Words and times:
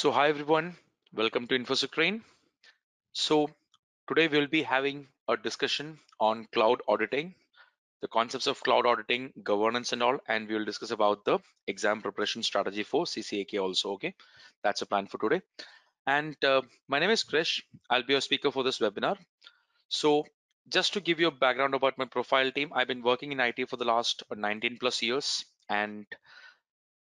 So 0.00 0.10
hi 0.12 0.30
everyone, 0.30 0.76
welcome 1.12 1.46
to 1.48 1.58
InfosecTrain. 1.58 2.22
So 3.12 3.50
today 4.08 4.28
we'll 4.28 4.46
be 4.46 4.62
having 4.62 5.08
a 5.28 5.36
discussion 5.36 5.98
on 6.18 6.46
cloud 6.54 6.80
auditing, 6.88 7.34
the 8.00 8.08
concepts 8.08 8.46
of 8.46 8.62
cloud 8.62 8.86
auditing, 8.86 9.30
governance 9.42 9.92
and 9.92 10.02
all, 10.02 10.18
and 10.26 10.48
we 10.48 10.54
will 10.54 10.64
discuss 10.64 10.90
about 10.90 11.26
the 11.26 11.38
exam 11.66 12.00
preparation 12.00 12.42
strategy 12.42 12.82
for 12.82 13.04
CCAK 13.04 13.60
also, 13.60 13.90
okay? 13.90 14.14
That's 14.62 14.80
a 14.80 14.86
plan 14.86 15.06
for 15.06 15.18
today. 15.18 15.42
And 16.06 16.42
uh, 16.46 16.62
my 16.88 16.98
name 16.98 17.10
is 17.10 17.22
Krish. 17.22 17.60
I'll 17.90 18.02
be 18.02 18.14
your 18.14 18.22
speaker 18.22 18.50
for 18.50 18.64
this 18.64 18.78
webinar. 18.78 19.18
So 19.90 20.24
just 20.70 20.94
to 20.94 21.02
give 21.02 21.20
you 21.20 21.26
a 21.26 21.42
background 21.44 21.74
about 21.74 21.98
my 21.98 22.06
profile 22.06 22.50
team, 22.50 22.72
I've 22.74 22.88
been 22.88 23.02
working 23.02 23.32
in 23.32 23.40
IT 23.40 23.68
for 23.68 23.76
the 23.76 23.84
last 23.84 24.22
19 24.34 24.78
plus 24.78 25.02
years 25.02 25.44
and 25.68 26.06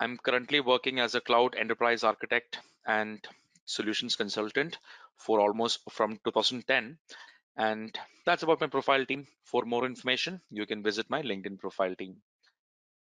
I'm 0.01 0.19
currently 0.19 0.61
working 0.61 0.99
as 0.99 1.15
a 1.15 1.21
cloud 1.21 1.55
enterprise 1.55 2.03
architect 2.03 2.59
and 2.87 3.25
solutions 3.67 4.17
consultant 4.17 4.79
for 5.17 5.41
almost 5.41 5.81
from 5.91 6.19
2010. 6.25 6.99
And 7.57 7.97
that's 8.27 8.43
about 8.43 8.61
my 8.61 8.67
profile 8.67 9.07
team. 9.07 9.29
For 9.45 9.65
more 9.65 9.87
information, 9.87 10.41
you 10.51 10.67
can 10.67 10.83
visit 10.83 11.11
my 11.11 11.23
LinkedIn 11.23 11.59
profile 11.59 11.95
team. 11.95 12.23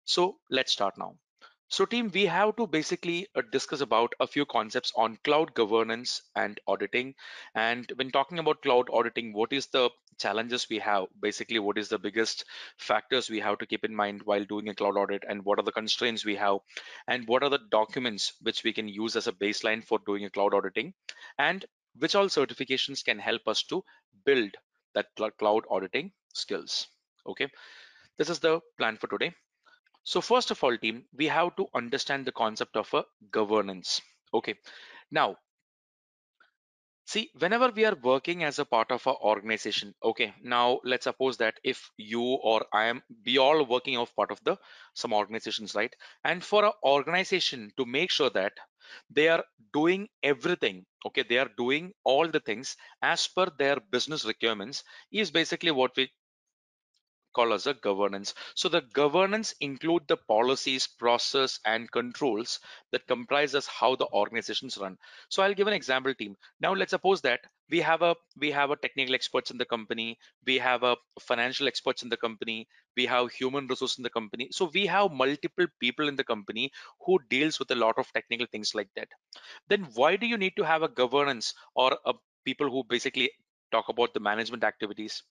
So 0.05 0.39
let's 0.51 0.73
start 0.73 0.99
now. 0.99 1.17
So 1.71 1.87
team, 1.87 2.11
we 2.13 2.27
have 2.27 2.57
to 2.57 2.67
basically 2.67 3.27
uh, 3.35 3.41
discuss 3.53 3.81
about 3.81 4.13
a 4.21 4.27
few 4.27 4.45
concepts 4.45 4.93
on 4.97 5.17
cloud 5.25 5.55
governance 5.55 6.21
and 6.37 6.61
auditing. 6.67 7.15
And 7.55 7.91
when 7.97 8.11
talking 8.11 8.39
about 8.39 8.61
cloud 8.61 8.89
auditing, 8.93 9.33
what 9.33 9.51
is 9.55 9.67
the 9.69 9.89
challenges 10.19 10.69
we 10.69 10.79
have? 10.81 11.07
Basically, 11.23 11.59
what 11.59 11.79
is 11.79 11.89
the 11.89 11.99
biggest 11.99 12.45
factors 12.77 13.31
we 13.31 13.41
have 13.41 13.57
to 13.59 13.67
keep 13.67 13.83
in 13.83 13.95
mind 13.95 14.23
while 14.25 14.45
doing 14.45 14.69
a 14.69 14.75
cloud 14.75 14.99
audit 14.99 15.25
and 15.27 15.43
what 15.43 15.59
are 15.59 15.63
the 15.63 15.73
constraints 15.73 16.23
we 16.23 16.37
have? 16.37 16.59
And 17.07 17.27
what 17.27 17.43
are 17.43 17.51
the 17.51 17.61
documents 17.71 18.35
which 18.43 18.63
we 18.63 18.75
can 18.75 18.87
use 18.89 19.17
as 19.17 19.27
a 19.27 19.33
baseline 19.33 19.83
for 19.83 20.01
doing 20.05 20.27
a 20.27 20.31
cloud 20.31 20.53
auditing? 20.53 20.93
And 21.39 21.65
which 21.99 22.15
all 22.15 22.27
certifications 22.27 23.03
can 23.03 23.19
help 23.19 23.49
us 23.49 23.63
to 23.65 23.83
build 24.27 24.51
that 24.95 25.07
cloud 25.39 25.65
auditing 25.71 26.13
skills? 26.35 26.89
Okay, 27.27 27.49
this 28.19 28.31
is 28.31 28.39
the 28.41 28.61
plan 28.79 28.97
for 28.99 29.09
today. 29.09 29.35
So 30.09 30.23
first 30.23 30.51
of 30.51 30.65
all, 30.65 30.75
team, 30.79 31.05
we 31.15 31.27
have 31.27 31.55
to 31.57 31.67
understand 31.75 32.25
the 32.25 32.33
concept 32.33 32.79
of 32.79 32.95
a 32.95 33.05
governance. 33.31 34.01
Okay. 34.33 34.55
Now, 35.11 35.37
see, 37.07 37.31
whenever 37.39 37.69
we 37.69 37.85
are 37.85 37.95
working 37.95 38.43
as 38.43 38.59
a 38.59 38.65
part 38.65 38.91
of 38.91 39.07
our 39.07 39.19
organization, 39.21 39.95
okay, 40.03 40.33
now 40.43 40.81
let's 40.83 41.05
suppose 41.05 41.37
that 41.37 41.61
if 41.63 41.91
you 41.99 42.23
or 42.23 42.65
I 42.73 42.85
am, 42.87 43.03
we 43.27 43.37
all 43.37 43.67
working 43.67 43.99
of 43.99 44.17
part 44.17 44.31
of 44.31 44.43
the 44.45 44.57
some 44.95 45.13
organizations, 45.13 45.75
right? 45.75 45.95
And 46.25 46.43
for 46.43 46.65
an 46.65 46.73
organization 46.83 47.71
to 47.77 47.85
make 47.85 48.11
sure 48.11 48.31
that 48.31 48.55
they 49.11 49.29
are 49.29 49.45
doing 49.75 50.09
everything, 50.23 50.87
okay, 51.05 51.23
they 51.29 51.37
are 51.37 51.51
doing 51.59 51.93
all 52.05 52.29
the 52.29 52.41
things 52.41 52.79
as 53.03 53.29
per 53.29 53.51
their 53.59 53.77
business 53.91 54.25
requirements 54.25 54.85
is 55.13 55.31
basically 55.31 55.71
what 55.71 55.95
we 55.99 56.11
called 57.39 57.53
as 57.53 57.69
a 57.69 57.75
governance. 57.75 58.35
So 58.57 58.69
the 58.69 58.81
governance 58.93 59.55
include 59.61 60.09
the 60.09 60.17
policies, 60.17 60.89
process, 60.89 61.61
and 61.65 61.91
controls 61.93 62.59
that 62.91 63.07
comprises 63.07 63.69
how 63.69 63.95
the 63.95 64.09
organizations 64.13 64.77
run. 64.77 64.99
So 65.29 65.43
I'll 65.43 65.55
give 65.55 65.69
an 65.69 65.73
example 65.81 66.15
team. 66.15 66.37
Now 66.61 66.73
let's 66.75 66.91
suppose 66.91 67.21
that 67.23 67.41
we 67.71 67.81
have 67.81 68.03
a 68.03 68.17
we 68.37 68.51
have 68.51 68.73
a 68.73 68.77
technical 68.77 69.15
experts 69.15 69.53
in 69.53 69.59
the 69.59 69.71
company, 69.75 70.19
we 70.47 70.59
have 70.59 70.83
a 70.83 70.97
financial 71.21 71.69
experts 71.69 72.03
in 72.03 72.09
the 72.09 72.17
company, 72.17 72.67
we 72.97 73.07
have 73.07 73.31
human 73.31 73.69
resource 73.69 73.99
in 73.99 74.03
the 74.03 74.11
company. 74.19 74.49
So 74.51 74.71
we 74.75 74.87
have 74.87 75.13
multiple 75.13 75.67
people 75.79 76.09
in 76.09 76.17
the 76.17 76.25
company 76.25 76.73
who 77.07 77.19
deals 77.31 77.61
with 77.61 77.71
a 77.71 77.81
lot 77.87 77.99
of 77.99 78.13
technical 78.13 78.47
things 78.51 78.75
like 78.75 78.89
that. 78.97 79.09
Then 79.69 79.89
why 79.95 80.17
do 80.17 80.27
you 80.27 80.39
need 80.39 80.57
to 80.57 80.65
have 80.65 80.83
a 80.83 80.89
governance 80.89 81.55
or 81.77 81.97
a 82.05 82.15
people 82.45 82.69
who 82.69 82.83
basically 82.97 83.31
talk 83.71 83.89
about 83.89 84.15
the 84.15 84.21
management 84.21 84.65
activities 84.65 85.23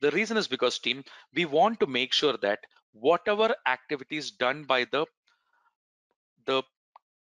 the 0.00 0.10
reason 0.12 0.36
is 0.36 0.48
because 0.48 0.78
team, 0.78 1.04
we 1.34 1.44
want 1.44 1.80
to 1.80 1.86
make 1.86 2.12
sure 2.12 2.36
that 2.38 2.60
whatever 2.92 3.54
activities 3.66 4.30
done 4.30 4.64
by 4.64 4.84
the 4.84 5.06
the 6.46 6.62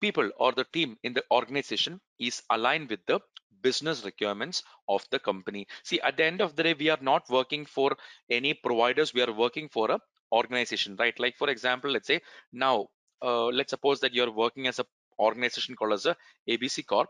people 0.01 0.29
or 0.37 0.51
the 0.53 0.63
team 0.73 0.97
in 1.03 1.13
the 1.13 1.23
organization 1.31 1.99
is 2.19 2.41
aligned 2.49 2.89
with 2.89 3.05
the 3.07 3.19
business 3.61 4.05
requirements 4.05 4.63
of 4.87 5.05
the 5.11 5.19
company. 5.19 5.67
See, 5.83 5.99
at 6.01 6.17
the 6.17 6.23
end 6.25 6.41
of 6.41 6.55
the 6.55 6.63
day, 6.63 6.73
we 6.73 6.89
are 6.89 6.99
not 7.01 7.29
working 7.29 7.65
for 7.65 7.97
any 8.29 8.53
providers. 8.53 9.13
We 9.13 9.21
are 9.23 9.33
working 9.33 9.69
for 9.69 9.91
a 9.91 9.99
organization, 10.31 10.95
right? 10.97 11.17
Like 11.19 11.37
for 11.37 11.49
example, 11.49 11.91
let's 11.91 12.07
say 12.07 12.21
now, 12.53 12.87
uh, 13.21 13.47
let's 13.47 13.71
suppose 13.71 13.99
that 14.01 14.13
you're 14.13 14.31
working 14.31 14.67
as 14.67 14.79
a 14.79 14.85
organization 15.19 15.75
called 15.75 15.93
as 15.93 16.05
a 16.05 16.15
ABC 16.49 16.83
Corp 16.83 17.09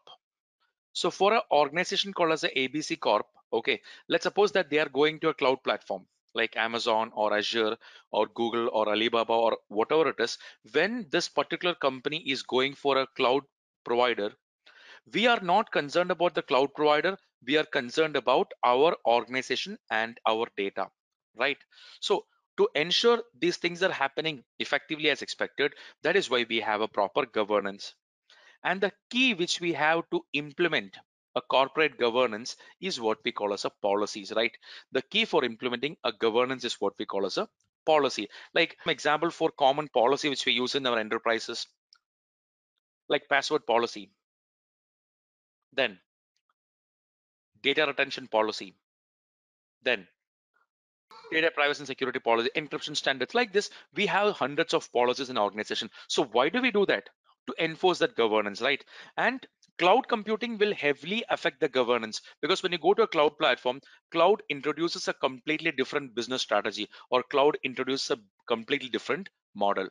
so 0.95 1.11
for 1.11 1.33
an 1.33 1.41
organization 1.51 2.11
called 2.13 2.31
as 2.31 2.43
a 2.43 2.59
ABC 2.59 2.95
Corp, 2.95 3.27
okay, 3.53 3.81
let's 4.07 4.23
suppose 4.23 4.51
that 4.53 4.69
they 4.71 4.79
are 4.79 4.89
going 4.89 5.19
to 5.19 5.29
a 5.29 5.33
cloud 5.35 5.63
platform 5.63 6.07
like 6.33 6.57
Amazon 6.57 7.11
or 7.13 7.37
Azure 7.37 7.77
or 8.11 8.25
Google 8.27 8.69
or 8.73 8.89
Alibaba 8.89 9.33
or 9.33 9.59
whatever 9.67 10.09
it 10.09 10.19
is. 10.19 10.39
When 10.71 11.07
this 11.11 11.29
particular 11.29 11.75
company 11.75 12.17
is 12.27 12.41
going 12.43 12.73
for 12.75 12.97
a 12.97 13.07
cloud 13.15 13.43
provider, 13.83 14.33
we 15.13 15.25
are 15.25 15.39
not 15.41 15.71
concerned 15.71 16.11
about 16.11 16.35
the 16.35 16.43
cloud 16.43 16.73
provider. 16.75 17.17
We 17.45 17.57
are 17.57 17.65
concerned 17.65 18.15
about 18.15 18.51
our 18.63 18.95
organization 19.07 19.79
and 19.89 20.19
our 20.27 20.47
data, 20.57 20.91
right? 21.35 21.57
So 22.01 22.27
to 22.57 22.69
ensure 22.75 23.23
these 23.39 23.57
things 23.57 23.81
are 23.83 23.91
happening 23.91 24.43
effectively 24.59 25.09
as 25.09 25.23
expected, 25.23 25.73
that 26.03 26.15
is 26.15 26.29
why 26.29 26.45
we 26.49 26.59
have 26.61 26.81
a 26.81 26.87
proper 26.87 27.25
governance. 27.25 27.95
And 28.65 28.81
the 28.81 28.91
key 29.09 29.33
which 29.33 29.61
we 29.61 29.71
have 29.71 30.09
to 30.11 30.25
implement 30.33 30.97
a 31.35 31.41
corporate 31.41 31.97
governance 31.97 32.57
is 32.81 32.99
what 32.99 33.19
we 33.23 33.31
call 33.31 33.53
as 33.53 33.63
a 33.63 33.69
policies, 33.69 34.33
right? 34.35 34.51
The 34.91 35.03
key 35.03 35.23
for 35.23 35.45
implementing 35.45 35.95
a 36.03 36.11
governance 36.11 36.65
is 36.65 36.81
what 36.81 36.95
we 36.99 37.05
call 37.05 37.25
as 37.25 37.37
a 37.37 37.47
policy. 37.85 38.29
Like 38.53 38.77
example 38.87 39.31
for 39.31 39.51
common 39.51 39.87
policy 39.87 40.27
which 40.27 40.45
we 40.45 40.51
use 40.51 40.75
in 40.75 40.85
our 40.85 40.99
enterprises, 40.99 41.67
like 43.07 43.29
password 43.29 43.65
policy, 43.65 44.11
then 45.73 45.99
data 47.61 47.85
retention 47.85 48.27
policy, 48.27 48.75
then 49.83 50.07
data 51.31 51.51
privacy 51.51 51.81
and 51.81 51.87
security 51.87 52.19
policy, 52.19 52.49
encryption 52.55 52.97
standards 52.97 53.35
like 53.35 53.53
this. 53.53 53.69
We 53.93 54.07
have 54.07 54.35
hundreds 54.35 54.73
of 54.73 54.91
policies 54.91 55.29
in 55.29 55.37
our 55.37 55.43
organization. 55.43 55.91
So 56.07 56.23
why 56.23 56.49
do 56.49 56.61
we 56.61 56.71
do 56.71 56.85
that? 56.87 57.09
To 57.47 57.63
enforce 57.63 57.99
that 57.99 58.15
governance, 58.15 58.61
right? 58.61 58.83
And 59.17 59.45
cloud 59.77 60.07
computing 60.07 60.57
will 60.57 60.73
heavily 60.73 61.23
affect 61.29 61.59
the 61.59 61.69
governance 61.69 62.21
because 62.41 62.63
when 62.63 62.71
you 62.71 62.77
go 62.77 62.93
to 62.93 63.03
a 63.03 63.07
cloud 63.07 63.37
platform, 63.37 63.81
cloud 64.11 64.41
introduces 64.49 65.07
a 65.07 65.13
completely 65.13 65.71
different 65.71 66.15
business 66.15 66.41
strategy 66.41 66.89
or 67.09 67.23
cloud 67.23 67.57
introduces 67.63 68.11
a 68.11 68.17
completely 68.47 68.89
different 68.89 69.29
model. 69.53 69.87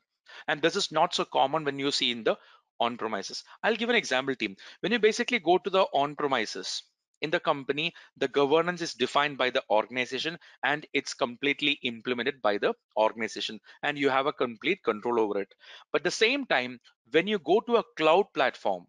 And 0.49 0.63
this 0.63 0.77
is 0.77 0.91
not 0.91 1.15
so 1.15 1.25
common 1.25 1.65
when 1.65 1.79
you 1.79 1.91
see 1.91 2.11
in 2.11 2.25
the 2.25 2.37
on-premises. 2.81 3.45
I'll 3.63 3.77
give 3.77 3.91
an 3.91 3.97
example 3.97 4.35
team. 4.35 4.57
When 4.81 4.93
you 4.93 4.99
basically 4.99 5.39
go 5.39 5.59
to 5.59 5.71
the 5.71 5.83
on-premises, 5.83 6.83
in 7.25 7.31
the 7.31 7.41
company 7.41 7.95
the 8.17 8.29
governance 8.29 8.83
is 8.83 8.95
defined 8.95 9.39
by 9.39 9.51
the 9.51 9.65
organization 9.71 10.39
and 10.62 10.87
it's 10.93 11.15
completely 11.15 11.73
implemented 11.83 12.43
by 12.43 12.59
the 12.59 12.75
organization 12.97 13.61
and 13.83 13.99
you 13.99 14.11
have 14.11 14.27
a 14.27 14.33
complete 14.45 14.83
control 14.85 15.21
over 15.21 15.41
it. 15.41 15.55
But 15.93 16.05
the 16.05 16.11
same 16.11 16.47
time 16.47 16.81
when 17.11 17.27
you 17.27 17.39
go 17.39 17.61
to 17.61 17.77
a 17.77 17.85
cloud 17.97 18.27
platform 18.35 18.87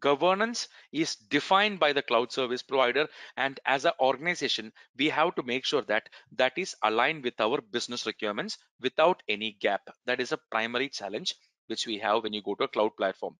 governance 0.00 0.68
is 0.92 1.16
defined 1.16 1.80
by 1.80 1.92
the 1.94 2.02
cloud 2.02 2.30
service 2.30 2.62
provider 2.62 3.08
and 3.38 3.58
as 3.64 3.84
an 3.86 3.92
organization 4.00 4.72
we 4.98 5.08
have 5.08 5.34
to 5.34 5.42
make 5.42 5.64
sure 5.64 5.82
that 5.82 6.08
that 6.32 6.52
is 6.58 6.76
aligned 6.82 7.24
with 7.24 7.40
our 7.40 7.60
business 7.62 8.06
requirements 8.06 8.58
without 8.80 9.22
any 9.28 9.52
gap. 9.52 9.82
That 10.04 10.20
is 10.20 10.32
a 10.32 10.40
primary 10.50 10.90
challenge 10.90 11.34
which 11.68 11.86
we 11.86 11.98
have 11.98 12.22
when 12.22 12.34
you 12.34 12.42
go 12.42 12.54
to 12.56 12.64
a 12.64 12.68
cloud 12.68 12.96
platform 12.98 13.38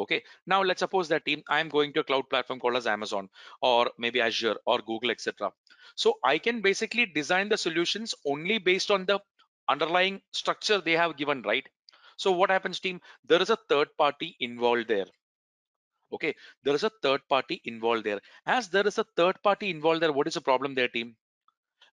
okay. 0.00 0.22
Now 0.46 0.62
let's 0.62 0.80
suppose 0.80 1.08
that 1.08 1.24
team 1.24 1.42
i'm 1.48 1.68
going 1.68 1.92
to 1.94 2.00
a 2.00 2.04
cloud 2.04 2.28
platform 2.30 2.60
called 2.60 2.76
as 2.76 2.86
amazon 2.86 3.28
or 3.62 3.90
maybe 3.98 4.20
azure 4.20 4.56
or 4.66 4.78
google 4.80 5.10
etc 5.10 5.50
so 5.94 6.14
i 6.24 6.38
can 6.38 6.60
basically 6.60 7.06
design 7.06 7.48
the 7.48 7.56
solutions 7.56 8.14
only 8.24 8.58
based 8.58 8.90
on 8.90 9.04
the 9.06 9.18
underlying 9.70 10.20
structure 10.32 10.80
they 10.80 10.96
have 10.96 11.16
given 11.16 11.42
right? 11.42 11.66
So 12.16 12.32
what 12.32 12.50
happens 12.50 12.80
team? 12.80 13.00
There 13.24 13.40
is 13.40 13.50
a 13.50 13.58
third 13.68 13.88
party 13.96 14.36
involved 14.40 14.88
there. 14.88 15.06
Okay. 16.12 16.34
There 16.64 16.74
is 16.74 16.84
a 16.84 16.90
third 17.02 17.22
party 17.28 17.62
involved 17.64 18.04
there. 18.04 18.20
As 18.44 18.68
there 18.68 18.86
is 18.86 18.98
a 18.98 19.06
third 19.16 19.42
party 19.42 19.70
involved 19.70 20.02
there 20.02 20.12
what 20.12 20.26
is 20.26 20.34
the 20.34 20.40
problem 20.40 20.74
there 20.74 20.88
team? 20.88 21.16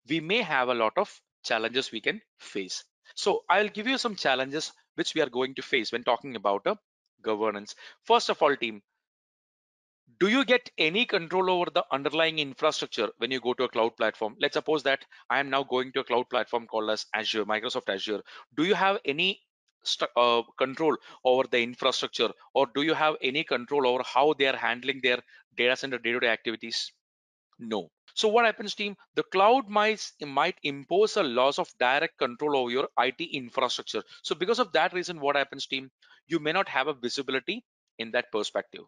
We 0.10 0.20
may 0.20 0.42
have 0.42 0.70
a 0.70 0.74
lot 0.74 0.94
of 0.98 1.22
challenges 1.44 1.92
we 1.92 2.02
can 2.02 2.22
face. 2.40 2.84
So 3.16 3.44
i'll 3.50 3.70
give 3.70 3.88
you 3.88 3.98
some 3.98 4.16
challenges 4.16 4.74
which 4.96 5.14
we 5.16 5.22
are 5.22 5.30
going 5.30 5.56
to 5.56 5.62
face 5.62 5.92
when 5.92 6.04
talking 6.04 6.36
about 6.36 6.66
a 6.66 6.78
governance. 7.22 7.76
First 8.04 8.30
of 8.30 8.42
all, 8.42 8.56
team, 8.56 8.82
do 10.20 10.28
you 10.28 10.46
get 10.46 10.70
any 10.78 11.06
control 11.06 11.50
over 11.50 11.70
the 11.74 11.86
underlying 11.92 12.40
infrastructure 12.40 13.10
when 13.18 13.32
you 13.32 13.40
go 13.40 13.54
to 13.54 13.64
a 13.64 13.70
cloud 13.70 13.96
platform? 13.98 14.36
Let's 14.40 14.54
suppose 14.54 14.84
that 14.84 15.06
I 15.30 15.40
am 15.40 15.50
now 15.50 15.64
going 15.64 15.92
to 15.94 16.00
a 16.00 16.04
cloud 16.04 16.30
platform 16.30 16.68
called 16.68 16.90
as 16.90 17.06
Azure, 17.14 17.46
Microsoft 17.46 17.90
Azure. 17.90 18.22
Do 18.56 18.64
you 18.64 18.74
have 18.76 19.00
any 19.06 19.42
uh, 20.16 20.42
control 20.58 20.98
over 21.24 21.44
the 21.50 21.62
infrastructure 21.62 22.32
or 22.54 22.68
do 22.76 22.82
you 22.82 22.94
have 22.94 23.16
any 23.22 23.44
control 23.44 23.88
over 23.88 24.04
how 24.04 24.34
they 24.34 24.48
are 24.48 24.56
handling 24.58 25.00
their 25.02 25.20
data 25.56 25.76
center 25.76 25.98
day-to-day 25.98 26.28
activities 26.28 26.92
no. 27.60 27.92
So 28.16 28.28
what 28.28 28.46
happens 28.46 28.74
team? 28.74 28.98
The 29.14 29.22
cloud 29.24 29.70
might 29.70 30.12
might 30.22 30.58
impose 30.64 31.18
a 31.18 31.24
loss 31.24 31.60
of 31.60 31.72
direct 31.80 32.18
control 32.18 32.58
over 32.58 32.72
your 32.72 32.90
it 32.98 33.22
infrastructure. 33.22 34.04
So 34.24 34.34
because 34.34 34.58
of 34.60 34.72
that 34.72 34.94
reason 34.94 35.20
what 35.20 35.36
happens 35.36 35.68
team? 35.68 35.92
You 36.26 36.40
may 36.40 36.52
not 36.52 36.68
have 36.70 36.88
a 36.88 36.94
visibility 36.94 37.64
in 38.00 38.12
that 38.12 38.32
perspective. 38.32 38.86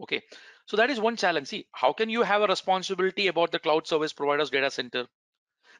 Okay. 0.00 0.22
So 0.66 0.76
that 0.76 0.90
is 0.90 1.00
one 1.00 1.16
challenge. 1.16 1.48
See 1.48 1.66
how 1.72 1.92
can 1.92 2.08
you 2.08 2.22
have 2.22 2.42
a 2.42 2.46
responsibility 2.46 3.26
about 3.26 3.50
the 3.50 3.58
cloud 3.58 3.86
service 3.88 4.12
providers 4.12 4.50
data 4.50 4.70
center? 4.70 5.06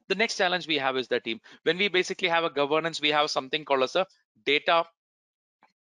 The 0.09 0.15
next 0.17 0.37
challenge 0.39 0.67
we 0.69 0.79
have 0.79 0.97
is 0.97 1.09
the 1.09 1.21
team 1.21 1.41
when 1.65 1.79
we 1.79 1.89
basically 1.89 2.29
have 2.29 2.45
a 2.45 2.51
governance 2.51 3.01
we 3.01 3.11
have 3.11 3.31
something 3.31 3.65
called 3.65 3.85
as 3.85 3.97
a 3.97 4.07
data 4.45 4.87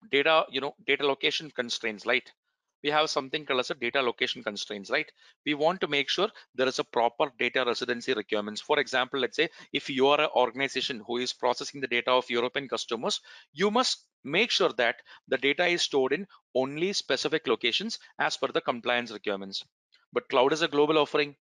data 0.10 0.46
you 0.50 0.62
know 0.62 0.76
data 0.86 1.06
location 1.06 1.52
constraints 1.52 2.06
right 2.06 2.32
we 2.84 2.90
have 2.90 3.10
something 3.10 3.46
called 3.46 3.62
as 3.62 3.72
a 3.72 3.76
data 3.76 4.02
location 4.02 4.44
constraints 4.44 4.90
right? 4.90 5.12
We 5.46 5.54
want 5.54 5.82
to 5.82 5.88
make 5.88 6.10
sure 6.10 6.30
there 6.56 6.68
is 6.68 6.80
a 6.80 6.84
proper 6.84 7.32
data 7.40 7.64
residency 7.66 8.14
requirements. 8.14 8.62
For 8.62 8.80
example 8.80 9.20
let's 9.20 9.38
say 9.38 9.50
if 9.72 9.90
you 9.90 10.08
are 10.08 10.22
an 10.22 10.30
organization 10.36 11.02
who 11.08 11.18
is 11.18 11.34
processing 11.34 11.82
the 11.82 11.88
data 11.88 12.12
of 12.12 12.30
european 12.30 12.68
customers 12.68 13.22
you 13.54 13.72
must 13.72 14.06
make 14.24 14.52
sure 14.52 14.72
that 14.74 14.98
the 15.28 15.38
data 15.38 15.66
is 15.66 15.82
stored 15.82 16.14
in 16.14 16.28
only 16.56 16.94
specific 16.94 17.48
locations 17.48 18.00
as 18.20 18.38
per 18.38 18.48
the 18.48 18.62
compliance 18.62 19.12
requirements. 19.12 19.64
But 20.12 20.30
cloud 20.30 20.54
is 20.54 20.62
a 20.62 20.68
global 20.68 20.98
offering 20.98 21.36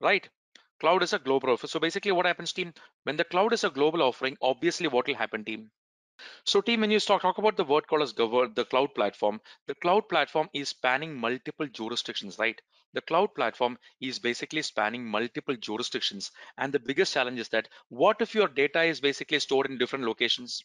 right? 0.00 0.28
Cloud 0.80 1.02
is 1.02 1.12
a 1.12 1.18
global 1.18 1.50
offer 1.50 1.66
so 1.66 1.80
basically 1.80 2.12
what 2.12 2.26
happens 2.26 2.52
team? 2.52 2.72
When 3.04 3.16
the 3.16 3.24
cloud 3.24 3.52
is 3.52 3.64
a 3.64 3.70
global 3.70 4.02
offering 4.02 4.36
obviously 4.40 4.88
what 4.88 5.06
will 5.06 5.14
happen 5.14 5.44
team 5.44 5.70
so 6.44 6.60
team 6.60 6.80
when 6.80 6.90
you 6.90 7.00
talk, 7.00 7.22
talk 7.22 7.38
about 7.38 7.56
the 7.56 7.64
word 7.64 7.86
called 7.86 8.02
as 8.02 8.12
govern 8.12 8.52
the 8.54 8.64
cloud 8.64 8.94
platform 8.94 9.40
the 9.66 9.74
cloud 9.74 10.08
platform 10.08 10.48
is 10.52 10.68
spanning 10.70 11.16
multiple 11.16 11.66
jurisdictions 11.66 12.38
right? 12.38 12.60
The 12.94 13.02
cloud 13.02 13.34
platform 13.34 13.78
is 14.00 14.18
basically 14.18 14.62
spanning 14.62 15.04
multiple 15.04 15.54
jurisdictions. 15.56 16.32
And 16.56 16.72
the 16.72 16.78
biggest 16.78 17.12
challenge 17.12 17.38
is 17.38 17.50
that 17.50 17.68
what 17.90 18.22
if 18.22 18.34
your 18.34 18.48
data 18.48 18.82
is 18.82 19.00
basically 19.00 19.40
stored 19.40 19.66
in 19.66 19.76
different 19.76 20.06
locations? 20.06 20.64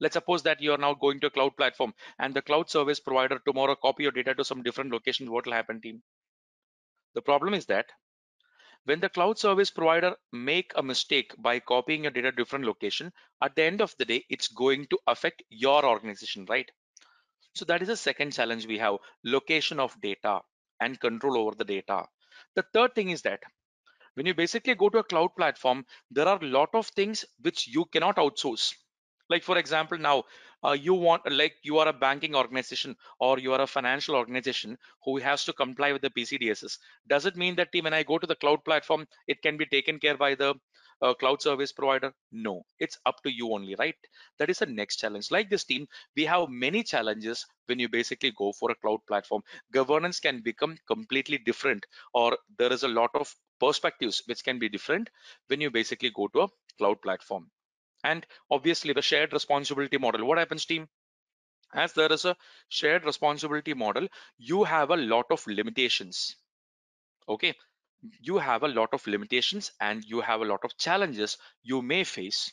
Let's 0.00 0.12
suppose 0.12 0.42
that 0.42 0.60
you 0.60 0.72
are 0.74 0.78
now 0.78 0.92
going 0.92 1.20
to 1.20 1.28
a 1.28 1.30
cloud 1.30 1.56
platform 1.56 1.94
and 2.18 2.34
the 2.34 2.42
cloud 2.42 2.68
service 2.68 3.00
provider 3.00 3.38
tomorrow 3.38 3.74
copy 3.74 4.02
your 4.02 4.12
data 4.12 4.34
to 4.34 4.44
some 4.44 4.62
different 4.62 4.92
locations 4.92 5.30
what 5.30 5.46
will 5.46 5.54
happen 5.54 5.80
team? 5.80 6.02
The 7.14 7.22
problem 7.22 7.54
is 7.54 7.66
that 7.66 7.90
when 8.86 9.00
the 9.00 9.10
cloud 9.10 9.38
service 9.38 9.70
provider 9.70 10.16
make 10.32 10.72
a 10.76 10.82
mistake 10.82 11.32
by 11.38 11.60
copying 11.60 12.06
a 12.06 12.10
data 12.10 12.32
different 12.32 12.64
location 12.64 13.12
at 13.42 13.54
the 13.54 13.62
end 13.62 13.80
of 13.82 13.94
the 13.98 14.06
day 14.06 14.24
it's 14.30 14.48
going 14.48 14.86
to 14.88 14.98
affect 15.06 15.42
your 15.50 15.84
organization 15.86 16.46
right? 16.48 16.70
So 17.54 17.64
that 17.66 17.82
is 17.82 17.88
the 17.88 17.96
second 17.96 18.32
challenge 18.32 18.66
we 18.66 18.78
have 18.78 18.96
location 19.24 19.80
of 19.80 20.00
data 20.00 20.40
and 20.80 21.00
control 21.00 21.38
over 21.38 21.54
the 21.56 21.64
data. 21.64 22.06
The 22.54 22.64
third 22.72 22.94
thing 22.94 23.10
is 23.10 23.22
that 23.22 23.40
when 24.14 24.26
you 24.26 24.34
basically 24.34 24.74
go 24.74 24.88
to 24.90 24.98
a 24.98 25.04
cloud 25.04 25.30
platform 25.36 25.86
there 26.10 26.28
are 26.28 26.38
a 26.42 26.46
lot 26.46 26.70
of 26.74 26.88
things 26.88 27.24
which 27.40 27.68
you 27.68 27.86
cannot 27.86 28.16
outsource. 28.16 28.74
Like 29.30 29.42
for 29.44 29.58
example 29.58 29.98
now 29.98 30.24
uh, 30.64 30.72
you 30.72 30.94
want 30.94 31.22
like 31.30 31.54
you 31.62 31.78
are 31.78 31.88
a 31.88 31.92
banking 31.92 32.34
organization 32.34 32.96
or 33.20 33.38
you 33.38 33.52
are 33.52 33.60
a 33.62 33.66
financial 33.66 34.14
organization 34.14 34.76
who 35.04 35.18
has 35.18 35.44
to 35.44 35.52
comply 35.52 35.92
with 35.92 36.02
the 36.02 36.10
PCI 36.10 36.42
DSS 36.42 36.78
does 37.06 37.26
it 37.26 37.36
mean 37.36 37.56
that 37.56 37.68
when 37.80 37.94
i 37.94 38.02
go 38.02 38.18
to 38.18 38.26
the 38.26 38.36
cloud 38.36 38.64
platform 38.64 39.06
it 39.26 39.42
can 39.42 39.56
be 39.56 39.66
taken 39.66 39.98
care 39.98 40.16
by 40.16 40.34
the 40.34 40.54
uh, 41.02 41.14
cloud 41.14 41.42
service 41.42 41.72
provider? 41.72 42.12
No. 42.32 42.62
It's 42.78 42.98
up 43.06 43.22
to 43.22 43.30
you 43.30 43.52
only 43.52 43.74
right? 43.78 43.94
That 44.38 44.50
is 44.50 44.60
the 44.60 44.66
next 44.66 44.96
challenge. 44.96 45.30
Like 45.30 45.50
this 45.50 45.64
team 45.64 45.86
we 46.16 46.24
have 46.24 46.48
many 46.48 46.82
challenges 46.82 47.44
when 47.66 47.78
you 47.78 47.88
basically 47.88 48.32
go 48.36 48.52
for 48.52 48.70
a 48.70 48.74
cloud 48.76 49.00
platform. 49.06 49.42
Governance 49.72 50.20
can 50.20 50.40
become 50.40 50.76
completely 50.86 51.38
different 51.38 51.84
or 52.14 52.38
there 52.58 52.72
is 52.72 52.82
a 52.82 52.88
lot 52.88 53.10
of 53.14 53.34
perspectives 53.60 54.22
which 54.26 54.44
can 54.44 54.58
be 54.58 54.68
different 54.68 55.10
when 55.48 55.60
you 55.60 55.70
basically 55.70 56.10
go 56.10 56.28
to 56.28 56.42
a 56.42 56.48
cloud 56.78 57.00
platform 57.02 57.50
and 58.12 58.26
obviously 58.56 58.92
the 58.98 59.02
shared 59.10 59.32
responsibility 59.38 59.98
model. 60.06 60.26
What 60.26 60.38
happens 60.38 60.66
team? 60.66 60.88
As 61.74 61.92
there 61.92 62.12
is 62.12 62.24
a 62.24 62.36
shared 62.68 63.04
responsibility 63.04 63.74
model 63.74 64.08
you 64.38 64.64
have 64.64 64.90
a 64.90 64.96
lot 64.96 65.26
of 65.30 65.46
limitations. 65.46 66.36
Okay? 67.28 67.54
You 68.30 68.38
have 68.38 68.62
a 68.62 68.68
lot 68.68 68.90
of 68.92 69.06
limitations 69.06 69.72
and 69.80 70.04
you 70.04 70.20
have 70.20 70.40
a 70.42 70.50
lot 70.52 70.64
of 70.64 70.76
challenges 70.86 71.38
you 71.62 71.82
may 71.82 72.04
face 72.04 72.52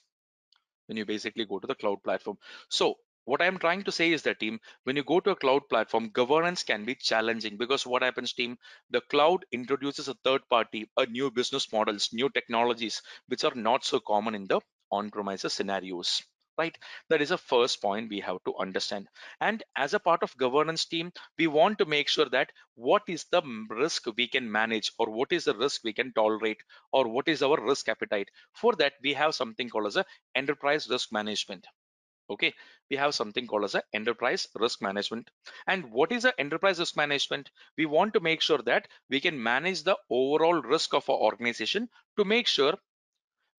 when 0.88 0.98
you 0.98 1.06
basically 1.06 1.46
go 1.46 1.60
to 1.60 1.68
the 1.68 1.76
cloud 1.76 2.02
platform. 2.04 2.38
So 2.70 2.96
what 3.26 3.42
i'm 3.42 3.58
trying 3.64 3.84
to 3.88 3.92
say 3.98 4.12
is 4.12 4.24
that 4.24 4.40
team 4.40 4.60
when 4.84 4.98
you 4.98 5.04
go 5.12 5.18
to 5.26 5.32
a 5.32 5.36
cloud 5.44 5.62
platform 5.70 6.10
governance 6.10 6.64
can 6.72 6.84
be 6.90 6.96
challenging 6.96 7.58
because 7.58 7.86
what 7.88 8.02
happens 8.04 8.34
team? 8.34 8.58
The 8.90 9.02
cloud 9.14 9.46
introduces 9.52 10.10
a 10.10 10.16
third 10.26 10.42
party 10.50 10.90
a 10.98 11.06
new 11.06 11.32
business 11.32 11.72
models 11.72 12.10
new 12.14 12.30
technologies 12.30 13.02
which 13.28 13.46
are 13.46 13.56
not 13.56 13.86
so 13.86 14.02
common 14.02 14.36
in 14.36 14.48
the 14.48 14.60
on-premises 14.98 15.54
scenarios 15.54 16.22
right? 16.58 16.78
That 17.10 17.22
is 17.22 17.32
a 17.32 17.38
first 17.38 17.82
point 17.82 18.10
we 18.10 18.20
have 18.20 18.38
to 18.46 18.56
understand. 18.58 19.08
And 19.42 19.64
as 19.76 19.94
a 19.94 20.00
part 20.00 20.22
of 20.24 20.38
governance 20.38 20.86
team 20.86 21.12
we 21.38 21.48
want 21.48 21.80
to 21.80 21.86
make 21.86 22.08
sure 22.08 22.30
that 22.30 22.52
what 22.76 23.04
is 23.08 23.26
the 23.32 23.42
risk 23.70 24.06
we 24.18 24.28
can 24.28 24.52
manage 24.52 24.92
or 25.00 25.10
what 25.10 25.32
is 25.32 25.46
the 25.46 25.56
risk 25.56 25.82
we 25.84 25.94
can 25.94 26.14
tolerate 26.14 26.62
or 26.92 27.08
what 27.08 27.28
is 27.28 27.42
our 27.42 27.60
risk 27.64 27.90
appetite. 27.90 28.30
For 28.54 28.74
that 28.76 28.94
we 29.04 29.14
have 29.14 29.36
something 29.36 29.70
called 29.70 29.88
as 29.88 29.98
a 29.98 30.06
enterprise 30.36 30.88
risk 30.90 31.12
management 31.12 31.66
okay? 32.30 32.54
We 32.90 32.98
have 32.98 33.16
something 33.16 33.48
called 33.48 33.66
as 33.66 33.76
a 33.76 33.84
enterprise 33.94 34.48
risk 34.56 34.82
management. 34.82 35.30
And 35.68 35.92
what 35.92 36.12
is 36.12 36.26
a 36.26 36.40
enterprise 36.40 36.80
risk 36.80 36.96
management? 36.96 37.50
We 37.78 37.86
want 37.86 38.14
to 38.14 38.20
make 38.20 38.42
sure 38.42 38.62
that 38.66 38.88
we 39.10 39.20
can 39.20 39.42
manage 39.42 39.84
the 39.84 39.98
overall 40.10 40.62
risk 40.62 40.94
of 40.94 41.10
our 41.10 41.18
organization 41.18 41.90
to 42.18 42.26
make 42.26 42.48
sure 42.48 42.76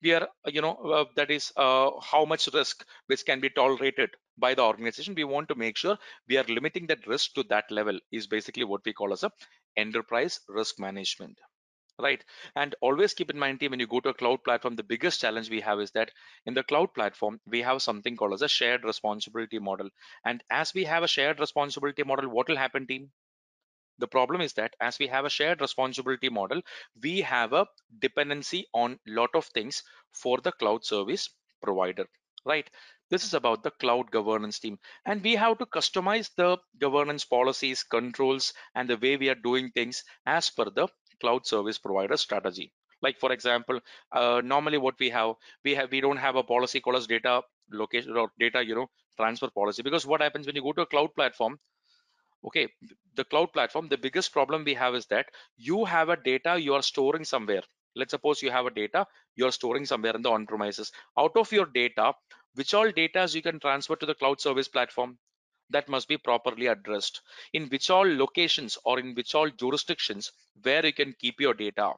we 0.03 0.13
are 0.15 0.29
you 0.47 0.61
know 0.63 0.75
uh, 0.99 1.05
that 1.17 1.31
is 1.31 1.53
uh, 1.57 1.91
how 2.01 2.25
much 2.25 2.49
risk 2.55 2.87
which 3.07 3.25
can 3.25 3.41
be 3.41 3.51
tolerated 3.51 4.11
by 4.39 4.55
the 4.55 4.63
organization. 4.63 5.15
We 5.15 5.25
want 5.25 5.49
to 5.49 5.55
make 5.55 5.77
sure 5.77 5.99
we 6.29 6.37
are 6.39 6.45
limiting 6.45 6.87
that 6.89 7.07
risk 7.07 7.35
to 7.35 7.45
that 7.45 7.71
level 7.71 7.99
is 8.13 8.27
basically 8.27 8.65
what 8.65 8.85
we 8.85 8.93
call 8.93 9.13
as 9.13 9.25
a 9.25 9.31
enterprise 9.77 10.41
risk 10.49 10.79
management 10.79 11.39
right? 11.99 12.25
And 12.57 12.75
always 12.81 13.15
keep 13.15 13.31
in 13.31 13.39
mind 13.39 13.61
team 13.61 13.71
when 13.73 13.81
you 13.81 13.87
go 13.89 14.01
to 14.01 14.11
a 14.11 14.15
cloud 14.15 14.45
platform 14.45 14.77
the 14.77 14.83
biggest 14.85 15.21
challenge 15.21 15.51
we 15.51 15.61
have 15.61 15.81
is 15.81 15.91
that 15.93 16.11
in 16.47 16.55
the 16.55 16.63
cloud 16.63 16.95
platform 16.95 17.41
we 17.47 17.63
have 17.63 17.83
something 17.83 18.17
called 18.17 18.33
as 18.35 18.43
a 18.43 18.49
shared 18.49 18.85
responsibility 18.85 19.59
model. 19.59 19.91
And 20.25 20.43
as 20.51 20.73
we 20.75 20.85
have 20.85 21.03
a 21.03 21.09
shared 21.09 21.41
responsibility 21.41 22.03
model 22.05 22.31
what 22.31 22.49
will 22.49 22.57
happen 22.57 22.87
team 22.87 23.11
the 23.99 24.09
problem 24.09 24.41
is 24.41 24.53
that 24.55 24.75
as 24.81 24.99
we 24.99 25.07
have 25.09 25.25
a 25.25 25.31
shared 25.31 25.61
responsibility 25.61 26.29
model, 26.29 26.63
we 27.03 27.21
have 27.23 27.53
a 27.53 27.67
dependency 27.99 28.67
on 28.73 28.99
lot 29.07 29.31
of 29.35 29.47
things 29.47 29.83
for 30.13 30.39
the 30.39 30.53
cloud 30.53 30.85
service 30.85 31.29
provider, 31.63 32.07
right? 32.45 32.69
This 33.11 33.25
is 33.25 33.35
about 33.35 33.63
the 33.63 33.71
cloud 33.71 34.11
governance 34.11 34.59
team. 34.59 34.79
And 35.07 35.23
we 35.23 35.35
have 35.37 35.59
to 35.59 35.67
customize 35.67 36.31
the 36.37 36.59
governance 36.79 37.25
policies, 37.25 37.83
controls, 37.83 38.53
and 38.75 38.89
the 38.89 38.97
way 38.97 39.17
we 39.17 39.29
are 39.29 39.35
doing 39.35 39.71
things 39.71 40.05
as 40.27 40.51
per 40.51 40.65
the 40.71 40.89
cloud 41.21 41.47
service 41.47 41.79
provider 41.79 42.17
strategy. 42.17 42.73
Like 43.03 43.19
for 43.19 43.33
example, 43.33 43.81
uh, 44.13 44.41
normally 44.45 44.79
what 44.79 44.99
we 44.99 45.11
have, 45.11 45.35
we 45.65 45.75
have 45.75 45.91
we 45.91 46.01
don't 46.01 46.17
have 46.17 46.37
a 46.37 46.43
policy 46.43 46.81
called 46.81 46.97
as 46.97 47.07
data 47.07 47.43
location 47.71 48.17
or 48.17 48.31
data, 48.39 48.65
you 48.65 48.75
know, 48.75 48.89
transfer 49.17 49.51
policy. 49.51 49.83
Because 49.83 50.07
what 50.07 50.21
happens 50.23 50.47
when 50.47 50.57
you 50.57 50.63
go 50.63 50.73
to 50.73 50.83
a 50.83 50.87
cloud 50.87 51.15
platform, 51.15 51.59
okay 52.47 52.69
the 53.15 53.25
cloud 53.25 53.53
platform 53.53 53.89
the 53.89 53.99
biggest 54.07 54.33
problem 54.33 54.65
we 54.65 54.75
have 54.75 54.95
is 54.95 55.07
that 55.07 55.27
you 55.57 55.85
have 55.85 56.09
a 56.09 56.17
data 56.17 56.59
you 56.61 56.75
are 56.75 56.83
storing 56.83 57.25
somewhere. 57.25 57.63
Let's 57.97 58.11
suppose 58.11 58.43
you 58.43 58.51
have 58.51 58.67
a 58.67 58.71
data 58.71 59.07
you're 59.37 59.53
storing 59.53 59.87
somewhere 59.87 60.15
in 60.17 60.23
the 60.23 60.31
on 60.31 60.47
premises 60.47 60.93
out 61.19 61.37
of 61.37 61.53
your 61.53 61.67
data 61.67 62.13
which 62.55 62.75
all 62.75 62.91
data 62.91 63.29
you 63.33 63.43
can 63.43 63.59
transfer 63.61 63.97
to 63.97 64.07
the 64.07 64.15
cloud 64.15 64.41
service 64.41 64.69
platform? 64.69 65.19
That 65.71 65.89
must 65.89 66.07
be 66.09 66.19
properly 66.19 66.67
addressed. 66.67 67.21
In 67.53 67.69
which 67.69 67.91
all 67.91 68.07
locations 68.07 68.79
or 68.85 69.01
in 69.01 69.15
which 69.15 69.35
all 69.35 69.51
jurisdictions 69.51 70.31
where 70.63 70.87
you 70.87 70.93
can 70.93 71.15
keep 71.19 71.41
your 71.41 71.55
data? 71.55 71.95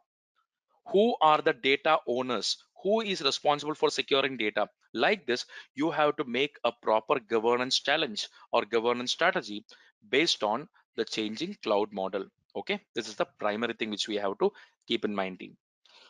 Who 0.93 1.17
are 1.21 1.43
the 1.43 1.53
data 1.53 1.99
owners? 2.07 2.57
Who 2.83 3.03
is 3.03 3.21
responsible 3.21 3.75
for 3.75 3.91
securing 3.91 4.39
data? 4.39 4.71
Like 4.95 5.27
this 5.27 5.45
you 5.75 5.91
have 5.91 6.17
to 6.17 6.25
make 6.25 6.57
a 6.65 6.73
proper 6.73 7.21
governance 7.21 7.81
challenge 7.81 8.29
or 8.53 8.65
governance 8.65 9.13
strategy 9.13 9.67
based 10.11 10.43
on 10.43 10.69
the 10.97 11.05
changing 11.05 11.57
cloud 11.63 11.93
model 11.93 12.27
okay? 12.55 12.81
This 12.95 13.09
is 13.09 13.17
the 13.17 13.27
primary 13.39 13.75
thing 13.75 13.91
which 13.91 14.09
we 14.09 14.17
have 14.17 14.39
to 14.39 14.53
keep 14.89 15.05
in 15.05 15.15
mind 15.15 15.41
team. 15.41 15.57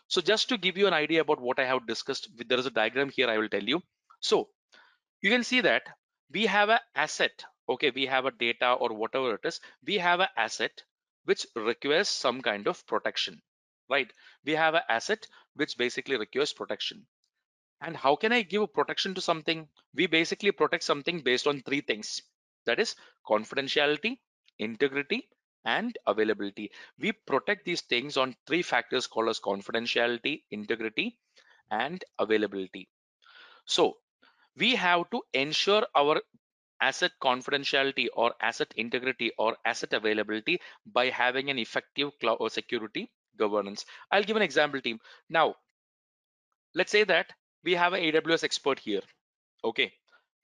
So 0.09 0.21
just 0.21 0.49
to 0.51 0.59
give 0.59 0.77
you 0.77 0.87
an 0.87 0.95
idea 0.95 1.23
about 1.23 1.41
what 1.41 1.59
i 1.59 1.65
have 1.65 1.87
discussed 1.87 2.29
there 2.49 2.59
is 2.59 2.67
a 2.67 2.71
diagram 2.71 3.11
here 3.11 3.29
i 3.29 3.39
will 3.39 3.49
tell 3.49 3.63
you. 3.63 3.83
So 4.21 4.49
you 5.23 5.31
can 5.31 5.45
see 5.45 5.61
that 5.63 5.83
we 6.31 6.47
have 6.47 6.69
an 6.69 6.81
asset 6.95 7.45
okay? 7.69 7.91
We 7.91 8.07
have 8.07 8.27
a 8.27 8.31
data 8.31 8.73
or 8.73 8.93
whatever 8.95 9.35
it 9.35 9.45
is 9.45 9.61
we 9.85 9.99
have 9.99 10.21
an 10.21 10.29
asset 10.37 10.83
which 11.25 11.47
requires 11.57 12.09
some 12.09 12.41
kind 12.41 12.69
of 12.69 12.87
protection 12.87 13.43
right? 13.89 14.13
We 14.45 14.53
have 14.53 14.75
an 14.75 14.83
asset 14.89 15.27
which 15.55 15.77
basically 15.77 16.17
requires 16.17 16.53
protection. 16.53 17.07
And 17.81 17.97
how 17.97 18.17
can 18.17 18.33
I 18.33 18.43
give 18.43 18.73
protection 18.73 19.15
to 19.15 19.21
something? 19.21 19.69
We 19.95 20.07
basically 20.07 20.53
protect 20.53 20.85
something 20.85 21.21
based 21.21 21.47
on 21.47 21.61
three 21.61 21.83
things. 21.83 22.23
That 22.67 22.81
is 22.81 22.97
confidentiality, 23.27 24.19
integrity, 24.59 25.29
and 25.65 25.97
availability. 26.07 26.71
We 26.99 27.13
protect 27.13 27.65
these 27.65 27.81
things 27.83 28.17
on 28.17 28.37
three 28.47 28.63
factors 28.63 29.07
called 29.07 29.29
as 29.29 29.41
confidentiality, 29.41 30.43
integrity, 30.51 31.19
and 31.71 32.05
availability. 32.19 32.89
So 33.67 33.99
we 34.57 34.75
have 34.77 35.11
to 35.11 35.23
ensure 35.33 35.87
our 35.95 36.21
asset 36.81 37.13
confidentiality 37.23 38.07
or 38.15 38.35
asset 38.41 38.73
integrity 38.77 39.33
or 39.39 39.57
asset 39.65 39.93
availability 39.93 40.61
by 40.87 41.09
having 41.09 41.51
an 41.51 41.59
effective 41.59 42.11
cloud 42.21 42.37
or 42.41 42.47
uh, 42.47 42.51
security 42.51 43.11
governance. 43.37 43.85
I'll 44.11 44.25
give 44.25 44.37
an 44.37 44.43
example 44.43 44.81
team. 44.81 45.01
Now, 45.29 45.57
let's 46.75 46.93
say 46.93 47.05
that 47.05 47.33
we 47.65 47.75
have 47.75 47.93
an 47.93 48.03
AWS 48.03 48.45
expert 48.45 48.79
here. 48.79 49.03
Okay, 49.65 49.93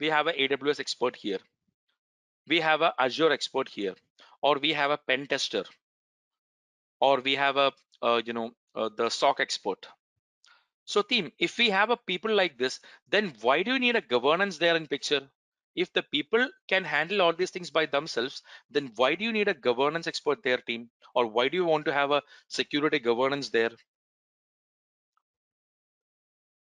we 0.01 0.09
have 0.09 0.27
an 0.27 0.35
AWS 0.37 0.81
expert 0.81 1.17
here. 1.17 1.39
We 2.47 2.61
have 2.61 2.83
a 2.83 2.95
Azure 3.01 3.33
expert 3.33 3.69
here, 3.69 3.97
or 4.43 4.59
we 4.61 4.73
have 4.75 4.93
a 4.93 4.99
pen 4.99 5.27
tester, 5.27 5.65
or 7.01 7.21
we 7.21 7.35
have 7.35 7.57
a 7.59 7.73
uh, 8.01 8.23
you 8.25 8.33
know 8.33 8.55
uh, 8.75 8.89
the 8.97 9.11
SOC 9.11 9.41
expert. 9.41 9.87
So 10.85 11.03
team, 11.03 11.33
if 11.41 11.59
we 11.59 11.71
have 11.71 11.91
a 11.91 11.97
people 11.97 12.33
like 12.33 12.57
this, 12.57 12.79
then 13.09 13.35
why 13.41 13.65
do 13.65 13.73
you 13.73 13.81
need 13.81 13.97
a 13.97 14.01
governance 14.01 14.59
there 14.59 14.77
in 14.77 14.87
picture? 14.87 15.29
If 15.75 15.93
the 15.93 16.05
people 16.05 16.49
can 16.69 16.85
handle 16.85 17.21
all 17.21 17.33
these 17.33 17.51
things 17.51 17.71
by 17.71 17.87
themselves, 17.87 18.43
then 18.71 18.93
why 18.95 19.17
do 19.17 19.25
you 19.25 19.33
need 19.33 19.49
a 19.49 19.55
governance 19.55 20.07
expert 20.07 20.43
there 20.45 20.59
team? 20.59 20.91
Or 21.17 21.27
why 21.27 21.49
do 21.49 21.57
you 21.57 21.65
want 21.65 21.85
to 21.87 21.93
have 21.93 22.13
a 22.13 22.23
security 22.47 23.01
governance 23.01 23.49
there? 23.51 23.73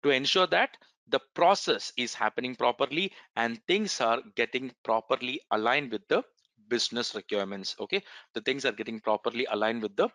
To 0.04 0.10
ensure 0.10 0.46
that 0.46 0.78
the 1.08 1.20
process 1.34 1.92
is 1.96 2.14
happening 2.14 2.54
properly 2.56 3.12
and 3.36 3.60
things 3.66 4.00
are 4.00 4.22
getting 4.36 4.72
properly 4.82 5.40
aligned 5.50 5.92
with 5.92 6.06
the 6.08 6.22
business 6.68 7.14
requirements. 7.14 7.76
Okay, 7.80 8.02
the 8.32 8.40
things 8.40 8.64
are 8.64 8.72
getting 8.72 9.00
properly 9.00 9.46
aligned 9.50 9.82
with 9.82 9.96
the 9.96 10.08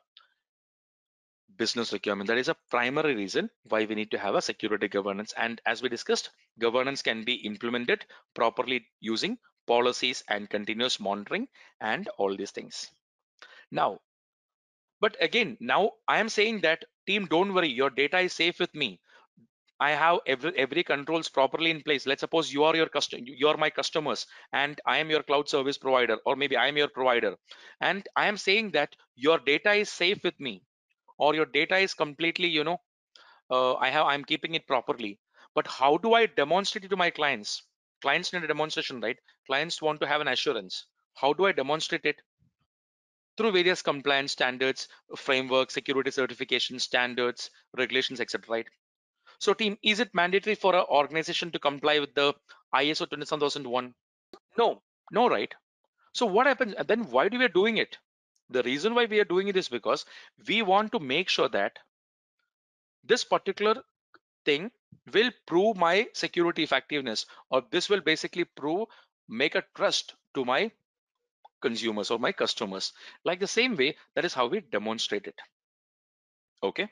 business 1.57 1.93
requirement. 1.93 2.27
That 2.27 2.37
is 2.37 2.47
a 2.49 2.55
primary 2.71 3.15
reason 3.15 3.49
why 3.63 3.85
we 3.85 3.95
need 3.95 4.11
to 4.11 4.17
have 4.19 4.35
a 4.35 4.41
security 4.41 4.87
governance. 4.87 5.33
And 5.37 5.61
as 5.65 5.81
we 5.81 5.89
discussed, 5.89 6.29
governance 6.57 7.01
can 7.01 7.23
be 7.23 7.35
implemented 7.35 8.05
properly 8.33 8.87
using 8.99 9.37
policies 9.67 10.23
and 10.29 10.49
continuous 10.49 10.99
monitoring 10.99 11.47
and 11.81 12.07
all 12.17 12.35
these 12.35 12.51
things. 12.51 12.89
Now, 13.71 13.99
but 15.01 15.17
again, 15.21 15.57
now 15.59 15.91
I 16.07 16.19
am 16.19 16.29
saying 16.29 16.61
that 16.61 16.85
team, 17.07 17.25
don't 17.25 17.53
worry, 17.53 17.69
your 17.69 17.89
data 17.89 18.19
is 18.19 18.33
safe 18.33 18.59
with 18.59 18.73
me. 18.73 18.99
I 19.79 19.91
have 19.91 20.19
every 20.25 20.57
every 20.57 20.83
controls 20.83 21.29
properly 21.29 21.71
in 21.71 21.81
place. 21.81 22.05
Let's 22.05 22.21
suppose 22.21 22.53
you 22.53 22.63
are 22.65 22.75
your 22.75 22.89
customer, 22.89 23.23
you 23.25 23.47
are 23.47 23.57
my 23.57 23.69
customers, 23.69 24.27
and 24.53 24.79
I 24.85 24.97
am 24.99 25.09
your 25.09 25.23
cloud 25.23 25.49
service 25.49 25.77
provider, 25.77 26.17
or 26.25 26.35
maybe 26.35 26.57
I 26.57 26.67
am 26.67 26.77
your 26.77 26.89
provider, 26.89 27.35
and 27.81 28.07
I 28.15 28.27
am 28.27 28.37
saying 28.37 28.71
that 28.71 28.95
your 29.15 29.39
data 29.39 29.73
is 29.73 29.91
safe 29.91 30.23
with 30.23 30.39
me 30.39 30.63
or 31.17 31.35
your 31.35 31.45
data 31.45 31.77
is 31.77 31.93
completely 31.93 32.47
you 32.47 32.63
know 32.63 32.77
uh, 33.51 33.75
i 33.75 33.89
have 33.89 34.05
i'm 34.07 34.23
keeping 34.25 34.55
it 34.55 34.67
properly. 34.67 35.19
But 35.55 35.67
how 35.67 35.97
do 35.97 36.13
i 36.13 36.25
demonstrate 36.25 36.85
it 36.85 36.89
to 36.89 36.97
my 36.97 37.09
clients? 37.09 37.63
Clients 38.01 38.31
need 38.33 38.43
a 38.43 38.47
demonstration 38.47 39.01
right? 39.01 39.17
Clients 39.47 39.81
want 39.81 39.99
to 40.01 40.07
have 40.07 40.21
an 40.21 40.27
assurance. 40.29 40.85
How 41.15 41.33
do 41.33 41.45
i 41.45 41.51
demonstrate 41.51 42.05
it? 42.05 42.21
Through 43.37 43.53
various 43.53 43.81
compliance 43.81 44.33
standards 44.33 44.87
framework 45.17 45.71
security 45.71 46.11
certification 46.11 46.79
standards 46.79 47.49
regulations 47.77 48.21
etc 48.21 48.45
right 48.49 48.67
so 49.39 49.53
team 49.53 49.77
is 49.81 49.99
it 49.99 50.13
mandatory 50.13 50.55
for 50.55 50.75
an 50.75 50.85
organization 50.89 51.51
to 51.51 51.59
comply 51.59 51.99
with 51.99 52.13
the 52.13 52.33
iso 52.75 53.09
27001 53.09 53.93
no 54.57 54.81
no 55.11 55.27
right? 55.29 55.53
So 56.13 56.25
what 56.25 56.47
happens 56.47 56.73
and 56.73 56.87
then 56.87 57.09
why 57.09 57.29
do 57.29 57.37
we 57.37 57.45
are 57.45 57.55
doing 57.59 57.77
it? 57.77 57.97
The 58.49 58.63
reason 58.63 58.95
why 58.95 59.05
we 59.05 59.19
are 59.19 59.25
doing 59.25 59.47
it 59.47 59.57
is 59.57 59.69
because 59.69 60.05
we 60.47 60.61
want 60.61 60.91
to 60.91 60.99
make 60.99 61.29
sure 61.29 61.49
that 61.49 61.77
this 63.03 63.23
particular 63.23 63.83
thing 64.45 64.71
will 65.13 65.31
prove 65.45 65.77
my 65.77 66.07
security 66.13 66.63
effectiveness 66.63 67.25
or 67.49 67.63
this 67.69 67.89
will 67.89 68.01
basically 68.01 68.43
prove 68.43 68.87
make 69.27 69.55
a 69.55 69.63
trust 69.75 70.15
to 70.33 70.45
my 70.45 70.71
consumers 71.61 72.09
or 72.09 72.19
my 72.19 72.31
customers. 72.31 72.93
Like 73.23 73.39
the 73.39 73.47
same 73.47 73.75
way 73.75 73.97
that 74.15 74.25
is 74.25 74.33
how 74.33 74.47
we 74.47 74.61
demonstrate 74.61 75.27
it. 75.27 75.39
Okay? 76.63 76.89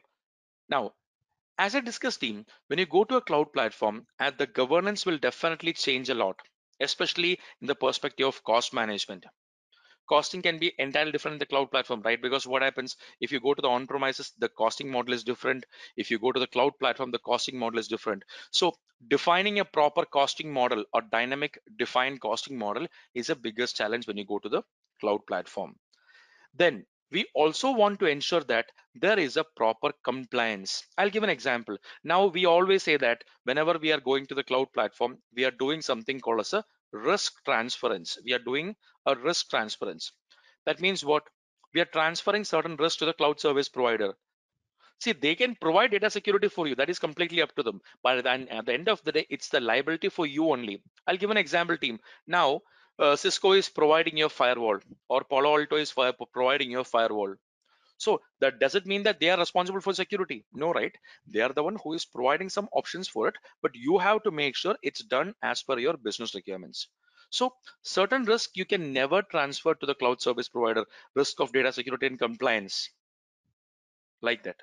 Now 0.70 0.94
as 1.59 1.75
i 1.75 1.79
discussed 1.79 2.21
team 2.21 2.45
when 2.67 2.79
you 2.79 2.85
go 2.85 3.03
to 3.03 3.17
a 3.17 3.21
cloud 3.21 3.51
platform 3.53 4.05
and 4.19 4.37
the 4.37 4.47
governance 4.47 5.05
will 5.05 5.17
definitely 5.17 5.73
change 5.73 6.09
a 6.09 6.15
lot 6.15 6.39
especially 6.79 7.39
in 7.61 7.67
the 7.67 7.75
perspective 7.75 8.27
of 8.27 8.43
cost 8.43 8.73
management 8.73 9.25
costing 10.09 10.41
can 10.41 10.57
be 10.57 10.73
entirely 10.79 11.11
different 11.11 11.35
in 11.35 11.39
the 11.39 11.45
cloud 11.45 11.69
platform, 11.71 12.01
right? 12.01 12.21
Because 12.21 12.47
what 12.47 12.61
happens 12.61 12.95
if 13.19 13.31
you 13.31 13.39
go 13.39 13.53
to 13.53 13.61
the 13.61 13.69
on-premises, 13.69 14.33
the 14.39 14.49
costing 14.49 14.89
model 14.89 15.13
is 15.13 15.23
different. 15.23 15.65
If 15.97 16.09
you 16.09 16.19
go 16.19 16.31
to 16.31 16.39
the 16.39 16.47
cloud 16.47 16.73
platform, 16.79 17.11
the 17.11 17.19
costing 17.19 17.57
model 17.59 17.79
is 17.79 17.87
different. 17.87 18.23
So 18.51 18.73
defining 19.09 19.59
a 19.59 19.65
proper 19.65 20.05
costing 20.05 20.51
model 20.51 20.85
or 20.93 21.01
dynamic 21.01 21.59
defined 21.77 22.21
costing 22.21 22.57
model 22.57 22.87
is 23.13 23.29
a 23.29 23.35
biggest 23.35 23.75
challenge 23.75 24.07
when 24.07 24.17
you 24.17 24.25
go 24.25 24.39
to 24.39 24.49
the 24.49 24.63
cloud 25.01 25.25
platform. 25.27 25.75
Then 26.53 26.85
we 27.11 27.25
also 27.33 27.71
want 27.71 27.99
to 27.99 28.05
ensure 28.05 28.43
that 28.45 28.65
there 28.95 29.17
is 29.19 29.37
a 29.37 29.45
proper 29.55 29.91
compliance. 30.03 30.83
I'll 30.97 31.09
give 31.09 31.23
an 31.23 31.29
example. 31.29 31.77
Now 32.03 32.25
we 32.25 32.45
always 32.45 32.83
say 32.83 32.97
that 32.97 33.23
whenever 33.43 33.77
we 33.77 33.91
are 33.91 33.99
going 33.99 34.25
to 34.27 34.35
the 34.35 34.43
cloud 34.43 34.73
platform, 34.73 35.17
we 35.35 35.45
are 35.45 35.51
doing 35.51 35.81
something 35.81 36.19
called 36.19 36.41
as 36.41 36.53
a 36.53 36.63
risk 36.91 37.33
transference. 37.45 38.17
We 38.25 38.33
are 38.33 38.39
doing 38.39 38.75
a 39.05 39.15
risk 39.15 39.49
transference. 39.49 40.11
That 40.65 40.81
means 40.81 41.05
what? 41.05 41.23
We 41.73 41.81
are 41.81 41.85
transferring 41.85 42.43
certain 42.43 42.75
risk 42.75 42.99
to 42.99 43.05
the 43.05 43.13
cloud 43.13 43.39
service 43.39 43.69
provider. 43.69 44.13
See, 44.99 45.11
they 45.11 45.35
can 45.35 45.55
provide 45.55 45.91
data 45.91 46.09
security 46.09 46.47
for 46.47 46.67
you. 46.67 46.75
That 46.75 46.89
is 46.89 46.97
completely 46.97 47.41
up 47.41 47.55
to 47.55 47.63
them. 47.63 47.81
But 48.01 48.23
then 48.23 48.47
at 48.47 48.65
the 48.65 48.73
end 48.73 48.89
of 48.89 49.03
the 49.03 49.11
day, 49.11 49.27
it's 49.29 49.49
the 49.49 49.59
liability 49.59 50.09
for 50.09 50.25
you 50.25 50.49
only. 50.51 50.81
I'll 51.05 51.17
give 51.17 51.29
an 51.29 51.37
example 51.37 51.77
team. 51.77 51.99
Now, 52.25 52.61
uh, 53.00 53.16
Cisco 53.16 53.54
is 53.54 53.70
providing 53.70 54.18
your 54.18 54.30
firewall 54.30 54.80
or 55.10 55.24
Palo 55.24 55.60
Alto 55.60 55.75
is 55.75 55.94
providing 56.34 56.72
your 56.72 56.84
firewall. 56.84 57.36
So 57.98 58.22
that 58.39 58.60
doesn't 58.60 58.86
mean 58.86 59.04
that 59.04 59.20
they 59.20 59.30
are 59.30 59.39
responsible 59.39 59.82
for 59.82 59.94
security. 59.94 60.46
No, 60.54 60.72
right? 60.72 60.96
They 61.27 61.42
are 61.42 61.54
the 61.54 61.63
one 61.63 61.77
who 61.84 61.94
is 61.94 62.06
providing 62.06 62.50
some 62.50 62.70
options 62.72 63.08
for 63.08 63.27
it, 63.27 63.36
but 63.62 63.75
you 63.75 63.98
have 63.98 64.24
to 64.24 64.32
make 64.32 64.56
sure 64.56 64.77
it's 64.84 65.04
done 65.04 65.34
as 65.42 65.63
per 65.63 65.80
your 65.80 65.98
business 65.98 66.36
requirements. 66.36 66.88
So 67.32 67.54
certain 67.82 68.24
risk 68.25 68.51
you 68.56 68.66
can 68.66 68.94
never 68.94 69.22
transfer 69.24 69.74
to 69.74 69.86
the 69.86 69.96
cloud 69.96 70.22
service 70.22 70.48
provider, 70.48 70.86
risk 71.16 71.39
of 71.39 71.51
data 71.51 71.74
security 71.74 72.06
and 72.08 72.20
compliance 72.20 72.89
like 74.22 74.44
that. 74.44 74.62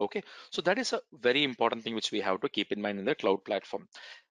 Okay, 0.00 0.22
so 0.50 0.60
that 0.62 0.78
is 0.78 0.92
a 0.92 1.00
very 1.12 1.42
important 1.44 1.82
thing 1.82 1.94
which 1.94 2.12
we 2.12 2.20
have 2.20 2.40
to 2.42 2.48
keep 2.48 2.72
in 2.72 2.82
mind 2.82 2.98
in 2.98 3.04
the 3.06 3.14
cloud 3.14 3.44
platform. 3.44 3.88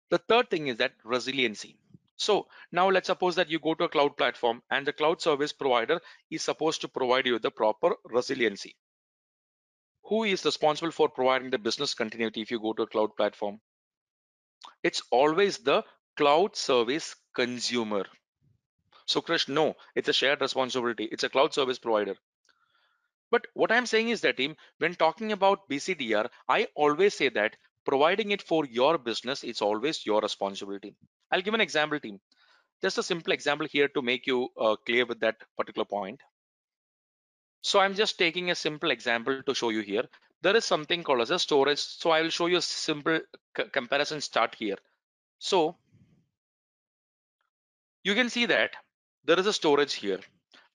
The 0.10 0.20
third 0.20 0.50
thing 0.50 0.68
is 0.68 0.78
that 0.78 0.94
resiliency. 1.04 1.78
So 2.18 2.50
now 2.74 2.90
let's 2.90 3.08
suppose 3.08 3.36
that 3.36 3.50
you 3.50 3.60
go 3.60 3.74
to 3.74 3.86
a 3.86 3.90
cloud 3.90 4.18
platform 4.18 4.62
and 4.70 4.86
the 4.86 4.92
cloud 4.92 5.22
service 5.22 5.54
provider 5.54 6.02
is 6.30 6.44
supposed 6.44 6.82
to 6.82 6.90
provide 6.90 7.26
you 7.26 7.40
the 7.40 7.52
proper 7.52 7.96
resiliency. 8.04 8.76
Who 10.06 10.24
is 10.24 10.46
responsible 10.46 10.92
for 10.94 11.10
providing 11.10 11.50
the 11.50 11.58
business 11.58 11.94
continuity 11.94 12.40
if 12.40 12.50
you 12.50 12.62
go 12.62 12.72
to 12.72 12.84
a 12.84 12.88
cloud 12.88 13.18
platform? 13.18 13.60
It's 14.84 15.02
always 15.12 15.58
the 15.58 15.84
cloud 16.16 16.56
service 16.56 17.14
consumer. 17.34 18.06
So 19.08 19.22
Krish, 19.22 19.50
no, 19.50 19.76
it's 19.96 20.10
a 20.10 20.14
shared 20.14 20.42
responsibility. 20.42 21.06
It's 21.06 21.24
a 21.24 21.30
cloud 21.30 21.54
service 21.54 21.80
provider. 21.80 22.16
But 23.30 23.46
what 23.54 23.72
I'm 23.72 23.86
saying 23.86 24.10
is 24.10 24.22
that 24.22 24.38
team, 24.38 24.58
when 24.80 24.96
talking 24.96 25.32
about 25.32 25.70
BCDR, 25.70 26.32
I 26.50 26.70
always 26.74 27.14
say 27.14 27.30
that 27.30 27.56
providing 27.86 28.32
it 28.32 28.42
for 28.42 28.66
your 28.66 28.98
business 28.98 29.44
is 29.44 29.62
always 29.62 30.08
your 30.08 30.22
responsibility. 30.22 30.96
I'll 31.32 31.42
give 31.42 31.54
an 31.54 31.62
example 31.62 32.00
team. 32.00 32.20
Just 32.82 32.98
a 32.98 33.04
simple 33.04 33.34
example 33.34 33.68
here 33.72 33.88
to 33.90 34.02
make 34.02 34.28
you 34.28 34.50
uh, 34.60 34.76
clear 34.86 35.06
with 35.06 35.20
that 35.22 35.38
particular 35.58 35.86
point. 35.86 36.22
So 37.62 37.80
I'm 37.80 37.96
just 37.96 38.20
taking 38.20 38.52
a 38.52 38.56
simple 38.56 38.92
example 38.92 39.42
to 39.44 39.56
show 39.56 39.70
you 39.70 39.82
here. 39.82 40.04
There 40.42 40.56
is 40.56 40.66
something 40.66 41.04
called 41.04 41.22
as 41.22 41.32
a 41.32 41.40
storage. 41.40 41.80
So 41.80 42.12
I 42.12 42.22
will 42.22 42.30
show 42.30 42.46
you 42.46 42.58
a 42.58 42.62
simple 42.62 43.20
comparison 43.72 44.22
start 44.22 44.56
here. 44.56 44.78
So 45.40 45.78
you 48.04 48.14
can 48.14 48.30
see 48.30 48.46
that 48.46 48.76
there 49.24 49.40
is 49.40 49.48
a 49.48 49.54
storage 49.54 49.94
here. 49.96 50.20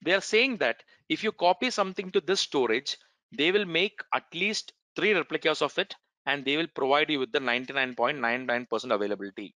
They 0.03 0.15
are 0.15 0.21
saying 0.21 0.57
that 0.57 0.83
if 1.09 1.23
you 1.23 1.31
copy 1.31 1.71
something 1.71 2.11
to 2.11 2.21
this 2.21 2.41
storage, 2.41 2.97
they 3.31 3.53
will 3.53 3.67
make 3.67 4.01
at 4.13 4.25
least 4.35 4.73
three 4.97 5.13
replicas 5.13 5.63
of 5.63 5.79
it 5.79 5.95
and 6.27 6.45
they 6.45 6.57
will 6.57 6.67
provide 6.75 7.11
you 7.11 7.21
with 7.21 7.31
the 7.31 7.39
99.99% 7.39 8.95
availability 8.95 9.55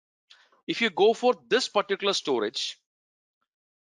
if 0.67 0.82
you 0.82 0.89
go 0.89 1.13
for 1.13 1.34
this 1.50 1.67
particular 1.67 2.13
storage 2.13 2.77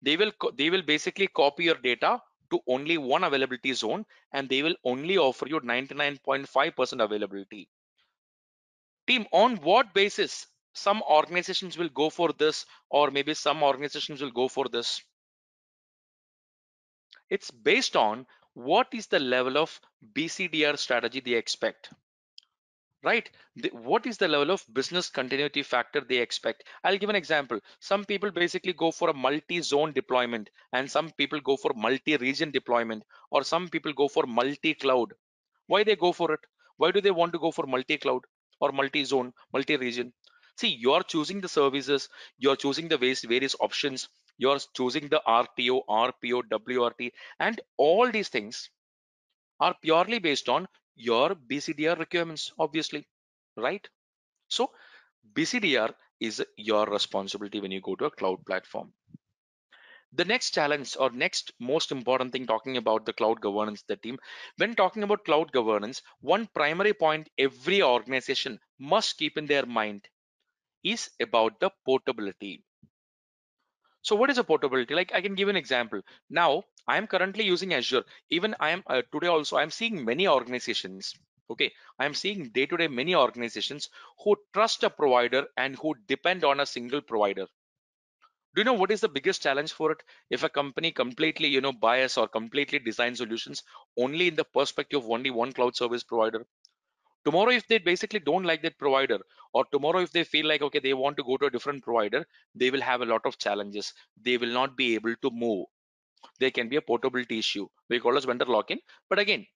they 0.02 0.16
will 0.16 0.32
they 0.56 0.70
will 0.70 0.82
basically 0.82 1.28
copy 1.28 1.64
your 1.64 1.76
data 1.76 2.20
to 2.50 2.60
only 2.66 2.98
one 2.98 3.24
availability 3.24 3.72
zone 3.72 4.04
and 4.32 4.48
they 4.48 4.62
will 4.62 4.74
only 4.84 5.16
offer 5.16 5.48
you 5.48 5.60
99.5% 5.60 7.02
availability. 7.02 7.68
Team 9.06 9.26
on 9.32 9.56
what 9.56 9.94
basis 9.94 10.46
some 10.74 11.02
organizations 11.02 11.78
will 11.78 11.88
go 11.88 12.10
for 12.10 12.32
this 12.32 12.66
or 12.90 13.10
maybe 13.10 13.34
some 13.34 13.62
organizations 13.62 14.20
will 14.20 14.30
go 14.30 14.48
for 14.48 14.68
this? 14.68 15.02
It's 17.30 17.50
based 17.50 17.96
on 17.96 18.26
what 18.54 18.88
is 18.92 19.06
the 19.06 19.18
level 19.18 19.56
of 19.56 19.80
bcdr 20.14 20.78
strategy 20.78 21.20
they 21.20 21.32
expect 21.32 21.88
right? 23.04 23.30
The, 23.56 23.70
what 23.70 24.06
is 24.06 24.18
the 24.18 24.28
level 24.28 24.50
of 24.50 24.64
business 24.72 25.08
continuity 25.08 25.62
factor 25.62 26.00
they 26.00 26.18
expect? 26.18 26.64
I'll 26.84 26.98
give 26.98 27.10
an 27.10 27.16
example. 27.16 27.60
Some 27.80 28.04
people 28.04 28.30
basically 28.30 28.72
go 28.72 28.90
for 28.90 29.10
a 29.10 29.14
multi-zone 29.14 29.92
deployment 29.92 30.50
and 30.72 30.90
some 30.90 31.10
people 31.10 31.40
go 31.40 31.56
for 31.56 31.72
multi-region 31.74 32.50
deployment 32.50 33.04
or 33.30 33.44
some 33.44 33.68
people 33.68 33.92
go 33.92 34.08
for 34.08 34.24
multi-cloud. 34.26 35.14
Why 35.66 35.84
they 35.84 35.96
go 35.96 36.12
for 36.12 36.32
it? 36.32 36.40
Why 36.76 36.90
do 36.90 37.00
they 37.00 37.10
want 37.10 37.32
to 37.32 37.38
go 37.38 37.50
for 37.50 37.66
multi-cloud 37.66 38.22
or 38.60 38.72
multi-zone 38.72 39.32
multi-region? 39.52 40.12
See 40.56 40.68
you're 40.68 41.02
choosing 41.02 41.40
the 41.40 41.48
services 41.48 42.08
you're 42.38 42.56
choosing 42.56 42.88
the 42.88 42.98
various 42.98 43.24
various 43.24 43.56
options 43.60 44.08
you're 44.38 44.58
choosing 44.76 45.08
the 45.08 45.22
rto 45.26 45.80
rpo 45.88 46.42
wrt 46.42 47.12
and 47.40 47.60
all 47.78 48.10
these 48.10 48.28
things 48.28 48.70
are 49.60 49.74
purely 49.82 50.18
based 50.18 50.48
on 50.48 50.68
your 50.96 51.34
BCDR 51.34 51.96
requirements, 51.96 52.52
obviously, 52.58 53.06
right? 53.56 53.86
So 54.48 54.72
BCDR 55.34 55.94
is 56.20 56.44
your 56.56 56.86
responsibility 56.86 57.60
when 57.60 57.72
you 57.72 57.80
go 57.80 57.96
to 57.96 58.06
a 58.06 58.10
cloud 58.10 58.44
platform. 58.46 58.94
The 60.14 60.24
next 60.24 60.54
challenge 60.54 60.96
or 60.98 61.10
next 61.10 61.52
most 61.58 61.92
important 61.92 62.32
thing 62.32 62.46
talking 62.46 62.78
about 62.78 63.04
the 63.04 63.12
cloud 63.12 63.42
governance, 63.42 63.82
the 63.82 63.96
team, 63.98 64.18
when 64.56 64.74
talking 64.74 65.02
about 65.02 65.26
cloud 65.26 65.52
governance, 65.52 66.00
one 66.20 66.46
primary 66.46 66.94
point 66.94 67.28
every 67.36 67.82
organization 67.82 68.58
must 68.78 69.18
keep 69.18 69.36
in 69.36 69.44
their 69.44 69.66
mind 69.66 70.08
is 70.84 71.10
about 71.20 71.60
the 71.60 71.70
portability. 71.84 72.64
So 74.02 74.14
what 74.14 74.30
is 74.30 74.38
a 74.38 74.44
portability? 74.44 74.94
Like 74.94 75.12
I 75.14 75.20
can 75.20 75.34
give 75.34 75.48
an 75.48 75.56
example. 75.56 76.02
Now 76.30 76.64
I 76.86 76.96
am 76.98 77.06
currently 77.08 77.44
using 77.44 77.74
Azure. 77.74 78.04
Even 78.30 78.54
I 78.60 78.70
am 78.70 78.82
uh, 78.86 79.02
today 79.12 79.26
also 79.28 79.56
I'm 79.56 79.70
seeing 79.70 80.04
many 80.04 80.28
organizations. 80.28 81.14
Okay, 81.50 81.72
I 81.98 82.04
am 82.04 82.14
seeing 82.14 82.50
day 82.50 82.66
to 82.66 82.76
day 82.76 82.88
many 82.88 83.14
organizations 83.14 83.88
who 84.22 84.36
trust 84.54 84.84
a 84.84 84.90
provider 84.90 85.46
and 85.56 85.76
who 85.76 85.94
depend 86.06 86.44
on 86.44 86.60
a 86.60 86.66
single 86.66 87.00
provider. 87.00 87.46
Do 88.54 88.60
you 88.60 88.64
know 88.64 88.72
what 88.72 88.90
is 88.90 89.02
the 89.02 89.10
biggest 89.10 89.42
challenge 89.42 89.72
for 89.72 89.92
it? 89.92 90.02
If 90.30 90.42
a 90.42 90.48
company 90.48 90.90
completely, 90.90 91.48
you 91.48 91.60
know, 91.60 91.72
bias 91.72 92.16
or 92.16 92.26
completely 92.28 92.78
design 92.78 93.14
solutions 93.14 93.62
only 93.98 94.28
in 94.28 94.36
the 94.36 94.44
perspective 94.44 95.04
of 95.04 95.10
only 95.10 95.28
one 95.30 95.52
cloud 95.52 95.76
service 95.76 96.02
provider, 96.02 96.46
tomorrow 97.24 97.50
if 97.50 97.66
they 97.68 97.78
basically 97.78 98.20
don't 98.20 98.44
like 98.44 98.62
that 98.62 98.78
provider 98.78 99.18
or 99.52 99.64
tomorrow 99.72 100.00
if 100.00 100.12
they 100.12 100.24
feel 100.24 100.46
like 100.46 100.62
okay 100.62 100.78
they 100.78 100.94
want 100.94 101.16
to 101.16 101.24
go 101.24 101.36
to 101.36 101.46
a 101.46 101.50
different 101.50 101.82
provider 101.82 102.24
they 102.54 102.70
will 102.70 102.80
have 102.80 103.00
a 103.02 103.06
lot 103.06 103.24
of 103.26 103.38
challenges. 103.38 103.92
They 104.20 104.36
will 104.38 104.52
not 104.52 104.76
be 104.76 104.94
able 104.94 105.14
to 105.22 105.30
move. 105.30 105.66
There 106.40 106.50
can 106.50 106.68
be 106.68 106.76
a 106.76 106.82
portability 106.82 107.38
issue. 107.38 107.68
We 107.88 108.00
call 108.00 108.16
as 108.16 108.24
vendor 108.24 108.44
lock-in. 108.46 108.80
But 109.08 109.18
again 109.18 109.46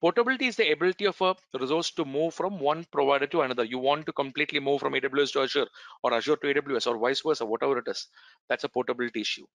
portability 0.00 0.46
is 0.48 0.56
the 0.56 0.70
ability 0.70 1.06
of 1.06 1.20
a 1.22 1.34
resource 1.58 1.90
to 1.92 2.04
move 2.04 2.34
from 2.34 2.60
one 2.60 2.84
provider 2.92 3.26
to 3.26 3.40
another. 3.42 3.64
You 3.64 3.78
want 3.78 4.06
to 4.06 4.12
completely 4.12 4.60
move 4.60 4.80
from 4.80 4.92
aws 4.92 5.32
to 5.32 5.42
azure 5.42 5.68
or 6.02 6.12
azure 6.12 6.36
to 6.36 6.54
aws 6.54 6.86
or 6.86 6.98
vice 6.98 7.22
versa 7.22 7.46
whatever 7.46 7.78
it 7.78 7.88
is. 7.88 8.08
That's 8.48 8.64
a 8.64 8.68
portability 8.68 9.22
issue. 9.22 9.46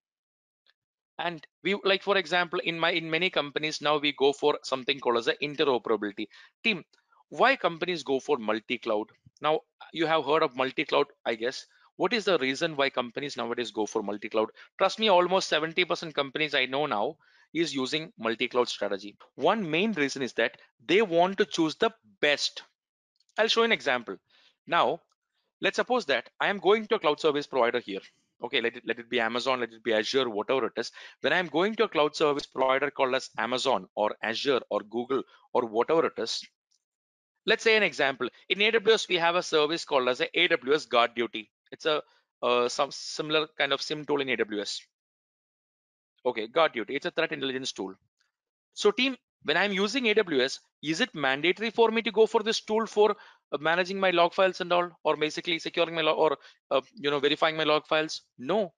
And 1.19 1.45
we 1.63 1.77
like 1.83 2.01
for 2.01 2.17
example 2.17 2.59
in 2.59 2.79
my 2.79 2.91
in 2.91 3.09
many 3.09 3.29
companies 3.29 3.81
now 3.81 3.97
we 3.97 4.13
go 4.13 4.33
for 4.33 4.57
something 4.63 4.99
called 4.99 5.17
as 5.17 5.27
a 5.27 5.35
interoperability. 5.35 6.27
Team 6.63 6.83
why 7.29 7.55
companies 7.55 8.01
go 8.03 8.19
for 8.19 8.37
multi-cloud? 8.37 9.11
Now 9.41 9.61
you 9.93 10.07
have 10.07 10.25
heard 10.25 10.41
of 10.43 10.55
multi-cloud 10.55 11.07
i 11.25 11.35
guess. 11.35 11.65
What 11.95 12.13
is 12.13 12.25
the 12.25 12.37
reason 12.39 12.75
why 12.75 12.89
companies 12.89 13.37
nowadays 13.37 13.71
go 13.71 13.85
for 13.85 14.01
multi-cloud? 14.01 14.49
Trust 14.79 14.97
me 14.99 15.09
almost 15.09 15.47
70 15.49 15.85
percent 15.85 16.15
companies 16.15 16.55
i 16.55 16.65
know 16.65 16.87
now 16.87 17.17
is 17.53 17.73
using 17.75 18.11
multi-cloud 18.17 18.67
strategy. 18.67 19.15
One 19.35 19.69
main 19.69 19.93
reason 19.93 20.23
is 20.23 20.33
that 20.33 20.57
they 20.83 21.01
want 21.03 21.37
to 21.37 21.45
choose 21.45 21.75
the 21.75 21.91
best. 22.19 22.63
I'll 23.37 23.47
show 23.47 23.63
an 23.63 23.71
example. 23.71 24.17
Now 24.65 25.01
let's 25.61 25.75
suppose 25.75 26.05
that 26.07 26.29
i 26.39 26.47
am 26.47 26.57
going 26.57 26.87
to 26.87 26.95
a 26.95 26.99
cloud 26.99 27.19
service 27.19 27.45
provider 27.45 27.79
here. 27.79 28.01
Okay 28.43 28.61
let 28.61 28.75
it 28.75 28.83
let 28.87 28.97
it 28.97 29.09
be 29.09 29.19
amazon 29.19 29.59
let 29.59 29.71
it 29.73 29.83
be 29.83 29.93
azure 29.93 30.29
whatever 30.29 30.65
it 30.65 30.73
is. 30.77 30.91
When 31.21 31.33
i'm 31.33 31.47
going 31.47 31.75
to 31.75 31.83
a 31.83 31.89
cloud 31.89 32.15
service 32.15 32.47
provider 32.47 32.89
called 32.89 33.13
as 33.13 33.29
amazon 33.37 33.87
or 33.93 34.15
azure 34.23 34.61
or 34.71 34.79
google 34.81 35.23
or 35.53 35.65
whatever 35.65 36.07
it 36.07 36.17
is 36.17 36.41
Let's 37.45 37.63
say 37.63 37.77
an 37.77 37.83
example. 37.83 38.29
In 38.49 38.59
AWS, 38.59 39.07
we 39.07 39.15
have 39.15 39.35
a 39.35 39.43
service 39.43 39.85
called 39.85 40.09
as 40.09 40.21
a 40.21 40.27
AWS 40.27 40.87
GuardDuty. 40.87 41.47
It's 41.71 41.85
a 41.85 42.01
uh, 42.41 42.69
some 42.69 42.91
similar 42.91 43.47
kind 43.57 43.73
of 43.73 43.81
SIEM 43.81 44.05
tool 44.05 44.21
in 44.21 44.27
AWS. 44.27 44.81
Okay, 46.25 46.47
GuardDuty. 46.47 46.91
It's 46.91 47.05
a 47.05 47.11
threat 47.11 47.31
intelligence 47.31 47.71
tool. 47.71 47.95
So 48.73 48.91
team, 48.91 49.17
when 49.43 49.57
I'm 49.57 49.71
using 49.71 50.05
AWS, 50.05 50.59
is 50.83 51.01
it 51.01 51.15
mandatory 51.15 51.69
for 51.69 51.91
me 51.91 52.01
to 52.01 52.11
go 52.11 52.25
for 52.25 52.43
this 52.43 52.61
tool 52.61 52.85
for 52.85 53.11
uh, 53.51 53.57
managing 53.59 53.99
my 53.99 54.11
log 54.11 54.33
files 54.33 54.61
and 54.61 54.71
all, 54.71 54.89
or 55.03 55.17
basically 55.17 55.59
securing 55.59 55.95
my 55.95 56.01
log 56.01 56.17
or 56.17 56.37
uh, 56.71 56.81
you 56.95 57.09
know 57.09 57.19
verifying 57.19 57.57
my 57.57 57.63
log 57.63 57.85
files? 57.87 58.21
No. 58.37 58.73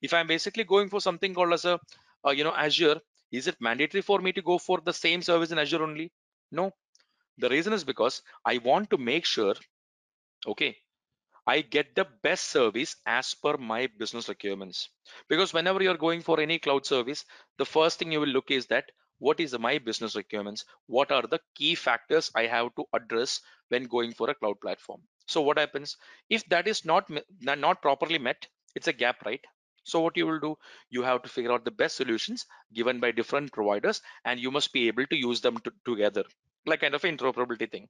If 0.00 0.14
I'm 0.14 0.26
basically 0.26 0.64
going 0.64 0.88
for 0.88 1.00
something 1.00 1.34
called 1.34 1.52
as 1.52 1.64
a 1.64 1.80
uh, 2.26 2.30
you 2.30 2.44
know 2.44 2.54
Azure, 2.54 3.00
is 3.30 3.46
it 3.46 3.56
mandatory 3.60 4.02
for 4.02 4.20
me 4.20 4.32
to 4.32 4.42
go 4.42 4.58
for 4.58 4.80
the 4.80 4.92
same 4.92 5.22
service 5.22 5.50
in 5.50 5.58
Azure 5.58 5.82
only? 5.82 6.12
No. 6.50 6.72
The 7.36 7.50
reason 7.50 7.74
is 7.74 7.84
because 7.84 8.22
I 8.44 8.56
want 8.58 8.88
to 8.90 8.96
make 8.96 9.26
sure, 9.26 9.54
okay, 10.46 10.78
I 11.46 11.62
get 11.62 11.94
the 11.94 12.04
best 12.22 12.46
service 12.46 12.96
as 13.06 13.34
per 13.34 13.56
my 13.56 13.86
business 13.86 14.28
requirements. 14.28 14.88
Because 15.28 15.52
whenever 15.52 15.82
you're 15.82 15.96
going 15.96 16.22
for 16.22 16.40
any 16.40 16.58
cloud 16.58 16.86
service, 16.86 17.24
the 17.58 17.66
first 17.66 17.98
thing 17.98 18.12
you 18.12 18.20
will 18.20 18.28
look 18.28 18.50
is 18.50 18.66
that 18.68 18.90
what 19.18 19.40
is 19.40 19.58
my 19.58 19.78
business 19.78 20.16
requirements? 20.16 20.64
What 20.86 21.12
are 21.12 21.22
the 21.22 21.40
key 21.54 21.74
factors 21.76 22.30
I 22.34 22.46
have 22.46 22.74
to 22.76 22.86
address 22.92 23.40
when 23.68 23.84
going 23.84 24.14
for 24.14 24.30
a 24.30 24.34
cloud 24.34 24.60
platform? 24.60 25.02
So 25.26 25.42
what 25.42 25.58
happens 25.58 25.96
if 26.30 26.44
that 26.50 26.68
is 26.68 26.84
not 26.84 27.10
not 27.40 27.82
properly 27.82 28.18
met? 28.18 28.46
It's 28.74 28.88
a 28.88 28.92
gap, 28.92 29.24
right? 29.24 29.44
So 29.84 30.00
what 30.00 30.16
you 30.16 30.26
will 30.26 30.40
do, 30.40 30.56
you 30.90 31.02
have 31.02 31.22
to 31.22 31.28
figure 31.28 31.52
out 31.52 31.64
the 31.64 31.70
best 31.70 31.96
solutions 31.96 32.46
given 32.72 33.00
by 33.00 33.12
different 33.12 33.52
providers, 33.52 34.02
and 34.24 34.40
you 34.40 34.50
must 34.50 34.72
be 34.72 34.88
able 34.88 35.06
to 35.06 35.16
use 35.16 35.40
them 35.40 35.58
together 35.86 36.24
like 36.66 36.80
kind 36.80 36.94
of 36.94 37.02
interoperability 37.02 37.70
thing. 37.70 37.88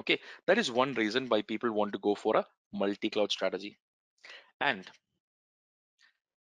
Okay 0.00 0.20
that 0.46 0.58
is 0.58 0.70
one 0.70 0.94
reason 0.94 1.28
why 1.28 1.42
people 1.42 1.72
want 1.72 1.92
to 1.92 1.98
go 1.98 2.14
for 2.14 2.36
a 2.36 2.46
multi-cloud 2.72 3.32
strategy. 3.32 3.78
And 4.60 4.90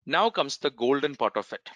now 0.06 0.30
comes 0.30 0.60
the 0.60 0.70
golden 0.70 1.16
part 1.16 1.36
of 1.38 1.52
it. 1.54 1.68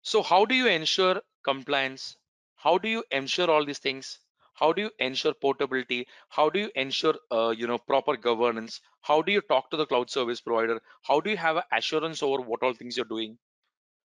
So 0.00 0.22
how 0.22 0.46
do 0.46 0.54
you 0.54 0.68
ensure 0.68 1.20
compliance? 1.44 2.16
How 2.54 2.78
do 2.78 2.88
you 2.88 3.04
ensure 3.10 3.50
all 3.50 3.62
these 3.66 3.78
things? 3.78 4.18
How 4.54 4.72
do 4.72 4.80
you 4.80 4.90
ensure 4.98 5.34
portability? 5.34 6.08
How 6.30 6.48
do 6.48 6.60
you 6.60 6.70
ensure 6.74 7.16
uh, 7.30 7.50
you 7.50 7.66
know 7.66 7.76
proper 7.76 8.16
governance? 8.16 8.80
How 9.02 9.20
do 9.20 9.32
you 9.32 9.42
talk 9.42 9.68
to 9.70 9.76
the 9.76 9.84
cloud 9.84 10.08
service 10.08 10.40
provider? 10.40 10.80
How 11.02 11.20
do 11.20 11.28
you 11.28 11.36
have 11.36 11.62
assurance 11.70 12.22
over 12.22 12.40
what 12.40 12.62
all 12.62 12.72
things 12.72 12.96
you're 12.96 13.04
doing? 13.04 13.38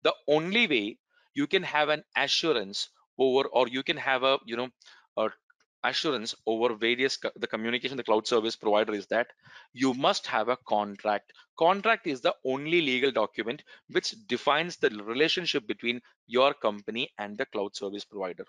The 0.03 0.15
only 0.27 0.67
way 0.67 0.99
you 1.35 1.47
can 1.47 1.63
have 1.63 1.89
an 1.89 2.03
assurance 2.15 2.89
over 3.19 3.47
or 3.49 3.67
you 3.67 3.84
can 3.84 3.97
have 3.97 4.23
a 4.23 4.38
you 4.45 4.56
know 4.58 4.69
a 5.17 5.30
assurance 5.84 6.36
over 6.45 6.73
various 6.75 7.17
the 7.36 7.47
communication 7.47 7.97
the 7.97 8.03
cloud 8.03 8.27
service 8.27 8.56
provider 8.56 8.93
is 8.93 9.08
that 9.08 9.27
you 9.73 9.93
must 9.93 10.27
have 10.27 10.49
a 10.49 10.58
contract. 10.67 11.34
Contract 11.58 12.08
is 12.08 12.21
the 12.21 12.36
only 12.45 12.82
legal 12.82 13.12
document 13.12 13.63
which 13.89 14.15
defines 14.27 14.77
the 14.77 14.89
relationship 14.89 15.67
between 15.67 16.01
your 16.27 16.53
company 16.53 17.10
and 17.19 17.38
the 17.38 17.45
cloud 17.47 17.75
service 17.75 18.06
provider. 18.06 18.45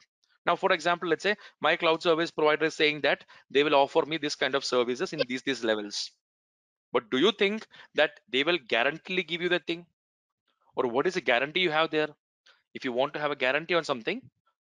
Now 0.46 0.56
for 0.56 0.72
example 0.72 1.08
let's 1.08 1.22
say 1.22 1.36
my 1.60 1.76
cloud 1.76 2.02
service 2.02 2.30
provider 2.30 2.66
is 2.66 2.74
saying 2.74 3.02
that 3.02 3.24
they 3.50 3.62
will 3.62 3.74
offer 3.74 4.04
me 4.06 4.16
this 4.16 4.34
kind 4.34 4.54
of 4.54 4.64
services 4.64 5.12
in 5.12 5.20
these 5.28 5.42
these 5.42 5.64
levels. 5.64 6.10
But 6.92 7.10
do 7.10 7.18
you 7.18 7.32
think 7.32 7.66
that 7.94 8.20
they 8.28 8.42
will 8.44 8.58
guarantee 8.68 9.22
give 9.22 9.42
you 9.42 9.48
that 9.50 9.66
thing? 9.66 9.86
Or 10.76 10.86
what 10.88 11.06
is 11.06 11.14
the 11.14 11.20
guarantee 11.20 11.60
you 11.60 11.70
have 11.70 11.90
there? 11.90 12.08
If 12.74 12.84
you 12.84 12.92
want 12.92 13.14
to 13.14 13.20
have 13.20 13.30
a 13.30 13.36
guarantee 13.36 13.74
on 13.74 13.84
something 13.84 14.22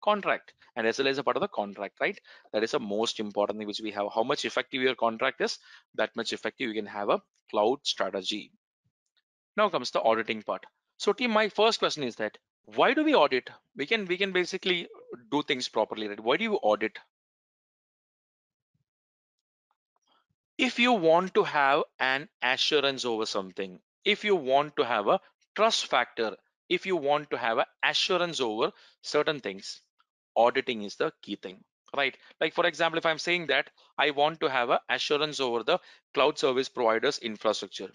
contract 0.04 0.54
and 0.76 0.88
SLA 0.88 1.10
is 1.10 1.18
a 1.18 1.24
part 1.24 1.38
of 1.38 1.42
the 1.42 1.48
contract, 1.48 2.00
right? 2.02 2.20
That 2.52 2.64
is 2.64 2.72
the 2.72 2.80
most 2.80 3.20
important 3.20 3.60
thing 3.60 3.68
which 3.68 3.82
we 3.82 3.92
have. 3.92 4.08
How 4.14 4.24
much 4.24 4.46
effective 4.46 4.82
your 4.82 4.96
contract 4.96 5.42
is, 5.42 5.60
that 5.96 6.16
much 6.16 6.34
effective 6.34 6.68
you 6.68 6.74
can 6.74 6.86
have 6.86 7.10
a 7.10 7.22
cloud 7.50 7.80
strategy. 7.84 8.52
Now 9.56 9.70
comes 9.70 9.92
the 9.92 10.02
auditing 10.02 10.42
part. 10.42 10.66
So 10.98 11.14
team, 11.14 11.32
my 11.32 11.50
first 11.50 11.80
question 11.80 12.04
is 12.04 12.16
that 12.16 12.38
why 12.66 12.94
do 12.94 13.04
we 13.04 13.14
audit? 13.14 13.50
We 13.76 13.86
can 13.86 14.06
we 14.06 14.18
can 14.18 14.32
basically 14.32 14.88
do 15.32 15.44
things 15.44 15.68
properly, 15.68 16.08
right? 16.08 16.20
Why 16.20 16.38
do 16.38 16.44
you 16.44 16.56
audit? 16.56 16.98
If 20.58 20.80
you 20.80 20.94
want 20.94 21.34
to 21.34 21.44
have 21.44 21.84
an 22.00 22.30
assurance 22.42 23.06
over 23.06 23.26
something, 23.26 23.80
if 24.06 24.24
you 24.24 24.36
want 24.36 24.76
to 24.78 24.86
have 24.86 25.08
a 25.08 25.20
trust 25.56 25.88
factor, 25.88 26.38
if 26.70 26.86
you 26.86 26.96
want 26.96 27.30
to 27.32 27.38
have 27.38 27.58
an 27.58 27.66
assurance 27.84 28.40
over 28.40 28.72
certain 29.02 29.40
things, 29.40 29.82
auditing 30.36 30.84
is 30.84 30.96
the 30.96 31.12
key 31.22 31.36
thing 31.36 31.64
right? 31.96 32.18
Like 32.42 32.54
for 32.54 32.66
example, 32.66 32.98
if 32.98 33.06
I'm 33.06 33.20
saying 33.20 33.48
that 33.48 33.70
I 33.98 34.12
want 34.12 34.40
to 34.42 34.50
have 34.50 34.70
a 34.70 34.82
assurance 34.90 35.40
over 35.40 35.64
the 35.64 35.80
cloud 36.14 36.38
service 36.38 36.70
providers 36.70 37.20
infrastructure. 37.20 37.90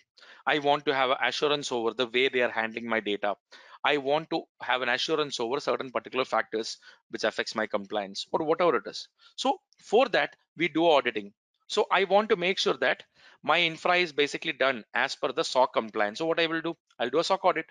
I 0.46 0.58
want 0.60 0.84
to 0.86 0.94
have 0.94 1.10
an 1.10 1.16
assurance 1.22 1.72
over 1.72 1.92
the 1.94 2.06
way 2.06 2.28
they 2.28 2.42
are 2.42 2.50
handling 2.50 2.88
my 2.88 3.00
data. 3.00 3.36
I 3.84 3.96
want 3.96 4.30
to 4.30 4.42
have 4.62 4.82
an 4.82 4.88
assurance 4.88 5.38
over 5.40 5.60
certain 5.60 5.90
particular 5.90 6.24
factors 6.24 6.78
which 7.10 7.24
affects 7.24 7.54
my 7.54 7.66
compliance 7.66 8.26
or 8.32 8.44
whatever 8.44 8.76
it 8.76 8.86
is. 8.86 9.08
So 9.36 9.60
for 9.78 10.08
that, 10.10 10.36
we 10.56 10.68
do 10.68 10.86
auditing. 10.86 11.32
So 11.68 11.86
I 11.90 12.04
want 12.04 12.28
to 12.30 12.36
make 12.36 12.58
sure 12.58 12.76
that 12.78 13.02
my 13.42 13.60
infra 13.60 13.96
is 13.96 14.12
basically 14.12 14.52
done 14.52 14.84
as 14.94 15.14
per 15.14 15.32
the 15.32 15.44
SOC 15.44 15.72
compliance. 15.72 16.18
So 16.18 16.26
what 16.26 16.40
I 16.40 16.46
will 16.46 16.60
do, 16.60 16.76
I'll 16.98 17.10
do 17.10 17.18
a 17.18 17.24
SOC 17.24 17.44
audit, 17.44 17.66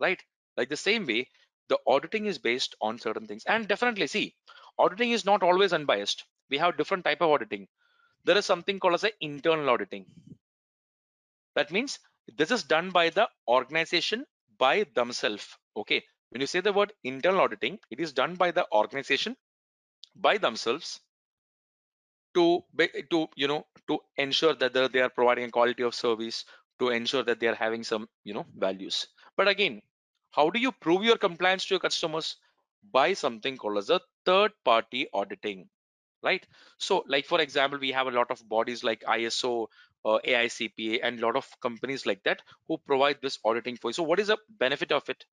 right? 0.00 0.20
Like 0.56 0.68
the 0.68 0.76
same 0.76 1.06
way, 1.06 1.28
the 1.68 1.78
auditing 1.86 2.26
is 2.26 2.38
based 2.38 2.74
on 2.80 2.98
certain 2.98 3.26
things. 3.26 3.44
And 3.46 3.68
definitely 3.68 4.06
see, 4.06 4.34
auditing 4.78 5.12
is 5.12 5.24
not 5.24 5.42
always 5.42 5.72
unbiased. 5.72 6.24
We 6.50 6.58
have 6.58 6.76
different 6.76 7.04
type 7.04 7.20
of 7.20 7.30
auditing. 7.30 7.68
There 8.24 8.36
is 8.38 8.46
something 8.46 8.80
called 8.80 8.94
as 8.94 9.04
an 9.04 9.12
internal 9.20 9.70
auditing. 9.70 10.06
That 11.54 11.70
means 11.70 11.98
this 12.26 12.50
is 12.50 12.64
done 12.64 12.90
by 12.90 13.10
the 13.10 13.28
organization 13.46 14.26
by 14.56 14.84
themselves. 14.84 15.58
Okay. 15.76 16.04
When 16.30 16.40
you 16.40 16.46
say 16.46 16.60
the 16.60 16.72
word 16.72 16.94
internal 17.04 17.42
auditing, 17.42 17.80
it 17.90 18.00
is 18.00 18.12
done 18.14 18.34
by 18.36 18.50
the 18.50 18.66
organization 18.72 19.36
by 20.16 20.38
themselves 20.38 21.00
to 22.34 22.62
to 23.10 23.28
you 23.36 23.48
know 23.48 23.66
to 23.88 23.98
ensure 24.16 24.54
that 24.54 24.72
they 24.92 25.00
are 25.00 25.10
providing 25.10 25.44
a 25.44 25.50
quality 25.50 25.82
of 25.82 25.94
service 25.94 26.44
to 26.78 26.90
ensure 26.90 27.22
that 27.22 27.40
they 27.40 27.46
are 27.48 27.54
having 27.54 27.82
some 27.84 28.08
you 28.24 28.34
know 28.34 28.46
values 28.56 29.06
but 29.36 29.48
again 29.48 29.80
how 30.30 30.50
do 30.50 30.58
you 30.58 30.72
prove 30.72 31.04
your 31.04 31.18
compliance 31.18 31.66
to 31.66 31.74
your 31.74 31.80
customers? 31.80 32.36
By 32.92 33.12
something 33.14 33.56
called 33.56 33.78
as 33.78 33.90
a 33.90 34.00
third 34.24 34.52
party 34.64 35.08
auditing 35.12 35.68
right? 36.22 36.46
So 36.78 37.04
like 37.08 37.26
for 37.26 37.40
example 37.40 37.78
we 37.78 37.92
have 37.92 38.06
a 38.08 38.12
lot 38.12 38.30
of 38.30 38.48
bodies 38.48 38.84
like 38.84 39.02
iso 39.02 39.68
uh, 40.04 40.18
aicpa 40.26 41.00
and 41.02 41.18
a 41.18 41.26
lot 41.26 41.36
of 41.36 41.48
companies 41.60 42.06
like 42.06 42.22
that 42.24 42.42
who 42.68 42.78
provide 42.78 43.18
this 43.22 43.38
auditing 43.44 43.76
for 43.76 43.88
you. 43.90 43.94
So 43.94 44.02
what 44.04 44.20
is 44.20 44.28
the 44.28 44.38
benefit 44.48 44.92
of 44.92 45.08
it? 45.08 45.24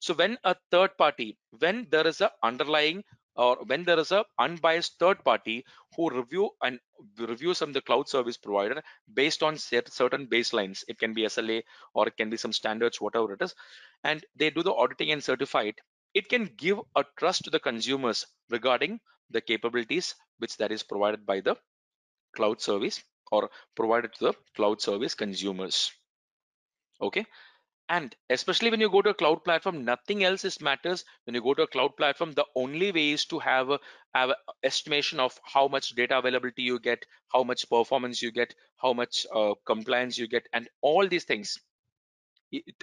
So 0.00 0.14
when 0.14 0.38
a 0.44 0.56
third 0.70 0.98
party 0.98 1.38
when 1.58 1.88
there 1.90 2.06
is 2.06 2.20
a 2.20 2.32
underlying 2.42 3.04
or 3.40 3.56
when 3.68 3.84
there 3.84 3.98
is 3.98 4.12
a 4.12 4.24
unbiased 4.38 4.98
third 4.98 5.24
party 5.24 5.64
who 5.96 6.10
review 6.10 6.50
and 6.62 6.78
reviews 7.18 7.58
from 7.58 7.72
the 7.72 7.80
cloud 7.80 8.06
service 8.06 8.36
provider 8.36 8.82
based 9.14 9.42
on 9.42 9.56
certain 9.56 10.26
baselines. 10.26 10.84
It 10.88 10.98
can 10.98 11.14
be 11.14 11.22
sla 11.22 11.62
or 11.94 12.06
it 12.08 12.16
can 12.18 12.28
be 12.28 12.36
some 12.36 12.52
standards 12.52 13.00
whatever 13.00 13.32
it 13.32 13.40
is. 13.40 13.54
And 14.04 14.24
they 14.36 14.50
do 14.50 14.62
the 14.62 14.74
auditing 14.74 15.10
and 15.12 15.24
certify 15.24 15.62
it. 15.62 15.80
It 16.12 16.28
can 16.28 16.50
give 16.64 16.80
a 16.94 17.04
trust 17.18 17.44
to 17.44 17.50
the 17.50 17.60
consumers 17.60 18.26
regarding 18.50 19.00
the 19.30 19.40
capabilities 19.40 20.14
which 20.38 20.58
that 20.58 20.70
is 20.70 20.82
provided 20.82 21.24
by 21.24 21.40
the 21.40 21.56
cloud 22.36 22.60
service 22.60 23.02
or 23.32 23.48
provided 23.74 24.12
to 24.14 24.24
the 24.26 24.34
cloud 24.54 24.82
service 24.82 25.14
consumers. 25.14 25.92
Okay 27.00 27.24
and 27.90 28.14
especially 28.30 28.70
when 28.70 28.80
you 28.80 28.88
go 28.88 29.02
to 29.02 29.10
a 29.10 29.14
cloud 29.14 29.42
platform 29.44 29.84
nothing 29.84 30.22
else 30.22 30.44
is 30.44 30.60
matters. 30.60 31.04
When 31.24 31.34
you 31.34 31.42
go 31.42 31.54
to 31.54 31.64
a 31.64 31.66
cloud 31.66 31.96
platform 31.96 32.30
the 32.32 32.46
only 32.54 32.92
way 32.92 33.10
is 33.10 33.24
to 33.26 33.40
have 33.40 33.68
a, 33.70 33.80
have 34.14 34.30
a 34.30 34.36
estimation 34.62 35.18
of 35.18 35.36
how 35.42 35.66
much 35.66 35.96
data 35.96 36.16
availability 36.16 36.62
you 36.62 36.78
get 36.78 37.04
how 37.32 37.42
much 37.42 37.68
performance 37.68 38.22
you 38.22 38.30
get 38.30 38.54
how 38.80 38.92
much 38.92 39.26
uh, 39.34 39.54
compliance 39.66 40.16
you 40.16 40.28
get 40.28 40.46
and 40.52 40.68
all 40.80 41.08
these 41.08 41.24
things. 41.24 41.58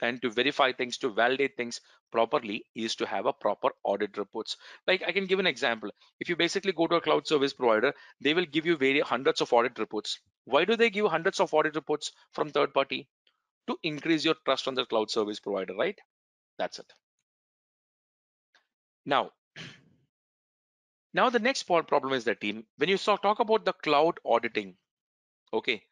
And 0.02 0.22
to 0.22 0.30
verify 0.30 0.74
things 0.74 0.98
to 0.98 1.10
validate 1.10 1.56
things 1.56 1.80
properly 2.12 2.65
is 2.76 2.96
to 2.98 3.06
have 3.06 3.26
a 3.26 3.34
proper 3.34 3.70
audit 3.86 4.17
reports. 4.17 4.58
Like 4.88 5.04
i 5.08 5.13
can 5.13 5.26
give 5.26 5.39
an 5.39 5.48
example. 5.48 5.89
If 6.20 6.28
you 6.28 6.36
basically 6.36 6.74
go 6.74 6.86
to 6.86 6.96
a 6.96 7.02
cloud 7.02 7.26
service 7.28 7.54
provider 7.54 7.93
they 8.20 8.34
will 8.34 8.46
give 8.46 8.65
you 8.65 8.76
various 8.76 9.08
hundreds 9.08 9.39
of 9.39 9.54
audit 9.54 9.80
reports. 9.80 10.20
Why 10.43 10.65
do 10.65 10.76
they 10.76 10.89
give 10.89 11.06
hundreds 11.06 11.39
of 11.39 11.54
audit 11.54 11.76
reports 11.76 12.12
from 12.34 12.50
third 12.50 12.74
party 12.74 13.08
to 13.67 13.77
increase 13.84 14.25
your 14.25 14.36
trust 14.45 14.67
on 14.67 14.75
the 14.75 14.86
cloud 14.86 15.12
service 15.12 15.39
provider, 15.39 15.75
right? 15.75 15.99
That's 16.58 16.80
it. 16.80 16.91
Now, 19.06 19.32
now 21.13 21.30
the 21.30 21.39
next 21.39 21.63
problem 21.63 22.13
is 22.13 22.25
that 22.25 22.41
team, 22.41 22.65
when 22.77 22.89
you 22.89 22.97
talk 22.97 23.39
about 23.39 23.65
the 23.65 23.73
cloud 23.73 24.19
auditing, 24.25 24.75
okay, 25.53 25.84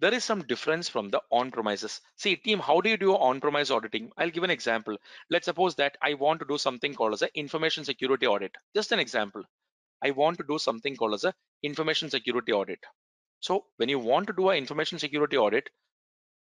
there 0.00 0.14
is 0.14 0.24
some 0.24 0.42
difference 0.46 0.88
from 0.88 1.10
the 1.10 1.20
on-premises. 1.30 2.00
See 2.16 2.34
team, 2.36 2.58
how 2.58 2.80
do 2.80 2.88
you 2.88 2.96
do 2.96 3.14
on-premise 3.14 3.70
auditing? 3.70 4.10
I'll 4.16 4.30
give 4.30 4.44
an 4.44 4.50
example. 4.50 4.96
Let's 5.28 5.44
suppose 5.44 5.74
that 5.74 5.98
I 6.00 6.14
want 6.14 6.40
to 6.40 6.46
do 6.46 6.56
something 6.56 6.94
called 6.94 7.12
as 7.12 7.22
an 7.22 7.28
information 7.34 7.84
security 7.84 8.26
audit. 8.26 8.56
Just 8.74 8.92
an 8.92 8.98
example. 8.98 9.42
I 10.02 10.12
want 10.12 10.38
to 10.38 10.44
do 10.44 10.58
something 10.58 10.96
called 10.96 11.14
as 11.14 11.24
a 11.24 11.34
information 11.62 12.08
security 12.08 12.52
audit. 12.52 12.80
So 13.40 13.66
when 13.76 13.90
you 13.90 13.98
want 13.98 14.26
to 14.28 14.32
do 14.32 14.48
an 14.48 14.56
information 14.56 14.98
security 14.98 15.36
audit, 15.36 15.68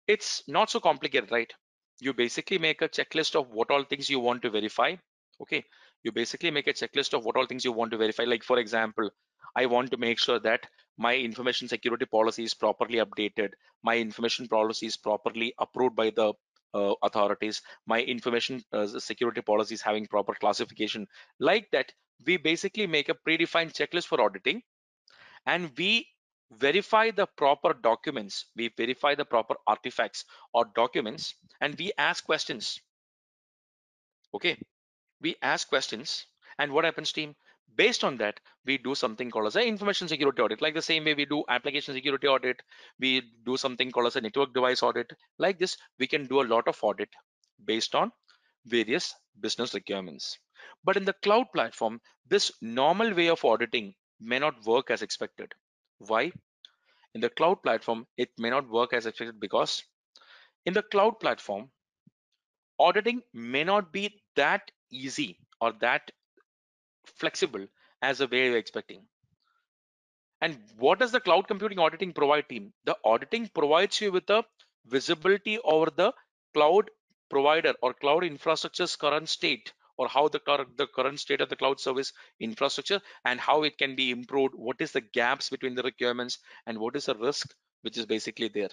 it's 0.07 0.43
not 0.47 0.69
so 0.69 0.79
complicated, 0.79 1.31
right? 1.31 1.51
You 1.99 2.13
basically 2.13 2.57
make 2.57 2.81
a 2.81 2.89
checklist 2.89 3.35
of 3.39 3.49
what 3.51 3.71
all 3.71 3.83
things 3.83 4.09
you 4.09 4.19
want 4.19 4.41
to 4.43 4.49
verify. 4.49 4.95
Okay. 5.41 5.63
You 6.03 6.11
basically 6.11 6.51
make 6.51 6.67
a 6.67 6.73
checklist 6.73 7.13
of 7.13 7.25
what 7.25 7.35
all 7.35 7.45
things 7.45 7.65
you 7.65 7.71
want 7.71 7.91
to 7.91 7.97
verify. 7.97 8.23
Like 8.23 8.43
for 8.43 8.59
example, 8.59 9.09
I 9.55 9.65
want 9.65 9.91
to 9.91 9.97
make 9.97 10.19
sure 10.19 10.39
that 10.39 10.67
my 10.97 11.15
information 11.15 11.67
security 11.67 12.05
policy 12.05 12.43
is 12.43 12.53
properly 12.53 12.99
updated. 12.99 13.51
My 13.83 13.97
information 13.97 14.47
policy 14.47 14.87
is 14.87 14.97
properly 14.97 15.53
approved 15.59 15.95
by 15.95 16.09
the 16.09 16.33
uh, 16.73 16.93
authorities. 17.03 17.61
My 17.87 18.01
information 18.01 18.61
uh, 18.73 18.87
security 18.99 19.41
policy 19.41 19.75
is 19.75 19.81
having 19.81 20.07
proper 20.07 20.33
classification. 20.33 21.07
Like 21.39 21.69
that, 21.71 21.91
we 22.25 22.37
basically 22.37 22.87
make 22.87 23.09
a 23.09 23.15
predefined 23.27 23.73
checklist 23.73 24.07
for 24.07 24.21
auditing 24.21 24.61
and 25.45 25.71
we 25.77 26.07
verify 26.51 27.11
the 27.11 27.25
proper 27.25 27.73
documents. 27.73 28.45
We 28.55 28.69
verify 28.69 29.15
the 29.15 29.25
proper 29.25 29.55
artifacts 29.67 30.25
or 30.53 30.65
documents 30.75 31.35
and 31.61 31.75
we 31.77 31.91
ask 31.97 32.25
questions. 32.25 32.79
Okay? 34.33 34.57
We 35.21 35.35
ask 35.41 35.67
questions 35.67 36.25
and 36.59 36.71
what 36.71 36.85
happens 36.85 37.11
team? 37.11 37.35
Based 37.75 38.03
on 38.03 38.17
that 38.17 38.39
we 38.65 38.77
do 38.77 38.95
something 38.95 39.29
called 39.29 39.47
as 39.47 39.55
an 39.55 39.63
information 39.63 40.07
security 40.07 40.41
audit. 40.41 40.61
Like 40.61 40.75
the 40.75 40.81
same 40.81 41.03
way 41.05 41.13
we 41.13 41.25
do 41.25 41.43
application 41.49 41.93
security 41.93 42.27
audit 42.27 42.61
we 42.99 43.21
do 43.45 43.57
something 43.57 43.91
called 43.91 44.07
as 44.07 44.15
a 44.15 44.21
network 44.21 44.53
device 44.53 44.83
audit. 44.83 45.11
Like 45.39 45.59
this 45.59 45.77
we 45.99 46.07
can 46.07 46.27
do 46.27 46.41
a 46.41 46.49
lot 46.53 46.67
of 46.67 46.77
audit 46.81 47.09
based 47.65 47.95
on 47.95 48.11
various 48.65 49.13
business 49.39 49.73
requirements. 49.73 50.37
But 50.83 50.97
in 50.97 51.05
the 51.05 51.13
cloud 51.23 51.47
platform 51.53 51.99
this 52.27 52.51
normal 52.61 53.13
way 53.13 53.29
of 53.29 53.43
auditing 53.43 53.93
may 54.19 54.39
not 54.39 54.63
work 54.65 54.89
as 54.89 55.01
expected 55.01 55.53
why? 55.99 56.31
In 57.13 57.21
the 57.21 57.29
cloud 57.29 57.63
platform, 57.63 58.07
it 58.17 58.31
may 58.37 58.49
not 58.49 58.69
work 58.69 58.93
as 58.93 59.05
expected 59.05 59.39
because 59.39 59.83
in 60.65 60.73
the 60.73 60.83
cloud 60.83 61.19
platform, 61.19 61.71
auditing 62.79 63.21
may 63.33 63.63
not 63.63 63.91
be 63.91 64.21
that 64.35 64.71
easy 64.91 65.39
or 65.61 65.73
that 65.73 66.11
flexible 67.05 67.67
as 68.01 68.19
the 68.19 68.27
way 68.27 68.47
you're 68.47 68.57
expecting. 68.57 69.07
And 70.39 70.63
what 70.77 70.99
does 70.99 71.11
the 71.11 71.19
cloud 71.19 71.47
computing 71.47 71.77
auditing 71.77 72.13
provide 72.13 72.47
team? 72.47 72.73
The 72.85 72.97
auditing 73.03 73.49
provides 73.49 73.99
you 73.99 74.13
with 74.13 74.29
a 74.29 74.45
visibility 74.85 75.59
over 75.59 75.89
the 75.89 76.13
cloud 76.53 76.89
provider 77.29 77.73
or 77.81 77.93
cloud 77.93 78.23
infrastructure's 78.23 78.95
current 78.95 79.27
state 79.27 79.73
or 79.97 80.07
how 80.07 80.27
the, 80.27 80.41
the 80.77 80.87
current 80.87 81.19
state 81.19 81.41
of 81.41 81.49
the 81.49 81.55
cloud 81.55 81.79
service 81.79 82.11
infrastructure 82.39 83.01
and 83.23 83.39
how 83.39 83.63
it 83.63 83.77
can 83.77 83.95
be 83.95 84.11
improved 84.11 84.53
what 84.55 84.77
is 84.79 84.91
the 84.91 85.01
gaps 85.01 85.49
between 85.49 85.75
the 85.75 85.83
requirements 85.83 86.39
and 86.65 86.77
what 86.77 86.95
is 86.95 87.05
the 87.05 87.15
risk 87.15 87.53
which 87.81 87.97
is 87.97 88.05
basically 88.05 88.47
there. 88.47 88.69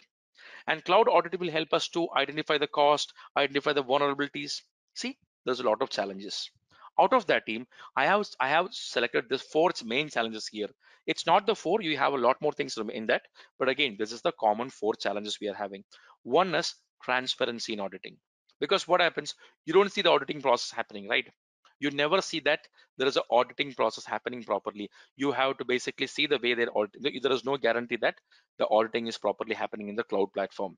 And 0.67 0.85
cloud 0.85 1.09
audit 1.09 1.39
will 1.39 1.51
help 1.51 1.73
us 1.73 1.89
to 1.91 2.09
identify 2.17 2.59
the 2.59 2.67
cost 2.67 3.13
identify 3.37 3.73
the 3.73 3.85
vulnerabilities. 3.85 4.63
See 4.95 5.19
there's 5.45 5.61
a 5.61 5.65
lot 5.65 5.83
of 5.83 5.91
challenges. 5.91 6.51
Out 6.99 7.13
of 7.13 7.27
that 7.27 7.47
team 7.47 7.67
i 7.97 8.07
have 8.07 8.27
i 8.41 8.49
have 8.49 8.69
selected 8.73 9.29
the 9.29 9.39
four 9.39 9.71
main 9.85 10.09
challenges 10.09 10.49
here. 10.49 10.69
It's 11.07 11.27
not 11.27 11.47
the 11.47 11.55
four 11.55 11.83
you 11.83 11.97
have 11.99 12.15
a 12.15 12.19
lot 12.19 12.41
more 12.41 12.53
things 12.53 12.77
in 12.77 13.07
that 13.07 13.23
but 13.59 13.69
again 13.69 13.97
this 13.99 14.13
is 14.13 14.23
the 14.23 14.33
common 14.33 14.71
four 14.71 14.95
challenges 14.95 15.39
we 15.41 15.49
are 15.49 15.55
having. 15.55 15.85
One 16.25 16.55
is 16.55 16.75
transparency 17.03 17.75
in 17.75 17.81
auditing 17.81 18.19
because 18.63 18.89
what 18.89 19.01
happens 19.07 19.35
you 19.67 19.75
don't 19.77 19.93
see 19.93 20.03
the 20.07 20.11
auditing 20.11 20.43
process 20.47 20.77
happening 20.81 21.09
right? 21.09 21.29
You 21.83 21.91
never 21.91 22.21
see 22.23 22.39
that 22.47 22.69
there 22.97 23.09
is 23.09 23.17
an 23.17 23.25
auditing 23.29 23.75
process 23.75 24.05
happening 24.05 24.45
properly. 24.45 24.89
You 25.17 25.33
have 25.33 25.59
to 25.59 25.65
basically 25.65 26.07
see 26.07 26.27
the 26.29 26.39
way 26.43 26.55
they're 26.55 26.69
there 27.23 27.33
is 27.33 27.45
no 27.45 27.57
guarantee 27.57 27.97
that 28.03 28.21
the 28.59 28.69
auditing 28.69 29.09
is 29.09 29.19
properly 29.19 29.57
happening 29.63 29.89
in 29.89 29.97
the 29.97 30.05
cloud 30.05 30.33
platform. 30.33 30.77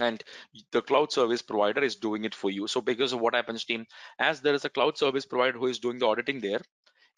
And 0.00 0.24
the 0.72 0.82
cloud 0.82 1.12
service 1.12 1.42
provider 1.42 1.84
is 1.84 1.94
doing 1.94 2.24
it 2.24 2.34
for 2.34 2.50
you. 2.50 2.66
So 2.66 2.80
because 2.80 3.12
of 3.12 3.20
what 3.20 3.36
happens 3.36 3.64
team 3.64 3.86
as 4.18 4.40
there 4.40 4.54
is 4.54 4.64
a 4.64 4.68
cloud 4.78 4.98
service 4.98 5.26
provider 5.26 5.58
who 5.58 5.68
is 5.68 5.78
doing 5.78 5.98
the 5.98 6.06
auditing 6.06 6.40
there 6.40 6.60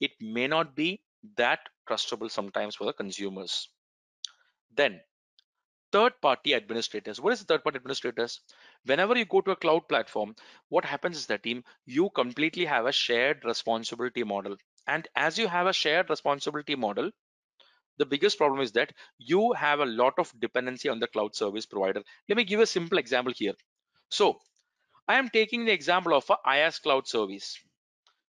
it 0.00 0.12
may 0.20 0.46
not 0.46 0.76
be 0.76 1.00
that 1.36 1.60
trustable 1.88 2.30
sometimes 2.30 2.76
for 2.76 2.84
the 2.84 2.92
consumers. 2.92 3.68
Then 4.76 5.00
third 5.92 6.12
party 6.20 6.54
administrators. 6.54 7.20
What 7.20 7.32
is 7.32 7.42
third 7.42 7.64
party 7.64 7.76
administrators 7.76 8.40
whenever 8.84 9.16
you 9.16 9.24
go 9.24 9.40
to 9.40 9.52
a 9.52 9.56
cloud 9.56 9.88
platform 9.88 10.34
what 10.68 10.84
happens 10.84 11.16
is 11.16 11.26
that 11.26 11.42
team 11.44 11.62
you 11.86 12.10
completely 12.10 12.64
have 12.64 12.86
a 12.86 12.92
shared 12.92 13.44
responsibility 13.44 14.24
model 14.24 14.56
And 14.86 15.06
as 15.14 15.38
you 15.38 15.46
have 15.48 15.66
a 15.68 15.72
shared 15.78 16.10
responsibility 16.10 16.74
model, 16.84 17.10
the 17.98 18.06
biggest 18.06 18.38
problem 18.38 18.60
is 18.60 18.72
that 18.72 18.92
you 19.18 19.52
have 19.52 19.80
a 19.80 19.86
lot 19.86 20.14
of 20.18 20.32
dependency 20.40 20.88
on 20.88 20.98
the 21.00 21.06
cloud 21.06 21.34
service 21.34 21.66
provider. 21.66 22.02
Let 22.28 22.36
me 22.36 22.44
give 22.44 22.60
a 22.60 22.66
simple 22.66 22.98
example 22.98 23.32
here. 23.36 23.54
So 24.10 24.40
I 25.08 25.18
am 25.18 25.28
taking 25.30 25.64
the 25.64 25.72
example 25.72 26.14
of 26.14 26.30
a 26.30 26.38
IaaS 26.56 26.80
cloud 26.82 27.08
service. 27.08 27.58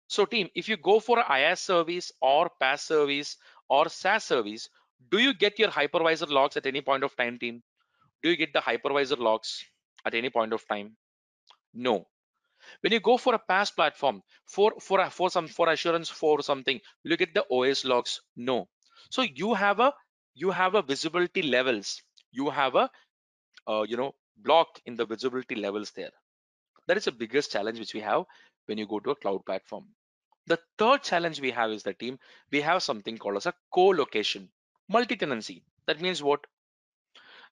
So 0.08 0.26
team, 0.26 0.50
if 0.56 0.68
you 0.70 0.78
go 0.78 1.00
for 1.00 1.20
a 1.20 1.24
IaaS 1.24 1.60
service 1.60 2.12
or 2.22 2.52
PaaS 2.62 2.82
service 2.82 3.38
or 3.70 3.90
SaaS 3.90 4.26
service, 4.26 4.70
do 5.10 5.20
you 5.20 5.34
get 5.34 5.58
your 5.60 5.70
hypervisor 5.70 6.30
logs 6.30 6.58
at 6.58 6.66
any 6.66 6.82
point 6.82 7.04
of 7.06 7.16
time 7.16 7.40
team? 7.40 7.64
Do 8.24 8.30
you 8.30 8.38
get 8.38 8.54
the 8.54 8.62
hypervisor 8.62 9.20
logs 9.20 9.66
at 10.06 10.16
any 10.16 10.30
point 10.30 10.54
of 10.54 10.68
time? 10.68 10.98
No. 11.74 12.08
When 12.82 12.94
you 12.94 13.00
go 13.00 13.18
for 13.18 13.36
a 13.36 13.40
PaaS 13.40 13.72
platform 13.76 14.24
for 14.46 14.80
for 14.82 15.10
for 15.10 15.30
some 15.30 15.48
for 15.48 15.70
assurance 15.70 16.10
for 16.10 16.42
something, 16.44 16.82
will 17.04 17.12
you 17.12 17.18
get 17.18 17.34
the 17.34 17.46
OS 17.50 17.86
logs? 17.86 18.22
No. 18.36 18.70
So 19.12 19.22
you 19.24 19.54
have 19.56 19.80
a 19.80 19.94
you 20.36 20.52
have 20.52 20.76
a 20.76 20.82
visibility 20.82 21.42
levels. 21.44 22.02
You 22.32 22.50
have 22.50 22.76
a 22.76 22.92
uh, 23.68 23.84
you 23.84 23.98
know 23.98 24.16
block 24.38 24.80
in 24.86 24.96
the 24.96 25.06
visibility 25.06 25.56
levels 25.56 25.92
there. 25.92 26.12
That 26.88 26.98
is 26.98 27.06
the 27.06 27.14
biggest 27.14 27.52
challenge 27.52 27.80
which 27.80 27.94
we 27.94 28.02
have 28.02 28.26
when 28.66 28.78
you 28.78 28.88
go 28.88 29.00
to 29.00 29.12
a 29.12 29.16
cloud 29.16 29.46
platform. 29.46 29.96
The 30.48 30.60
third 30.78 31.04
challenge 31.04 31.40
we 31.42 31.52
have 31.52 31.72
is 31.72 31.84
the 31.84 31.94
team. 31.94 32.20
We 32.52 32.62
have 32.62 32.84
something 32.84 33.18
called 33.18 33.38
as 33.38 33.48
a 33.48 33.56
co-location, 33.74 34.52
multi-tenancy. 34.90 35.64
That 35.88 36.02
means 36.02 36.24
what? 36.24 36.46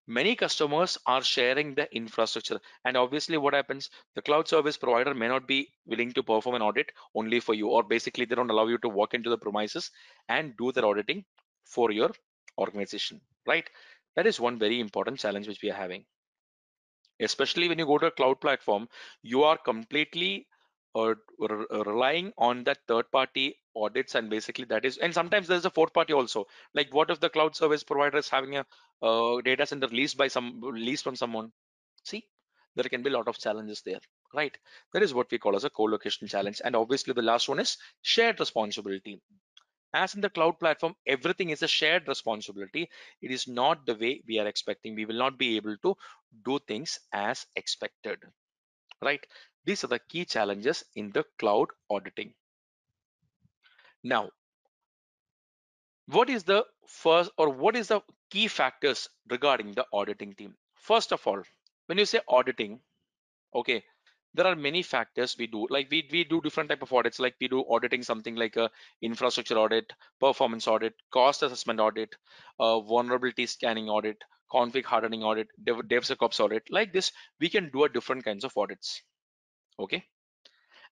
Many 0.08 0.36
customers 0.36 0.98
are 1.06 1.22
sharing 1.22 1.76
the 1.76 1.94
infrastructure. 1.96 2.60
And 2.86 2.98
obviously 2.98 3.38
what 3.38 3.54
happens? 3.54 3.90
The 4.16 4.22
cloud 4.22 4.48
service 4.48 4.78
provider 4.78 5.14
may 5.14 5.28
not 5.28 5.48
be 5.48 5.70
willing 5.86 6.14
to 6.14 6.24
perform 6.24 6.56
an 6.56 6.62
audit 6.62 6.92
only 7.16 7.40
for 7.40 7.54
you 7.54 7.68
or 7.70 7.84
basically 7.84 8.26
they 8.26 8.36
don't 8.36 8.50
allow 8.50 8.68
you 8.68 8.78
to 8.80 8.90
walk 8.90 9.14
into 9.14 9.30
the 9.30 9.38
premises 9.38 9.92
and 10.30 10.56
do 10.58 10.72
their 10.72 10.86
auditing 10.86 11.26
for 11.66 11.92
your 11.92 12.12
organization 12.58 13.22
right? 13.46 13.70
That 14.16 14.28
is 14.28 14.40
one 14.40 14.58
very 14.58 14.80
important 14.80 15.20
challenge 15.20 15.48
which 15.48 15.62
we 15.62 15.72
are 15.72 15.76
having. 15.76 16.06
Especially 17.20 17.68
when 17.68 17.80
you 17.80 17.86
go 17.86 17.98
to 17.98 18.08
a 18.08 18.12
cloud 18.12 18.40
platform 18.42 18.88
you 19.22 19.44
are 19.44 19.58
completely 19.58 20.48
uh, 20.96 21.14
relying 21.86 22.32
on 22.38 22.64
that 22.64 22.80
third 22.88 23.12
party 23.12 23.56
audits 23.86 24.16
and 24.16 24.30
basically 24.30 24.66
that 24.66 24.86
is 24.86 24.98
and 24.98 25.14
sometimes 25.14 25.48
there's 25.48 25.66
a 25.66 25.70
fourth 25.70 25.94
party 25.94 26.14
also. 26.14 26.46
Like 26.74 26.94
what 26.94 27.10
if 27.12 27.20
the 27.20 27.30
cloud 27.30 27.56
service 27.56 27.84
provider 27.84 28.18
is 28.18 28.30
having 28.30 28.58
a 28.58 28.66
uh, 29.02 29.42
data 29.42 29.66
center 29.66 29.88
leased 29.88 30.18
by 30.18 30.28
some 30.28 30.60
leased 30.62 31.04
from 31.04 31.16
someone? 31.16 31.52
See 32.04 32.26
there 32.76 32.90
can 32.90 33.04
be 33.04 33.10
a 33.10 33.14
lot 33.14 33.28
of 33.28 33.38
challenges 33.40 33.82
there 33.84 34.00
right? 34.34 34.58
That 34.94 35.04
is 35.04 35.14
what 35.14 35.32
we 35.32 35.38
call 35.40 35.56
as 35.56 35.64
a 35.64 35.70
co-location 35.70 36.28
challenge. 36.28 36.62
And 36.64 36.76
obviously 36.76 37.14
the 37.14 37.22
last 37.22 37.48
one 37.50 37.60
is 37.60 37.78
shared 38.02 38.40
responsibility. 38.40 39.22
As 39.94 40.16
in 40.16 40.22
the 40.22 40.30
cloud 40.30 40.60
platform 40.60 40.96
everything 41.06 41.50
is 41.50 41.62
a 41.64 41.68
shared 41.68 42.08
responsibility. 42.08 42.90
It 43.22 43.32
is 43.32 43.48
not 43.48 43.86
the 43.86 43.96
way 43.96 44.24
we 44.28 44.40
are 44.40 44.48
expecting. 44.48 44.96
We 44.96 45.06
will 45.06 45.18
not 45.18 45.38
be 45.38 45.58
able 45.58 45.78
to 45.80 45.96
do 46.46 46.60
things 46.60 47.00
as 47.12 47.46
expected 47.56 48.20
right? 49.02 49.26
These 49.66 49.84
are 49.84 49.88
the 49.88 50.00
key 50.00 50.26
challenges 50.26 50.84
in 50.96 51.12
the 51.12 51.26
cloud 51.40 51.70
auditing 51.90 52.34
now 54.04 54.30
what 56.08 56.30
is 56.30 56.44
the 56.44 56.66
first 56.88 57.32
or 57.38 57.50
what 57.50 57.76
is 57.76 57.90
the 57.90 58.02
key 58.30 58.48
factors 58.48 59.10
regarding 59.30 59.74
the 59.74 59.86
auditing 59.92 60.34
team? 60.34 60.56
First 60.76 61.12
of 61.12 61.26
all 61.28 61.42
when 61.88 61.98
you 61.98 62.06
say 62.06 62.20
auditing 62.28 62.80
okay 63.54 63.84
there 64.34 64.46
are 64.46 64.56
many 64.56 64.84
factors 64.84 65.36
we 65.38 65.48
do. 65.48 65.66
Like 65.70 65.90
we, 65.90 66.08
we 66.12 66.24
do 66.24 66.42
different 66.42 66.70
type 66.70 66.84
of 66.84 66.94
audits. 66.94 67.20
Like 67.20 67.36
we 67.42 67.48
do 67.48 67.66
auditing 67.68 68.04
something 68.04 68.36
like 68.36 68.56
a 68.56 68.70
infrastructure 69.02 69.58
audit 69.58 69.92
performance 70.20 70.68
audit 70.68 70.94
cost 71.12 71.42
assessment 71.42 71.80
audit 71.80 72.16
uh, 72.60 72.80
vulnerability 72.82 73.48
scanning 73.48 73.90
audit 73.90 74.22
config 74.54 74.86
hardening 74.86 75.24
audit 75.24 75.48
dev, 75.64 75.78
devsecops 75.88 76.40
audit. 76.40 76.64
Like 76.70 76.94
this 76.94 77.12
we 77.40 77.50
can 77.50 77.70
do 77.72 77.84
a 77.84 77.90
different 77.90 78.24
kinds 78.24 78.44
of 78.44 78.56
audits. 78.56 79.02
Okay 79.80 80.06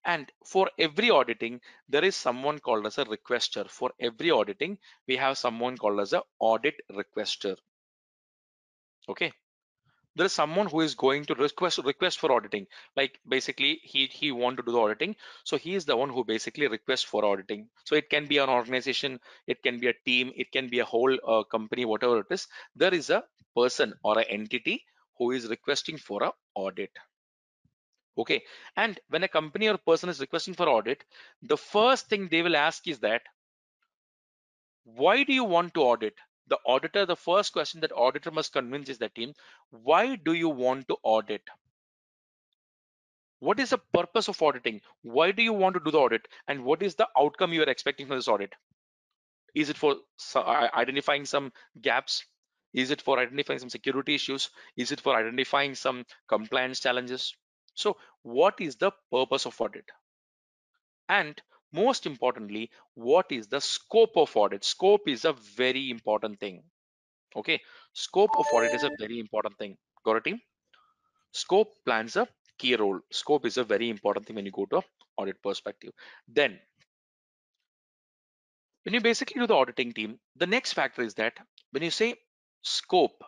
and 0.06 0.32
for 0.46 0.70
every 0.78 1.10
auditing 1.10 1.60
there 1.89 2.06
is 2.06 2.15
someone 2.15 2.60
called 2.60 2.86
as 2.86 2.98
a 2.98 3.06
requester. 3.06 3.70
For 3.70 3.91
every 4.00 4.32
auditing 4.32 4.78
we 5.08 5.18
have 5.18 5.38
someone 5.38 5.78
called 5.78 6.00
as 6.00 6.13
a 6.13 6.24
audit 6.39 6.76
requester. 6.91 7.58
Okay? 9.10 9.34
There 10.15 10.28
is 10.28 10.34
someone 10.34 10.68
who 10.68 10.82
is 10.82 10.96
going 10.96 11.26
to 11.26 11.36
request 11.36 11.80
request 11.80 12.20
for 12.20 12.32
auditing. 12.32 12.68
Like 12.96 13.20
basically 13.28 13.82
he 13.84 14.06
he 14.06 14.32
want 14.32 14.58
to 14.58 14.63
do 14.63 14.72
the 14.72 14.80
auditing. 14.80 15.15
So 15.44 15.58
he 15.58 15.74
is 15.76 15.86
the 15.86 15.98
one 15.98 16.10
who 16.10 16.24
basically 16.24 16.68
requests 16.68 17.04
for 17.04 17.26
auditing. 17.26 17.70
So 17.84 17.96
it 17.96 18.10
can 18.10 18.28
be 18.28 18.38
an 18.38 18.50
organization 18.50 19.20
it 19.48 19.62
can 19.63 19.80
be 19.80 19.88
a 19.88 19.94
team 20.06 20.32
it 20.36 20.52
can 20.52 20.70
be 20.70 20.80
a 20.80 20.86
whole 20.86 21.18
uh, 21.28 21.44
company 21.44 21.84
whatever 21.84 22.20
it 22.20 22.28
is. 22.30 22.48
There 22.76 22.94
is 22.94 23.10
a 23.10 23.24
person 23.56 23.96
or 24.04 24.20
an 24.20 24.26
entity 24.30 24.86
who 25.18 25.32
is 25.32 25.50
requesting 25.50 25.98
for 25.98 26.24
a 26.24 26.32
audit 26.54 26.91
okay. 28.17 28.43
And 28.75 28.99
when 29.10 29.23
a 29.23 29.28
company 29.28 29.67
or 29.67 29.78
person 29.78 30.10
is 30.10 30.19
requesting 30.19 30.54
for 30.54 30.67
audit 30.69 31.04
the 31.41 31.58
first 31.58 32.08
thing 32.10 32.28
they 32.28 32.41
will 32.41 32.56
ask 32.56 32.88
is 32.88 32.99
that 32.99 33.21
why 34.84 35.23
do 35.23 35.34
you 35.34 35.43
want 35.43 35.73
to 35.73 35.82
audit? 35.82 36.15
The 36.47 36.60
auditor 36.65 37.06
the 37.06 37.15
first 37.15 37.54
question 37.54 37.82
that 37.82 37.91
auditor 37.91 38.32
must 38.32 38.54
convince 38.54 38.89
is 38.89 38.97
the 38.99 39.10
team 39.10 39.34
why 39.69 40.15
do 40.15 40.34
you 40.34 40.49
want 40.49 40.88
to 40.89 40.97
audit? 41.04 41.41
What 43.39 43.60
is 43.60 43.71
the 43.71 43.78
purpose 43.78 44.28
of 44.28 44.41
auditing? 44.41 44.82
Why 45.01 45.32
do 45.32 45.43
you 45.43 45.54
want 45.54 45.73
to 45.75 45.80
do 45.80 45.91
the 45.91 45.99
audit? 45.99 46.28
And 46.47 46.63
what 46.63 46.82
is 46.82 46.95
the 46.95 47.08
outcome 47.17 47.54
you 47.54 47.62
are 47.63 47.69
expecting 47.69 48.08
from 48.08 48.17
this 48.17 48.28
audit? 48.28 48.54
Is 49.54 49.69
it 49.69 49.78
for 49.78 49.97
identifying 50.25 51.25
some 51.25 51.51
gaps? 51.82 52.25
Is 52.73 52.91
it 52.91 53.01
for 53.01 53.19
identifying 53.19 53.60
some 53.60 53.69
security 53.69 54.15
issues? 54.15 54.49
Is 54.78 54.91
it 54.91 54.99
for 55.01 55.15
identifying 55.15 55.75
some 55.75 56.06
compliance 56.28 56.80
challenges 56.80 57.36
so 57.75 57.97
what 58.23 58.59
is 58.59 58.77
the 58.77 58.91
purpose 59.11 59.45
of 59.45 59.59
audit? 59.61 59.89
And 61.07 61.39
most 61.71 62.05
importantly, 62.05 62.71
what 62.95 63.31
is 63.31 63.47
the 63.47 63.61
scope 63.61 64.15
of 64.15 64.35
audit? 64.35 64.63
Scope 64.63 65.07
is 65.07 65.25
a 65.25 65.33
very 65.33 65.89
important 65.89 66.39
thing. 66.39 66.63
Okay, 67.35 67.61
scope 67.93 68.31
of 68.39 68.45
audit 68.53 68.73
is 68.73 68.83
a 68.83 68.91
very 68.99 69.19
important 69.19 69.57
thing. 69.57 69.77
Got 70.05 70.17
a 70.17 70.21
team? 70.21 70.39
Scope 71.33 71.73
plans 71.85 72.15
a 72.15 72.27
key 72.57 72.75
role. 72.75 72.99
Scope 73.11 73.45
is 73.45 73.57
a 73.57 73.63
very 73.63 73.89
important 73.89 74.25
thing 74.25 74.38
when 74.38 74.45
you 74.45 74.51
go 74.51 74.65
to 74.67 74.81
audit 75.17 75.41
perspective. 75.43 75.91
Then 76.27 76.59
when 78.83 78.93
you 78.93 79.01
basically 79.01 79.41
do 79.41 79.47
the 79.47 79.55
auditing 79.55 79.91
team, 79.91 80.19
the 80.35 80.47
next 80.47 80.73
factor 80.73 81.01
is 81.01 81.15
that 81.15 81.33
when 81.71 81.83
you 81.83 81.91
say 81.91 82.15
scope, 82.61 83.21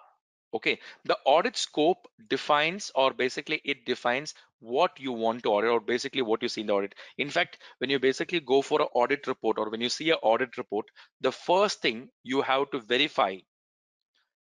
okay 0.54 0.80
the 1.06 1.18
audit 1.26 1.58
scope 1.58 2.08
defines 2.30 2.92
or 2.96 3.14
basically 3.14 3.62
it 3.66 3.86
defines 3.86 4.34
what 4.60 5.00
you 5.00 5.12
want 5.12 5.44
to 5.44 5.50
audit 5.50 5.70
or 5.70 5.80
basically 5.80 6.22
what 6.22 6.42
you 6.42 6.50
see 6.50 6.62
in 6.62 6.68
the 6.68 6.74
audit 6.74 6.96
in 7.18 7.30
fact 7.30 7.58
when 7.80 7.90
you 7.90 8.00
basically 8.00 8.40
go 8.40 8.62
for 8.62 8.82
an 8.82 8.88
audit 8.94 9.28
report 9.28 9.58
or 9.58 9.70
when 9.70 9.82
you 9.82 9.90
see 9.90 10.10
an 10.10 10.18
audit 10.24 10.58
report 10.58 10.86
the 11.22 11.32
first 11.32 11.82
thing 11.82 12.10
you 12.24 12.42
have 12.42 12.70
to 12.72 12.80
verify 12.80 13.36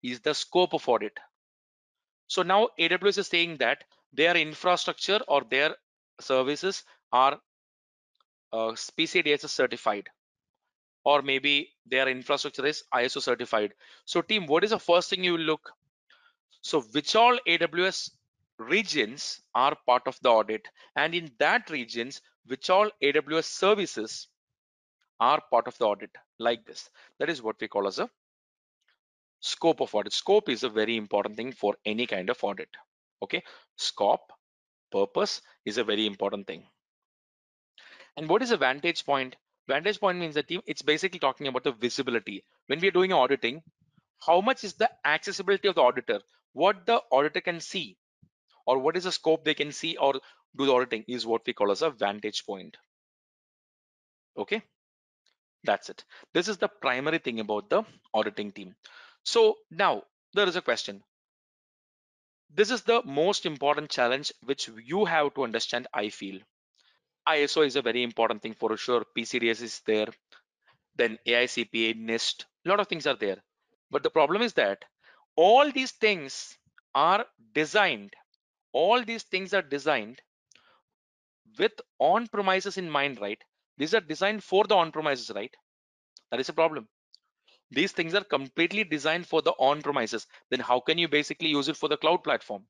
is 0.01 0.21
the 0.21 0.33
scope 0.33 0.73
of 0.73 0.87
audit 0.87 1.19
so 2.27 2.43
now 2.43 2.69
aws 2.79 3.17
is 3.17 3.27
saying 3.27 3.57
that 3.57 3.83
their 4.13 4.35
infrastructure 4.37 5.19
or 5.27 5.43
their 5.49 5.75
services 6.19 6.83
are 7.11 7.39
uh, 8.51 8.71
PCI 8.97 9.39
certified 9.47 10.07
or 11.03 11.21
maybe 11.21 11.69
their 11.85 12.07
infrastructure 12.07 12.65
is 12.65 12.83
ISO 12.93 13.21
certified. 13.21 13.73
So 14.05 14.21
team, 14.21 14.45
what 14.47 14.63
is 14.63 14.71
the 14.71 14.79
first 14.79 15.09
thing 15.09 15.23
you 15.23 15.33
will 15.33 15.39
look? 15.39 15.71
So 16.61 16.81
which 16.81 17.15
all 17.15 17.37
AWS 17.47 18.11
regions 18.57 19.41
are 19.55 19.75
part 19.85 20.03
of 20.07 20.19
the 20.21 20.29
audit 20.29 20.67
and 20.95 21.15
in 21.15 21.31
that 21.39 21.69
regions, 21.69 22.21
which 22.45 22.69
all 22.69 22.89
AWS 23.01 23.45
services 23.45 24.27
are 25.19 25.41
part 25.51 25.67
of 25.67 25.77
the 25.77 25.85
audit 25.85 26.11
like 26.39 26.65
this. 26.65 26.89
That 27.19 27.29
is 27.29 27.41
what 27.41 27.55
we 27.59 27.67
call 27.67 27.87
as 27.87 27.99
a 27.99 28.09
scope 29.39 29.81
of 29.81 29.93
audit. 29.95 30.13
Scope 30.13 30.49
is 30.49 30.63
a 30.63 30.69
very 30.69 30.97
important 30.97 31.37
thing 31.37 31.51
for 31.51 31.75
any 31.85 32.05
kind 32.05 32.29
of 32.29 32.43
audit. 32.43 32.69
Okay, 33.21 33.43
scope, 33.77 34.31
purpose 34.91 35.41
is 35.65 35.77
a 35.77 35.83
very 35.83 36.05
important 36.05 36.47
thing. 36.47 36.63
And 38.17 38.29
what 38.29 38.41
is 38.41 38.51
a 38.51 38.57
vantage 38.57 39.05
point? 39.05 39.35
Vantage 39.67 39.99
point 39.99 40.17
means 40.17 40.35
that 40.35 40.45
it's 40.65 40.81
basically 40.81 41.19
talking 41.19 41.47
about 41.47 41.63
the 41.63 41.71
visibility. 41.71 42.43
When 42.67 42.79
we 42.79 42.87
are 42.87 42.91
doing 42.91 43.13
auditing, 43.13 43.61
how 44.25 44.41
much 44.41 44.63
is 44.63 44.73
the 44.73 44.89
accessibility 45.05 45.67
of 45.67 45.75
the 45.75 45.81
auditor? 45.81 46.19
What 46.53 46.85
the 46.85 47.01
auditor 47.11 47.41
can 47.41 47.59
see 47.59 47.97
or 48.65 48.79
what 48.79 48.97
is 48.97 49.03
the 49.03 49.11
scope 49.11 49.45
they 49.45 49.53
can 49.53 49.71
see 49.71 49.97
or 49.97 50.13
do 50.57 50.65
the 50.65 50.73
auditing 50.73 51.05
is 51.07 51.25
what 51.25 51.45
we 51.45 51.53
call 51.53 51.71
as 51.71 51.81
a 51.81 51.89
vantage 51.89 52.45
point. 52.45 52.77
Okay? 54.37 54.61
That's 55.63 55.89
it. 55.89 56.03
This 56.33 56.47
is 56.47 56.57
the 56.57 56.67
primary 56.67 57.19
thing 57.19 57.39
about 57.39 57.69
the 57.69 57.83
auditing 58.13 58.51
team. 58.51 58.75
So 59.23 59.57
now 59.69 60.03
there 60.33 60.47
is 60.47 60.55
a 60.55 60.61
question. 60.61 61.03
This 62.53 62.71
is 62.71 62.81
the 62.83 63.03
most 63.05 63.45
important 63.45 63.91
challenge 63.91 64.31
which 64.43 64.69
you 64.83 65.05
have 65.05 65.33
to 65.35 65.43
understand 65.43 65.87
i 65.93 66.09
feel. 66.09 66.39
Iso 67.27 67.65
is 67.65 67.75
a 67.75 67.81
very 67.81 68.01
important 68.01 68.41
thing 68.41 68.55
for 68.55 68.75
sure. 68.75 69.05
PCI 69.15 69.41
DSS 69.41 69.61
is 69.61 69.81
there. 69.85 70.07
Then 70.95 71.19
AICPA, 71.27 71.95
NIST, 71.95 72.45
a 72.65 72.69
lot 72.69 72.79
of 72.79 72.87
things 72.87 73.05
are 73.05 73.15
there. 73.15 73.37
But 73.91 74.03
the 74.03 74.09
problem 74.09 74.41
is 74.41 74.53
that 74.53 74.83
all 75.47 75.71
these 75.71 75.91
things 75.91 76.57
are 76.93 77.25
designed, 77.53 78.13
all 78.73 79.03
these 79.03 79.23
things 79.23 79.53
are 79.53 79.61
designed 79.61 80.21
with 81.57 81.71
on 81.99 82.27
premises 82.27 82.77
in 82.77 82.89
mind, 82.89 83.21
right? 83.21 83.41
These 83.77 83.93
are 83.93 84.01
designed 84.01 84.43
for 84.43 84.65
the 84.65 84.75
on 84.75 84.91
premises, 84.91 85.31
right? 85.33 85.55
That 86.31 86.41
is 86.41 86.49
a 86.49 86.53
problem. 86.53 86.87
These 87.71 87.93
things 87.93 88.15
are 88.15 88.23
completely 88.23 88.83
designed 88.83 89.27
for 89.27 89.41
the 89.41 89.51
on 89.51 89.81
premises. 89.81 90.27
Then 90.49 90.59
how 90.59 90.79
can 90.81 90.97
you 90.97 91.07
basically 91.07 91.49
use 91.49 91.69
it 91.69 91.77
for 91.77 91.89
the 91.89 91.97
cloud 91.97 92.23
platform? 92.23 92.65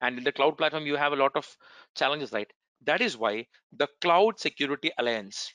And 0.00 0.18
in 0.18 0.24
the 0.24 0.32
cloud 0.32 0.56
platform, 0.56 0.86
you 0.86 0.96
have 0.96 1.12
a 1.12 1.16
lot 1.24 1.36
of 1.36 1.46
challenges, 1.94 2.32
right? 2.32 2.50
That 2.84 3.02
is 3.02 3.16
why 3.18 3.48
the 3.72 3.88
Cloud 4.00 4.38
Security 4.40 4.90
Alliance 4.98 5.52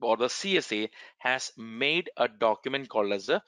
or 0.00 0.16
the 0.16 0.26
CSA 0.28 0.90
has 1.18 1.52
made 1.56 2.10
a 2.16 2.28
document 2.28 2.88
called 2.88 3.12
as 3.12 3.28
a 3.28 3.42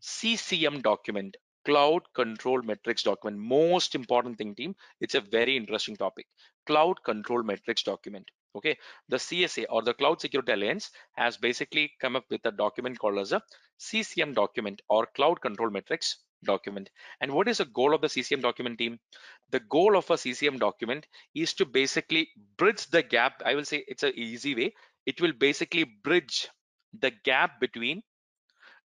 CCM 0.00 0.80
document, 0.80 1.36
Cloud 1.64 2.02
Control 2.14 2.62
Matrix 2.62 3.02
document. 3.02 3.40
Most 3.40 3.94
important 3.94 4.38
thing, 4.38 4.54
team. 4.54 4.74
It's 5.00 5.14
a 5.14 5.20
very 5.20 5.56
interesting 5.56 5.96
topic. 5.96 6.26
Cloud 6.66 7.02
Control 7.04 7.42
Matrix 7.42 7.82
document. 7.82 8.30
Okay, 8.56 8.76
the 9.08 9.16
CSA 9.16 9.66
or 9.68 9.82
the 9.82 9.94
Cloud 9.94 10.20
Security 10.20 10.52
Alliance 10.52 10.90
has 11.12 11.36
basically 11.36 11.92
come 12.00 12.16
up 12.16 12.24
with 12.30 12.44
a 12.44 12.50
document 12.50 12.98
called 12.98 13.18
as 13.18 13.32
a 13.32 13.42
CCM 13.78 14.34
document 14.34 14.82
or 14.88 15.06
Cloud 15.14 15.40
Control 15.40 15.70
Matrix 15.70 16.24
document. 16.44 16.90
And 17.20 17.32
what 17.32 17.48
is 17.48 17.58
the 17.58 17.66
goal 17.66 17.94
of 17.94 18.00
the 18.00 18.08
CCM 18.08 18.40
document 18.40 18.78
team? 18.78 18.98
The 19.50 19.60
goal 19.60 19.96
of 19.96 20.10
a 20.10 20.18
CCM 20.18 20.58
document 20.58 21.06
is 21.34 21.54
to 21.54 21.64
basically 21.66 22.28
bridge 22.56 22.86
the 22.86 23.02
gap. 23.02 23.40
I 23.44 23.54
will 23.54 23.64
say 23.64 23.84
it's 23.86 24.02
an 24.02 24.12
easy 24.16 24.54
way. 24.54 24.74
It 25.06 25.20
will 25.20 25.32
basically 25.32 25.84
bridge 25.84 26.48
the 26.98 27.12
gap 27.24 27.60
between 27.60 28.02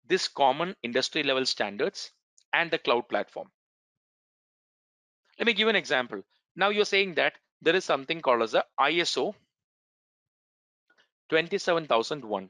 this 0.07 0.27
common 0.27 0.75
industry 0.83 1.23
level 1.23 1.45
standards 1.45 2.11
and 2.53 2.71
the 2.71 2.77
cloud 2.77 3.07
platform. 3.09 3.51
Let 5.39 5.47
me 5.47 5.53
give 5.53 5.67
an 5.67 5.75
example. 5.75 6.23
Now 6.55 6.69
you're 6.69 6.85
saying 6.85 7.15
that 7.15 7.33
there 7.61 7.75
is 7.75 7.83
something 7.83 8.21
called 8.21 8.43
as 8.43 8.53
a 8.53 8.63
ISO 8.79 9.33
27001. 11.29 12.49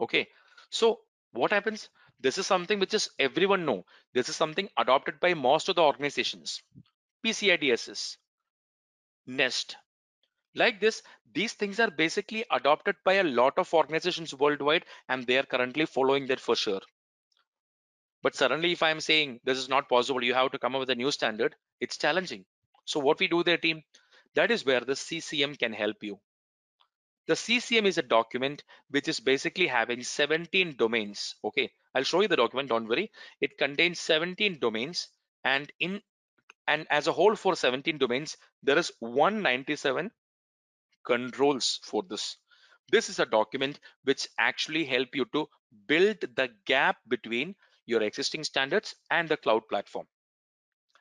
Okay, 0.00 0.28
so 0.70 1.00
what 1.32 1.50
happens? 1.50 1.88
This 2.20 2.38
is 2.38 2.46
something 2.46 2.80
which 2.80 2.94
is 2.94 3.10
everyone 3.18 3.64
know. 3.64 3.84
This 4.12 4.28
is 4.28 4.36
something 4.36 4.68
adopted 4.76 5.20
by 5.20 5.34
most 5.34 5.68
of 5.68 5.76
the 5.76 5.82
organizations. 5.82 6.62
PCI 7.24 7.62
DSS, 7.62 8.16
NIST. 9.28 9.76
Like 10.54 10.80
this, 10.80 11.02
these 11.32 11.52
things 11.52 11.78
are 11.78 11.90
basically 11.90 12.44
adopted 12.50 12.96
by 13.04 13.14
a 13.14 13.24
lot 13.24 13.58
of 13.58 13.72
organizations 13.74 14.34
worldwide 14.34 14.84
and 15.08 15.26
they 15.26 15.38
are 15.38 15.44
currently 15.44 15.86
following 15.86 16.26
that 16.28 16.40
for 16.40 16.56
sure. 16.56 16.80
But 18.22 18.34
suddenly 18.34 18.72
if 18.72 18.82
I'm 18.82 19.00
saying 19.00 19.40
this 19.44 19.58
is 19.58 19.68
not 19.68 19.88
possible, 19.88 20.24
you 20.24 20.34
have 20.34 20.50
to 20.52 20.58
come 20.58 20.74
up 20.74 20.80
with 20.80 20.90
a 20.90 20.94
new 20.94 21.10
standard, 21.10 21.54
it's 21.80 21.98
challenging. 21.98 22.44
So 22.84 22.98
what 22.98 23.20
we 23.20 23.28
do 23.28 23.44
there 23.44 23.58
team, 23.58 23.82
that 24.34 24.50
is 24.50 24.64
where 24.64 24.80
the 24.80 24.96
CCM 24.96 25.54
can 25.54 25.72
help 25.72 26.02
you. 26.02 26.18
The 27.26 27.36
CCM 27.36 27.84
is 27.84 27.98
a 27.98 28.02
document 28.02 28.64
which 28.88 29.06
is 29.06 29.20
basically 29.20 29.66
having 29.66 30.02
17 30.02 30.76
domains. 30.76 31.34
Okay, 31.44 31.70
I'll 31.94 32.02
show 32.02 32.22
you 32.22 32.28
the 32.28 32.36
document, 32.36 32.70
don't 32.70 32.88
worry. 32.88 33.12
It 33.40 33.58
contains 33.58 34.00
17 34.00 34.58
domains 34.58 35.08
and 35.44 35.70
in 35.78 36.00
and 36.66 36.86
as 36.90 37.06
a 37.06 37.12
whole 37.12 37.36
for 37.36 37.54
17 37.54 37.98
domains, 37.98 38.36
there 38.62 38.78
is 38.78 38.92
197 39.00 40.10
controls 41.04 41.80
for 41.82 42.02
this. 42.02 42.36
This 42.90 43.08
is 43.08 43.18
a 43.18 43.26
document 43.26 43.80
which 44.04 44.28
actually 44.38 44.84
help 44.84 45.14
you 45.14 45.26
to 45.32 45.48
build 45.86 46.20
the 46.20 46.48
gap 46.64 46.96
between 47.08 47.54
your 47.86 48.02
existing 48.02 48.44
standards 48.44 48.94
and 49.10 49.28
the 49.28 49.36
cloud 49.36 49.62
platform. 49.68 50.06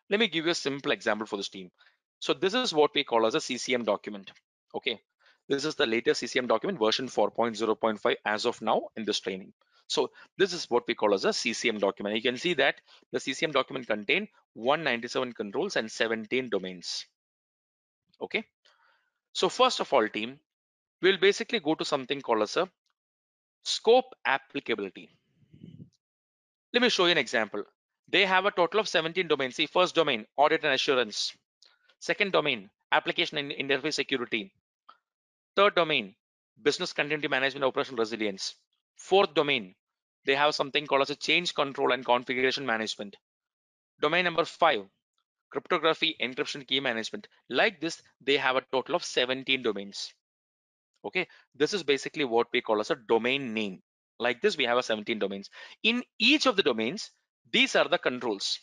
Let 0.10 0.20
me 0.20 0.28
give 0.28 0.46
you 0.46 0.52
a 0.52 0.56
simple 0.56 0.92
example 0.92 1.28
for 1.28 1.38
this 1.38 1.50
team. 1.50 1.72
So 2.20 2.34
this 2.34 2.54
is 2.54 2.74
what 2.74 2.92
we 2.96 3.04
call 3.04 3.26
as 3.26 3.36
a 3.36 3.42
CCM 3.42 3.84
document. 3.84 4.32
Okay, 4.76 5.00
this 5.48 5.66
is 5.66 5.76
the 5.76 5.86
latest 5.86 6.22
CCM 6.22 6.48
document 6.48 6.80
version 6.80 7.08
4.0.5 7.08 8.16
as 8.26 8.46
of 8.46 8.62
now 8.62 8.90
in 8.96 9.06
this 9.06 9.20
training. 9.20 9.54
So 9.88 10.12
this 10.38 10.52
is 10.54 10.70
what 10.70 10.86
we 10.88 10.96
call 10.96 11.14
as 11.14 11.26
a 11.26 11.32
CCM 11.32 11.80
document. 11.80 12.16
You 12.16 12.22
can 12.22 12.38
see 12.38 12.54
that 12.56 12.82
the 13.12 13.20
CCM 13.20 13.52
document 13.52 13.88
contain 13.88 14.28
197 14.54 15.34
controls 15.34 15.78
and 15.78 15.90
17 15.90 16.50
domains. 16.50 17.06
Okay. 18.22 18.46
So 19.38 19.50
first 19.50 19.80
of 19.80 19.94
all, 19.94 20.10
team, 20.10 20.40
we'll 21.00 21.20
basically 21.20 21.60
go 21.60 21.76
to 21.76 21.86
something 21.86 22.22
called 22.22 22.42
as 22.42 22.58
a 22.58 22.68
scope 23.64 24.16
applicability. 24.26 25.12
Let 26.74 26.82
me 26.82 26.90
show 26.90 27.06
you 27.06 27.12
an 27.12 27.20
example. 27.20 27.64
They 28.08 28.26
have 28.26 28.48
a 28.48 28.52
total 28.52 28.80
of 28.80 28.90
17 28.90 29.28
domains. 29.28 29.58
See, 29.58 29.68
first 29.68 29.94
domain, 29.94 30.26
audit 30.38 30.64
and 30.64 30.74
assurance. 30.74 31.38
Second 32.00 32.32
domain, 32.32 32.72
application 32.92 33.38
and 33.38 33.52
interface 33.52 33.94
security. 33.94 34.52
Third 35.56 35.76
domain, 35.76 36.16
business 36.64 36.92
continuity 36.92 37.28
management, 37.28 37.64
operational 37.64 38.00
resilience. 38.00 38.56
Fourth 38.96 39.36
domain, 39.36 39.76
they 40.26 40.34
have 40.34 40.56
something 40.56 40.88
called 40.88 41.04
as 41.04 41.12
a 41.12 41.16
change 41.16 41.54
control 41.54 41.92
and 41.92 42.04
configuration 42.04 42.66
management. 42.66 43.16
Domain 44.02 44.26
number 44.26 44.46
five, 44.46 44.88
cryptography, 45.52 46.16
encryption, 46.22 46.68
key 46.68 46.80
management. 46.80 47.28
Like 47.50 47.80
this, 47.80 48.02
they 48.22 48.38
have 48.38 48.56
a 48.56 48.64
total 48.72 48.96
of 48.96 49.04
17 49.04 49.62
domains. 49.64 50.14
Okay, 51.06 51.28
this 51.56 51.74
is 51.74 51.84
basically 51.84 52.26
what 52.26 52.48
we 52.52 52.62
call 52.62 52.80
as 52.80 52.92
a 52.92 52.96
domain 52.96 53.54
name. 53.54 53.82
Like 54.20 54.42
this, 54.42 54.58
we 54.58 54.66
have 54.66 54.78
a 54.78 54.84
17 54.84 55.20
domains. 55.20 55.50
In 55.84 56.04
each 56.20 56.46
of 56.46 56.56
the 56.56 56.64
domains, 56.64 57.12
these 57.52 57.76
are 57.76 57.88
the 57.88 57.98
controls. 57.98 58.60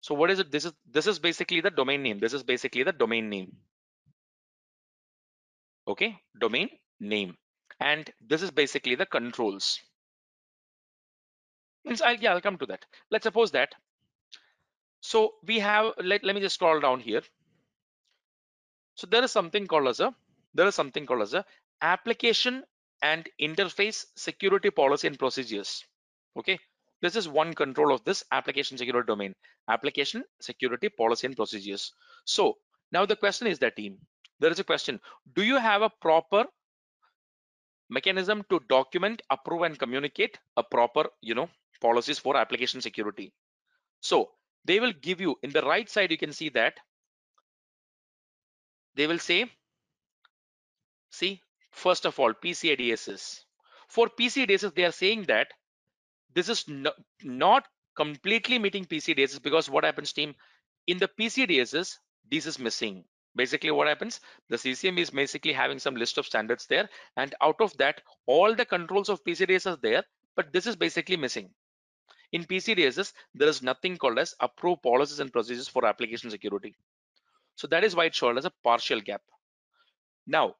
So 0.00 0.14
what 0.14 0.30
is 0.30 0.38
it? 0.38 0.50
This 0.50 0.64
is 0.64 0.72
this 0.90 1.06
is 1.06 1.18
basically 1.18 1.60
the 1.60 1.70
domain 1.70 2.02
name. 2.02 2.20
This 2.20 2.32
is 2.32 2.42
basically 2.42 2.84
the 2.84 2.92
domain 2.92 3.28
name 3.28 3.52
okay 5.90 6.16
domain 6.38 6.68
name 7.00 7.36
and 7.80 8.10
this 8.20 8.42
is 8.42 8.50
basically 8.50 8.94
the 8.94 9.06
controls 9.06 9.80
means 11.84 12.02
I'll, 12.02 12.16
yeah, 12.16 12.32
I'll 12.32 12.40
come 12.40 12.58
to 12.58 12.66
that 12.66 12.84
let's 13.10 13.24
suppose 13.24 13.50
that 13.52 13.74
so 15.00 15.34
we 15.46 15.58
have 15.58 15.92
let, 16.02 16.22
let 16.24 16.34
me 16.34 16.40
just 16.40 16.56
scroll 16.56 16.80
down 16.80 17.00
here. 17.00 17.22
So 18.94 19.06
there 19.06 19.24
is 19.24 19.32
something 19.32 19.66
called 19.66 19.88
as 19.88 20.00
a 20.00 20.14
there 20.54 20.66
is 20.66 20.74
something 20.74 21.06
called 21.06 21.22
as 21.22 21.34
a 21.34 21.44
application 21.80 22.64
and 23.02 23.28
interface 23.40 24.04
security 24.16 24.70
policy 24.70 25.06
and 25.06 25.18
procedures. 25.18 25.84
Okay? 26.38 26.58
This 27.00 27.16
is 27.16 27.28
one 27.28 27.54
control 27.54 27.94
of 27.94 28.04
this 28.04 28.24
application 28.30 28.76
security 28.76 29.06
domain 29.06 29.34
application 29.68 30.24
security 30.40 30.88
policy 30.88 31.26
and 31.26 31.36
procedures. 31.36 31.92
So 32.24 32.58
now 32.92 33.06
the 33.06 33.16
question 33.16 33.46
is 33.46 33.58
that 33.60 33.76
team 33.76 33.98
there 34.38 34.50
is 34.50 34.58
a 34.58 34.64
question. 34.64 35.00
Do 35.34 35.42
you 35.42 35.56
have 35.56 35.82
a 35.82 35.90
proper 36.00 36.44
mechanism 37.88 38.44
to 38.50 38.60
document 38.68 39.22
approve 39.30 39.62
and 39.62 39.78
communicate 39.78 40.38
a 40.56 40.62
proper 40.62 41.08
you 41.22 41.34
know 41.34 41.48
policies 41.80 42.18
for 42.18 42.36
application 42.36 42.82
security? 42.82 43.32
So 44.00 44.30
they 44.64 44.80
will 44.80 44.92
give 44.92 45.20
you 45.20 45.36
in 45.42 45.50
the 45.50 45.62
right 45.62 45.88
side 45.88 46.10
you 46.10 46.18
can 46.18 46.32
see 46.32 46.48
that. 46.50 46.74
They 48.94 49.06
will 49.06 49.18
say 49.18 49.50
see 51.10 51.40
first 51.70 52.06
of 52.06 52.18
all 52.18 52.32
PCI 52.34 52.78
DSS 52.78 53.44
for 53.88 54.08
PCI 54.08 54.48
DSS 54.48 54.74
they 54.74 54.84
are 54.84 54.92
saying 54.92 55.24
that 55.24 55.48
this 56.34 56.48
is 56.48 56.68
no, 56.68 56.92
not 57.22 57.66
completely 57.96 58.58
meeting 58.58 58.84
PCI 58.84 59.16
DSS 59.18 59.42
because 59.42 59.68
what 59.68 59.84
happens 59.84 60.12
team? 60.12 60.34
In 60.86 60.98
the 60.98 61.08
PCI 61.08 61.48
DSS 61.50 61.98
this 62.30 62.46
is 62.46 62.58
missing. 62.58 63.04
Basically 63.34 63.70
what 63.70 63.88
happens? 63.88 64.20
The 64.48 64.56
ccm 64.56 64.98
is 64.98 65.10
basically 65.10 65.52
having 65.52 65.78
some 65.78 65.94
list 65.94 66.18
of 66.18 66.26
standards 66.26 66.66
there 66.66 66.88
and 67.16 67.34
out 67.40 67.60
of 67.60 67.76
that 67.78 68.02
all 68.26 68.54
the 68.54 68.64
controls 68.64 69.08
of 69.08 69.24
PCI 69.24 69.48
DSS 69.48 69.72
are 69.72 69.80
there 69.82 70.04
but 70.36 70.52
this 70.52 70.66
is 70.66 70.76
basically 70.76 71.16
missing 71.16 71.50
in 72.32 72.44
PCI 72.44 72.78
DSS 72.78 73.12
there 73.34 73.48
is 73.48 73.62
nothing 73.62 73.96
called 73.96 74.18
as 74.18 74.34
approved 74.40 74.82
policies 74.82 75.20
and 75.20 75.32
procedures 75.32 75.68
for 75.68 75.86
application 75.86 76.30
security. 76.30 76.74
So 77.56 77.66
that 77.68 77.84
is 77.84 77.94
why 77.94 78.06
it's 78.06 78.16
shown 78.16 78.38
as 78.38 78.44
a 78.44 78.52
partial 78.62 79.00
gap. 79.00 79.22
Now 80.26 80.54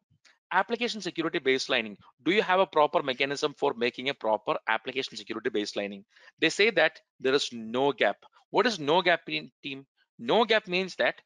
application 0.53 1.01
security 1.01 1.39
baselining. 1.39 1.97
Do 2.25 2.33
you 2.33 2.43
have 2.43 2.61
a 2.61 2.67
proper 2.67 3.03
mechanism 3.03 3.55
for 3.57 3.75
making 3.75 4.09
a 4.09 4.15
proper 4.15 4.57
application 4.69 5.17
security 5.17 5.51
baselining? 5.51 6.05
They 6.41 6.51
say 6.51 6.71
that 6.71 7.01
there 7.21 7.35
is 7.35 7.51
no 7.53 7.93
gap. 7.93 8.17
What 8.51 8.67
is 8.67 8.79
no 8.81 9.01
gap 9.03 9.29
in 9.29 9.51
team? 9.63 9.87
No 10.19 10.45
gap 10.45 10.67
means 10.67 10.97
that 10.97 11.21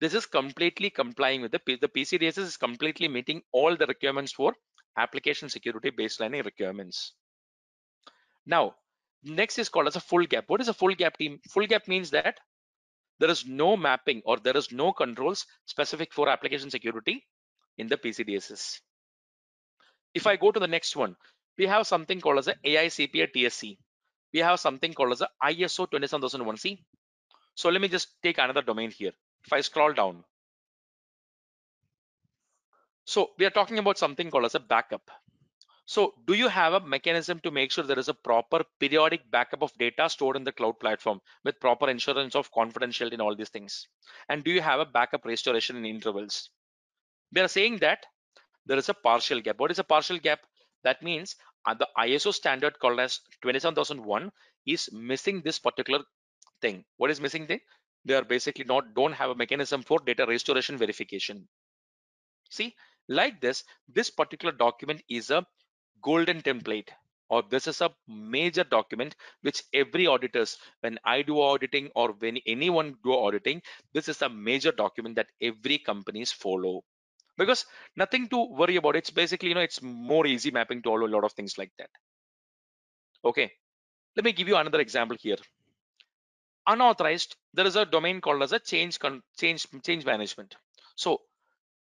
this 0.00 0.14
is 0.14 0.26
completely 0.26 0.90
complying 0.90 1.42
with 1.42 1.52
the, 1.52 1.60
the 1.66 1.88
PCI 1.88 2.22
DSS 2.22 2.38
is 2.38 2.56
completely 2.56 3.08
meeting 3.08 3.42
all 3.52 3.76
the 3.76 3.86
requirements 3.86 4.32
for 4.32 4.54
application 4.96 5.48
security 5.48 5.90
baselining 5.90 6.44
requirements. 6.44 7.12
Now, 8.46 8.74
next 9.22 9.58
is 9.58 9.68
called 9.68 9.86
as 9.86 9.96
a 9.96 10.00
full 10.00 10.24
gap. 10.26 10.44
What 10.48 10.60
is 10.60 10.68
a 10.68 10.74
full 10.74 10.94
gap 10.94 11.16
team? 11.18 11.40
Full 11.50 11.66
gap 11.66 11.88
means 11.88 12.10
that 12.10 12.38
there 13.18 13.30
is 13.30 13.46
no 13.46 13.76
mapping 13.76 14.22
or 14.24 14.38
there 14.38 14.56
is 14.56 14.72
no 14.72 14.92
controls 14.92 15.46
specific 15.66 16.12
for 16.12 16.28
application 16.28 16.70
security 16.70 17.24
in 17.78 17.86
the 17.86 17.96
PCI 17.96 18.28
DSS. 18.28 18.80
if 20.14 20.26
I 20.26 20.36
go 20.36 20.52
to 20.52 20.60
the 20.60 20.66
next 20.66 20.94
one, 20.96 21.16
we 21.56 21.66
have 21.66 21.86
something 21.86 22.20
called 22.20 22.38
as 22.38 22.48
a 22.48 22.54
AICPA 22.64 23.32
TSC. 23.34 23.78
We 24.32 24.40
have 24.40 24.60
something 24.60 24.92
called 24.92 25.12
as 25.12 25.20
a 25.22 25.28
ISO 25.42 25.86
27001C. 25.90 26.78
So 27.54 27.68
let 27.68 27.80
me 27.80 27.88
just 27.88 28.08
take 28.22 28.38
another 28.38 28.62
domain 28.62 28.90
here. 28.90 29.12
If 29.44 29.52
I 29.52 29.60
scroll 29.60 29.92
down. 29.92 30.24
So 33.04 33.30
we 33.38 33.44
are 33.44 33.50
talking 33.50 33.78
about 33.78 33.98
something 33.98 34.30
called 34.30 34.46
as 34.46 34.54
a 34.54 34.60
backup. 34.60 35.10
So 35.92 36.14
do 36.26 36.32
you 36.32 36.48
have 36.48 36.72
a 36.72 36.80
mechanism 36.80 37.38
to 37.40 37.50
make 37.50 37.70
sure 37.70 37.84
there 37.84 37.98
is 37.98 38.08
a 38.08 38.14
proper 38.14 38.64
periodic 38.80 39.30
backup 39.30 39.60
of 39.60 39.74
data 39.74 40.08
stored 40.08 40.36
in 40.36 40.44
the 40.44 40.50
cloud 40.50 40.80
platform 40.80 41.20
with 41.44 41.60
proper 41.60 41.90
insurance 41.90 42.34
of 42.34 42.50
confidentiality 42.50 43.12
and 43.12 43.20
all 43.20 43.36
these 43.36 43.50
things? 43.50 43.88
And 44.30 44.42
do 44.42 44.50
you 44.50 44.62
have 44.62 44.80
a 44.80 44.86
backup 44.86 45.26
restoration 45.26 45.76
in 45.76 45.84
intervals? 45.84 46.48
We 47.34 47.42
are 47.42 47.48
saying 47.48 47.80
that 47.80 48.06
there 48.64 48.78
is 48.78 48.88
a 48.88 48.94
partial 48.94 49.42
gap. 49.42 49.58
What 49.60 49.70
is 49.70 49.80
a 49.80 49.84
partial 49.84 50.18
gap? 50.18 50.40
That 50.82 51.02
means 51.02 51.36
uh, 51.66 51.74
the 51.74 51.88
ISO 51.98 52.32
standard 52.32 52.78
called 52.78 52.98
as 52.98 53.20
27001 53.42 54.32
is 54.66 54.88
missing 54.94 55.42
this 55.42 55.58
particular 55.58 56.02
thing. 56.62 56.86
What 56.96 57.10
is 57.10 57.20
missing 57.20 57.46
thing? 57.46 57.60
They 58.06 58.14
are 58.14 58.24
basically 58.24 58.64
not 58.64 58.94
don't 58.94 59.12
have 59.12 59.28
a 59.28 59.34
mechanism 59.34 59.82
for 59.82 59.98
data 59.98 60.24
restoration 60.26 60.78
verification. 60.78 61.46
See, 62.48 62.74
like 63.10 63.42
this, 63.42 63.62
this 63.88 64.08
particular 64.08 64.54
document 64.54 65.02
is 65.10 65.28
a 65.28 65.44
golden 66.02 66.42
template 66.42 66.88
or 67.32 67.42
this 67.48 67.66
is 67.66 67.80
a 67.80 67.90
major 68.06 68.62
document 68.62 69.16
which 69.40 69.62
every 69.82 70.06
auditors 70.06 70.58
when 70.80 70.98
i 71.12 71.22
do 71.28 71.40
auditing 71.40 71.90
or 71.94 72.08
when 72.24 72.38
anyone 72.54 72.94
do 73.04 73.12
auditing 73.12 73.62
this 73.94 74.08
is 74.12 74.20
a 74.22 74.28
major 74.28 74.72
document 74.72 75.16
that 75.16 75.30
every 75.40 75.78
companies 75.78 76.32
follow. 76.32 76.84
Because 77.38 77.64
nothing 77.96 78.28
to 78.28 78.38
worry 78.60 78.76
about. 78.76 78.96
It's 78.96 79.10
basically 79.10 79.48
you 79.48 79.54
know 79.54 79.62
it's 79.62 79.80
more 79.80 80.26
easy 80.26 80.50
mapping 80.50 80.82
to 80.82 80.90
all 80.90 81.04
a 81.04 81.12
lot 81.14 81.24
of 81.24 81.32
things 81.32 81.56
like 81.56 81.72
that. 81.78 81.88
Okay. 83.24 83.50
Let 84.16 84.24
me 84.26 84.32
give 84.32 84.48
you 84.48 84.56
another 84.56 84.80
example 84.80 85.16
here. 85.18 85.38
Unauthorized 86.66 87.36
there 87.54 87.66
is 87.66 87.76
a 87.76 87.86
domain 87.86 88.20
called 88.20 88.42
as 88.42 88.52
a 88.52 88.58
change 88.58 88.98
change 89.40 89.66
change 89.82 90.04
management. 90.04 90.56
So 90.94 91.22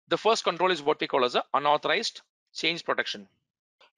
the 0.07 0.18
first 0.18 0.43
control 0.43 0.72
is 0.72 0.84
what 0.84 1.01
we 1.01 1.07
call 1.07 1.26
as 1.26 1.34
a 1.34 1.43
unauthorized 1.55 2.22
change 2.53 2.86
protection 2.86 3.28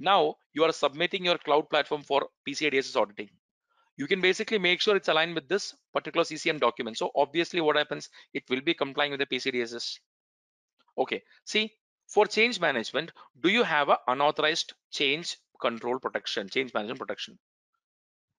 now 0.04 0.36
you 0.54 0.64
are 0.64 0.72
submitting 0.72 1.26
your 1.26 1.38
cloud 1.38 1.70
platform 1.70 2.04
for 2.04 2.28
PCI 2.47 2.74
DSS 2.74 2.95
auditing. 2.95 3.30
You 3.95 4.08
can 4.08 4.22
basically 4.22 4.58
make 4.58 4.82
sure 4.82 4.95
it's 4.95 5.08
aligned 5.08 5.36
with 5.36 5.47
this 5.47 5.74
particular 5.93 6.24
CCM 6.24 6.60
document. 6.60 6.97
So 6.97 7.12
obviously 7.16 7.62
what 7.62 7.78
happens, 7.78 8.10
it 8.34 8.43
will 8.49 8.62
be 8.62 8.74
complying 8.74 9.12
with 9.12 9.20
the 9.20 9.26
PCI 9.26 9.54
DSS. 9.56 9.99
Okay, 10.97 11.22
see, 11.45 11.72
for 12.08 12.26
change 12.26 12.60
management, 12.60 13.12
do 13.41 13.49
you 13.49 13.64
have 13.64 13.89
an 13.89 13.97
unauthorized 14.08 14.74
change 14.91 15.38
control 15.62 15.99
protection, 15.99 16.49
change 16.49 16.74
management 16.74 16.99
protection? 16.99 17.39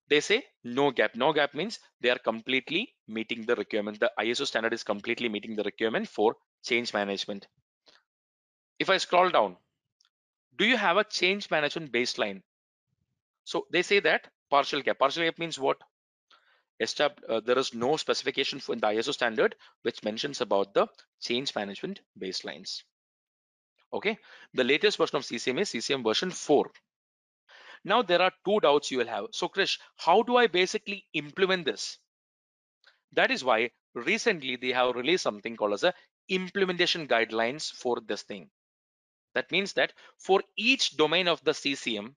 They 0.09 0.21
say 0.21 0.45
no 0.65 0.91
gap. 0.91 1.15
No 1.15 1.33
gap 1.33 1.55
means 1.55 1.79
they 2.01 2.11
are 2.11 2.19
completely 2.19 2.93
meeting 3.09 3.47
the 3.47 3.57
requirement. 3.57 4.01
The 4.01 4.13
ISO 4.19 4.47
standard 4.47 4.75
is 4.75 4.85
completely 4.85 5.31
meeting 5.31 5.57
the 5.57 5.63
requirement 5.63 6.09
for 6.09 6.37
change 6.63 6.93
management. 6.93 7.47
If 8.79 8.91
I 8.91 8.99
scroll 8.99 9.31
down, 9.31 9.57
do 10.57 10.65
you 10.65 10.77
have 10.77 10.97
a 10.97 11.05
change 11.05 11.51
management 11.51 11.93
baseline? 11.93 12.43
So 13.45 13.67
they 13.71 13.83
say 13.83 14.01
that 14.01 14.29
partial 14.51 14.83
gap. 14.83 14.99
Partial 14.99 15.25
gap 15.25 15.39
means 15.39 15.59
what? 15.59 15.79
Estab 16.83 17.13
uh, 17.29 17.41
there 17.41 17.59
is 17.59 17.73
no 17.73 17.97
specification 17.97 18.59
for 18.59 18.73
in 18.73 18.81
the 18.81 18.89
ISO 18.89 19.13
standard 19.13 19.55
which 19.83 20.03
mentions 20.03 20.41
about 20.41 20.75
the 20.75 20.87
change 21.21 21.55
management 21.55 22.01
baselines. 22.19 22.83
Okay, 23.93 24.19
the 24.55 24.65
latest 24.65 24.99
version 24.99 25.17
of 25.17 25.25
CCM 25.25 25.59
is 25.59 25.71
CCM 25.71 26.03
version 26.03 26.31
4. 26.31 26.71
Now 27.85 28.03
there 28.03 28.23
are 28.23 28.33
two 28.45 28.59
doubts 28.61 28.91
you 28.91 28.99
will 28.99 29.07
have. 29.07 29.27
So 29.33 29.49
Krish, 29.49 29.79
how 29.97 30.23
do 30.23 30.37
I 30.37 30.49
basically 30.49 31.07
implement 31.13 31.65
this? 31.65 31.99
That 33.13 33.31
is 33.31 33.45
why 33.45 33.71
recently 33.95 34.57
they 34.57 34.73
have 34.73 34.97
released 34.97 35.23
something 35.23 35.57
called 35.57 35.75
as 35.75 35.85
a 35.85 35.95
implementation 36.29 37.07
guidelines 37.07 37.71
for 37.71 38.01
this 38.01 38.23
thing. 38.23 38.51
That 39.35 39.51
means 39.53 39.73
that 39.75 39.93
for 40.19 40.43
each 40.57 40.97
domain 40.97 41.29
of 41.29 41.43
the 41.45 41.55
CCM, 41.55 42.17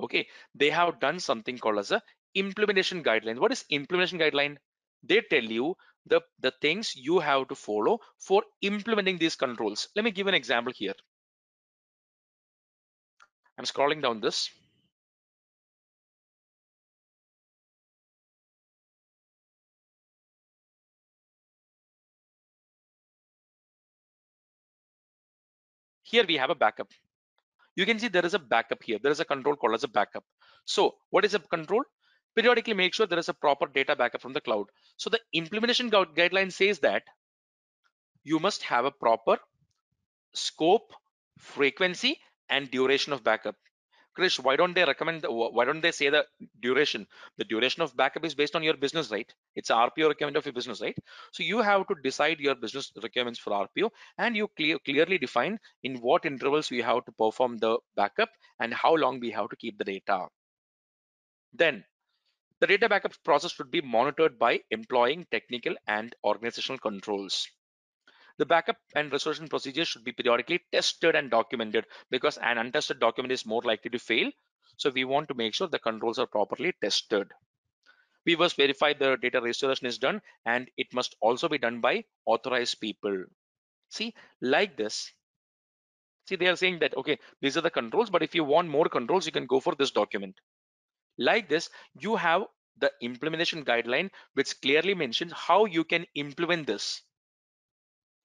okay, 0.00 0.28
they 0.54 0.70
have 0.70 1.00
done 1.00 1.18
something 1.18 1.58
called 1.58 1.78
as 1.78 1.90
a 1.90 2.02
implementation 2.34 3.02
guideline. 3.02 3.38
What 3.38 3.52
is 3.52 3.64
implementation 3.70 4.18
guideline? 4.18 4.56
They 5.02 5.20
tell 5.22 5.44
you 5.44 5.76
the, 6.06 6.20
the 6.40 6.52
things 6.60 6.94
you 6.96 7.18
have 7.20 7.48
to 7.48 7.54
follow 7.54 8.00
for 8.18 8.42
implementing 8.62 9.18
these 9.18 9.36
controls. 9.36 9.88
Let 9.96 10.04
me 10.04 10.10
give 10.10 10.26
an 10.26 10.34
example 10.34 10.72
here. 10.74 10.94
I'm 13.58 13.64
scrolling 13.64 14.00
down 14.00 14.20
this. 14.20 14.48
Here 26.14 26.24
we 26.28 26.36
have 26.36 26.50
a 26.50 26.54
backup. 26.54 26.90
You 27.74 27.84
can 27.86 27.98
see 27.98 28.08
there 28.08 28.26
is 28.26 28.34
a 28.34 28.38
backup 28.38 28.82
here. 28.88 28.98
There 29.02 29.10
is 29.10 29.18
a 29.18 29.24
control 29.24 29.56
called 29.56 29.74
as 29.74 29.82
a 29.82 29.88
backup. 29.88 30.24
So 30.64 30.94
what 31.10 31.24
is 31.24 31.34
a 31.34 31.40
control? 31.40 31.82
Periodically 32.36 32.74
make 32.74 32.94
sure 32.94 33.06
there 33.06 33.18
is 33.18 33.28
a 33.28 33.34
proper 33.34 33.66
data 33.66 33.96
backup 33.96 34.22
from 34.22 34.32
the 34.32 34.40
cloud. 34.40 34.66
So 34.96 35.10
the 35.10 35.18
implementation 35.32 35.90
guideline 35.90 36.52
says 36.52 36.78
that 36.80 37.02
you 38.22 38.38
must 38.38 38.62
have 38.62 38.84
a 38.84 38.92
proper 38.92 39.38
scope, 40.34 40.92
frequency, 41.38 42.20
and 42.48 42.70
duration 42.70 43.12
of 43.12 43.24
backup. 43.24 43.56
Krish, 44.18 44.38
why 44.42 44.56
don't 44.56 44.74
they 44.74 44.84
recommend, 44.84 45.22
the, 45.22 45.32
why 45.32 45.64
don't 45.64 45.80
they 45.80 45.92
say 45.92 46.08
the 46.08 46.24
duration? 46.60 47.06
The 47.38 47.44
duration 47.44 47.82
of 47.82 47.96
backup 47.96 48.24
is 48.24 48.34
based 48.34 48.54
on 48.56 48.62
your 48.62 48.76
business, 48.76 49.10
right? 49.10 49.32
It's 49.56 49.70
RPO 49.70 50.08
requirement 50.08 50.36
of 50.36 50.46
your 50.46 50.52
business, 50.52 50.80
right? 50.80 50.96
So 51.32 51.42
you 51.42 51.60
have 51.62 51.86
to 51.88 51.94
decide 52.02 52.40
your 52.40 52.54
business 52.54 52.92
requirements 53.02 53.38
for 53.38 53.50
RPO 53.50 53.90
and 54.18 54.36
you 54.36 54.48
clear, 54.56 54.78
clearly 54.78 55.18
define 55.18 55.58
in 55.82 55.96
what 55.96 56.24
intervals 56.24 56.70
we 56.70 56.80
have 56.82 57.04
to 57.06 57.12
perform 57.12 57.58
the 57.58 57.78
backup 57.96 58.30
and 58.60 58.72
how 58.72 58.94
long 58.94 59.20
we 59.20 59.30
have 59.32 59.48
to 59.50 59.56
keep 59.56 59.78
the 59.78 59.84
data. 59.84 60.26
Then 61.52 61.84
the 62.60 62.66
data 62.66 62.88
backup 62.88 63.12
process 63.24 63.52
should 63.52 63.70
be 63.70 63.80
monitored 63.80 64.38
by 64.38 64.60
employing 64.70 65.26
technical 65.30 65.74
and 65.86 66.14
organizational 66.24 66.78
controls. 66.78 67.48
The 68.36 68.46
backup 68.46 68.78
and 68.96 69.12
restoration 69.12 69.46
procedures 69.46 69.86
should 69.86 70.02
be 70.02 70.10
periodically 70.10 70.64
tested 70.72 71.14
and 71.14 71.30
documented 71.30 71.86
because 72.10 72.36
an 72.38 72.58
untested 72.58 72.98
document 72.98 73.30
is 73.30 73.46
more 73.46 73.62
likely 73.62 73.90
to 73.92 73.98
fail. 73.98 74.32
So 74.76 74.90
we 74.90 75.04
want 75.04 75.28
to 75.28 75.34
make 75.34 75.54
sure 75.54 75.68
the 75.68 75.78
controls 75.78 76.18
are 76.18 76.26
properly 76.26 76.72
tested. 76.80 77.30
We 78.26 78.34
must 78.34 78.56
verify 78.56 78.92
the 78.92 79.16
data 79.16 79.40
restoration 79.40 79.86
is 79.86 79.98
done 79.98 80.20
and 80.44 80.68
it 80.76 80.92
must 80.92 81.14
also 81.20 81.48
be 81.48 81.58
done 81.58 81.80
by 81.80 82.06
authorized 82.26 82.80
people. 82.80 83.24
See, 83.88 84.14
like 84.40 84.76
this. 84.76 85.12
See, 86.26 86.34
they 86.34 86.48
are 86.48 86.56
saying 86.56 86.80
that, 86.80 86.96
okay, 86.96 87.20
these 87.40 87.56
are 87.56 87.60
the 87.60 87.70
controls, 87.70 88.10
but 88.10 88.22
if 88.22 88.34
you 88.34 88.42
want 88.42 88.68
more 88.68 88.88
controls, 88.88 89.26
you 89.26 89.32
can 89.32 89.46
go 89.46 89.60
for 89.60 89.76
this 89.76 89.92
document. 89.92 90.40
Like 91.18 91.48
this, 91.48 91.70
you 92.00 92.16
have 92.16 92.46
the 92.78 92.90
implementation 93.00 93.64
guideline, 93.64 94.10
which 94.32 94.60
clearly 94.60 94.94
mentions 94.94 95.32
how 95.32 95.66
you 95.66 95.84
can 95.84 96.06
implement 96.16 96.66
this 96.66 97.02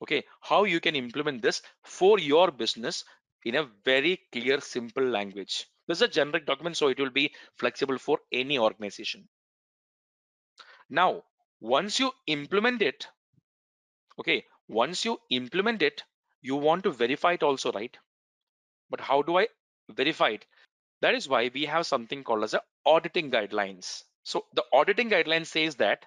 okay 0.02 0.24
how 0.42 0.64
you 0.64 0.80
can 0.80 0.96
implement 0.96 1.42
this 1.42 1.62
for 1.84 2.20
your 2.20 2.52
business 2.52 3.04
in 3.44 3.56
a 3.56 3.70
very 3.86 4.20
clear 4.32 4.60
simple 4.62 5.04
language? 5.04 5.66
This 5.88 6.00
is 6.00 6.02
a 6.04 6.08
generic 6.08 6.46
document 6.46 6.78
so 6.78 6.88
it 6.90 7.00
will 7.00 7.10
be 7.10 7.34
flexible 7.56 7.98
for 7.98 8.20
any 8.32 8.60
organization. 8.60 9.28
Now 10.90 11.24
once 11.60 12.00
you 12.00 12.12
implement 12.28 12.82
it 12.82 13.08
okay 14.20 14.46
once 14.68 15.04
you 15.04 15.20
implement 15.30 15.82
it 15.82 16.04
you 16.42 16.56
want 16.56 16.84
to 16.84 16.92
verify 16.92 17.34
it 17.34 17.44
also 17.44 17.72
right? 17.72 17.98
But 18.90 19.02
how 19.02 19.22
do 19.22 19.38
i 19.38 19.48
verify 19.90 20.30
it? 20.30 20.46
That 21.02 21.16
is 21.16 21.28
why 21.28 21.50
we 21.54 21.66
have 21.66 21.86
something 21.86 22.24
called 22.24 22.44
as 22.44 22.54
a 22.54 22.62
auditing 22.86 23.32
guidelines. 23.32 24.04
So 24.24 24.46
the 24.54 24.64
auditing 24.74 25.10
guidelines 25.10 25.48
says 25.48 25.76
that 25.78 26.06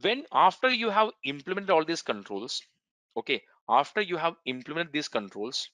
when 0.00 0.24
after 0.32 0.70
you 0.70 0.90
have 0.90 1.10
implemented 1.24 1.70
all 1.70 1.84
these 1.84 2.02
controls 2.02 2.62
okay 3.18 3.42
after 3.68 4.00
you 4.00 4.16
have 4.16 4.34
implemented 4.46 4.92
these 4.92 5.08
controls 5.08 5.68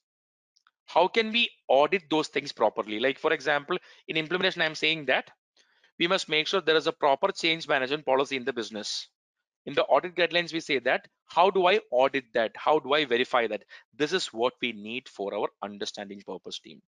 how 0.86 1.08
can 1.08 1.32
we 1.32 1.50
audit 1.68 2.08
those 2.10 2.28
things 2.28 2.52
properly? 2.52 3.00
Like 3.00 3.18
for 3.18 3.32
example 3.32 3.78
in 4.08 4.16
implementation 4.16 4.62
i'm 4.62 4.74
saying 4.74 5.06
that 5.06 5.30
we 5.98 6.06
must 6.06 6.28
make 6.28 6.46
sure 6.46 6.60
there 6.60 6.76
is 6.76 6.86
a 6.86 6.92
proper 6.92 7.30
change 7.32 7.68
management 7.68 8.04
policy 8.04 8.36
in 8.36 8.44
the 8.44 8.52
business. 8.52 9.08
In 9.66 9.74
the 9.74 9.84
audit 9.84 10.14
guidelines 10.14 10.52
we 10.52 10.60
say 10.60 10.78
that 10.80 11.08
how 11.26 11.50
do 11.50 11.66
i 11.66 11.80
audit 11.90 12.24
that? 12.34 12.52
How 12.56 12.78
do 12.78 12.92
i 12.92 13.04
verify 13.04 13.46
that? 13.46 13.64
This 13.94 14.12
is 14.12 14.26
what 14.32 14.54
we 14.60 14.72
need 14.72 15.08
for 15.08 15.34
our 15.34 15.48
understanding 15.62 16.22
purpose 16.26 16.58
team. 16.58 16.82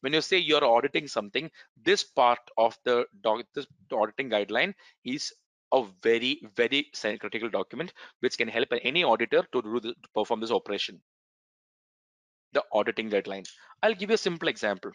When 0.00 0.12
you 0.12 0.20
say 0.20 0.38
you're 0.38 0.64
auditing 0.64 1.08
something 1.08 1.50
this 1.82 2.04
part 2.04 2.40
of 2.58 2.76
the 2.84 3.06
this 3.54 3.66
auditing 3.92 4.28
guideline 4.30 4.74
is 5.04 5.32
a 5.72 5.84
very 6.02 6.40
very 6.56 6.90
critical 7.20 7.48
document 7.48 7.92
which 8.20 8.38
can 8.38 8.48
help 8.48 8.68
any 8.82 9.04
auditor 9.04 9.44
to, 9.52 9.62
do 9.62 9.80
the, 9.80 9.88
to 9.88 10.08
perform 10.14 10.40
this 10.40 10.50
operation 10.50 11.00
the 12.52 12.64
auditing 12.72 13.10
guideline. 13.10 13.46
I'll 13.82 13.94
give 13.94 14.10
you 14.10 14.14
a 14.14 14.18
simple 14.18 14.48
example. 14.48 14.92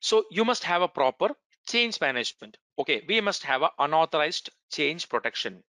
So 0.00 0.24
you 0.30 0.44
must 0.44 0.64
have 0.64 0.82
a 0.82 0.88
proper 0.88 1.30
change 1.66 2.00
management. 2.00 2.56
Okay, 2.78 3.04
we 3.08 3.20
must 3.20 3.42
have 3.44 3.62
an 3.62 3.70
unauthorized 3.78 4.50
change 4.70 5.08
protection. 5.08 5.62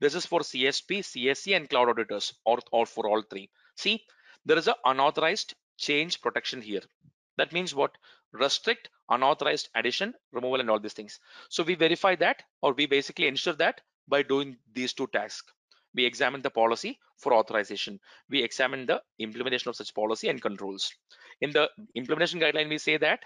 This 0.00 0.14
is 0.14 0.26
for 0.26 0.40
CSP, 0.40 1.00
CSE 1.00 1.56
and 1.56 1.68
cloud 1.68 1.88
auditors 1.88 2.34
or, 2.44 2.58
or 2.72 2.86
for 2.86 3.08
all 3.08 3.22
three. 3.22 3.50
See, 3.76 4.04
there 4.44 4.58
is 4.58 4.68
an 4.68 4.74
unauthorized 4.84 5.54
change 5.76 6.20
protection 6.20 6.60
here. 6.60 6.82
That 7.40 7.52
means 7.52 7.74
what? 7.74 7.96
Restrict 8.32 8.90
unauthorized 9.08 9.70
addition, 9.74 10.14
removal 10.32 10.60
and 10.60 10.70
all 10.70 10.78
these 10.78 10.92
things. 10.94 11.18
So 11.48 11.64
we 11.64 11.74
verify 11.74 12.14
that 12.16 12.44
or 12.62 12.74
we 12.74 12.86
basically 12.86 13.26
ensure 13.26 13.54
that 13.54 13.80
by 14.08 14.22
doing 14.22 14.58
these 14.72 14.92
two 14.92 15.08
tasks. 15.08 15.52
We 15.94 16.04
examine 16.04 16.42
the 16.42 16.50
policy 16.50 17.00
for 17.18 17.34
authorization. 17.34 18.00
We 18.28 18.42
examine 18.44 18.86
the 18.86 19.02
implementation 19.18 19.70
of 19.70 19.76
such 19.76 19.94
policy 19.94 20.28
and 20.28 20.40
controls. 20.40 20.92
In 21.40 21.50
the 21.50 21.70
implementation 21.94 22.40
guideline, 22.40 22.68
we 22.68 22.78
say 22.78 22.98
that 22.98 23.20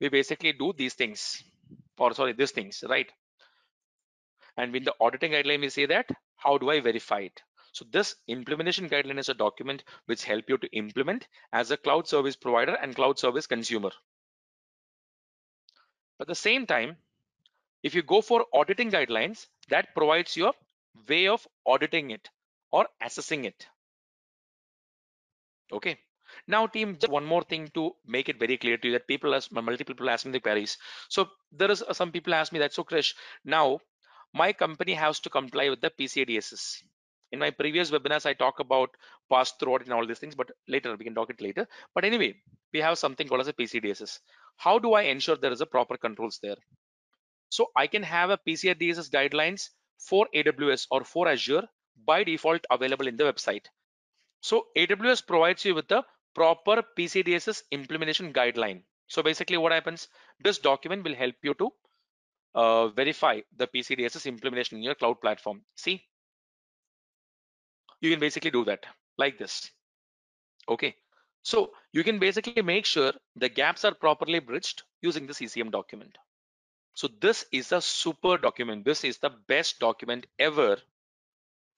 we 0.00 0.08
basically 0.08 0.52
do 0.52 0.72
these 0.76 0.94
things 0.94 1.42
or 1.98 2.14
sorry, 2.14 2.32
these 2.32 2.52
things, 2.52 2.84
right? 2.88 3.10
And 4.56 4.76
in 4.76 4.84
the 4.84 4.94
auditing 5.00 5.32
guideline, 5.32 5.60
we 5.62 5.70
say 5.70 5.86
that 5.86 6.08
how 6.36 6.58
do 6.58 6.70
I 6.70 6.80
verify 6.80 7.20
it? 7.20 7.42
So 7.72 7.84
this 7.90 8.16
implementation 8.26 8.88
guideline 8.88 9.18
is 9.18 9.28
a 9.28 9.34
document 9.34 9.84
which 10.06 10.24
help 10.24 10.48
you 10.48 10.58
to 10.58 10.76
implement 10.76 11.28
as 11.52 11.70
a 11.70 11.76
cloud 11.76 12.08
service 12.08 12.36
provider 12.36 12.74
and 12.74 12.94
cloud 12.94 13.18
service 13.18 13.46
consumer. 13.46 13.90
At 16.20 16.26
the 16.26 16.34
same 16.34 16.66
time, 16.66 16.96
if 17.82 17.94
you 17.94 18.02
go 18.02 18.20
for 18.20 18.44
auditing 18.52 18.90
guidelines, 18.90 19.46
that 19.68 19.94
provides 19.94 20.36
your 20.36 20.52
way 21.08 21.28
of 21.28 21.46
auditing 21.66 22.10
it 22.10 22.28
or 22.70 22.88
assessing 23.00 23.44
it. 23.44 23.66
Okay. 25.72 25.98
Now, 26.46 26.66
team, 26.66 26.96
just 26.98 27.10
one 27.10 27.24
more 27.24 27.42
thing 27.42 27.68
to 27.74 27.96
make 28.06 28.28
it 28.28 28.38
very 28.38 28.56
clear 28.56 28.76
to 28.76 28.88
you 28.88 28.92
that 28.92 29.06
people 29.06 29.34
ask 29.34 29.50
multiple 29.50 29.94
people 29.94 30.10
ask 30.10 30.26
me 30.26 30.32
the 30.32 30.40
queries. 30.40 30.78
So 31.08 31.28
there 31.52 31.70
is 31.70 31.82
some 31.92 32.12
people 32.12 32.34
ask 32.34 32.52
me 32.52 32.58
that. 32.60 32.72
So 32.72 32.84
Krish, 32.84 33.14
now 33.44 33.80
my 34.32 34.52
company 34.52 34.94
has 34.94 35.20
to 35.20 35.30
comply 35.30 35.70
with 35.70 35.80
the 35.80 35.90
PCI 35.90 36.28
DSS. 36.28 36.82
In 37.32 37.38
my 37.38 37.50
previous 37.50 37.90
webinars, 37.90 38.26
I 38.26 38.32
talk 38.32 38.60
about 38.60 38.90
pass 39.30 39.52
through 39.52 39.76
and 39.76 39.92
all 39.92 40.06
these 40.06 40.18
things, 40.18 40.34
but 40.34 40.50
later 40.68 40.96
we 40.96 41.04
can 41.04 41.14
talk 41.14 41.30
it 41.30 41.40
later. 41.40 41.66
But 41.94 42.04
anyway, 42.04 42.34
we 42.72 42.80
have 42.80 42.98
something 42.98 43.28
called 43.28 43.42
as 43.42 43.48
a 43.48 43.52
PCI 43.52 43.84
DSS. 43.84 44.18
How 44.56 44.78
do 44.78 44.94
I 44.94 45.02
ensure 45.02 45.36
there 45.36 45.52
is 45.52 45.60
a 45.60 45.66
proper 45.66 45.96
controls 45.96 46.38
there? 46.42 46.56
So 47.50 47.70
I 47.76 47.86
can 47.86 48.02
have 48.02 48.30
a 48.30 48.38
PCI 48.38 48.80
DSS 48.80 49.10
guidelines 49.10 49.68
for 49.98 50.28
AWS 50.34 50.86
or 50.90 51.04
for 51.04 51.28
Azure 51.28 51.68
by 52.06 52.24
default 52.24 52.64
available 52.70 53.06
in 53.06 53.16
the 53.16 53.24
website. 53.24 53.66
So 54.40 54.66
AWS 54.76 55.26
provides 55.26 55.64
you 55.64 55.74
with 55.74 55.88
the 55.88 56.02
proper 56.34 56.82
PCI 56.98 57.26
DSS 57.26 57.62
implementation 57.70 58.32
guideline. 58.32 58.82
So 59.08 59.22
basically 59.22 59.56
what 59.56 59.72
happens, 59.72 60.08
this 60.42 60.58
document 60.58 61.04
will 61.04 61.14
help 61.14 61.34
you 61.42 61.54
to 61.54 61.70
uh, 62.54 62.88
verify 62.88 63.40
the 63.56 63.66
PCI 63.66 63.98
DSS 64.00 64.26
implementation 64.26 64.78
in 64.78 64.84
your 64.84 64.94
cloud 64.94 65.20
platform. 65.20 65.62
See, 65.76 66.02
you 68.00 68.10
can 68.10 68.20
basically 68.20 68.50
do 68.50 68.64
that 68.64 68.84
like 69.18 69.38
this. 69.38 69.70
Okay, 70.68 70.94
so 71.42 71.70
you 71.92 72.04
can 72.04 72.18
basically 72.18 72.62
make 72.62 72.84
sure 72.84 73.12
the 73.36 73.48
gaps 73.48 73.84
are 73.84 73.94
properly 73.94 74.38
bridged 74.38 74.82
using 75.02 75.26
the 75.26 75.34
CCM 75.34 75.70
document. 75.70 76.16
So 76.94 77.08
this 77.20 77.44
is 77.52 77.72
a 77.72 77.80
super 77.80 78.36
document. 78.36 78.84
This 78.84 79.04
is 79.04 79.18
the 79.18 79.30
best 79.48 79.78
document 79.78 80.26
ever 80.38 80.76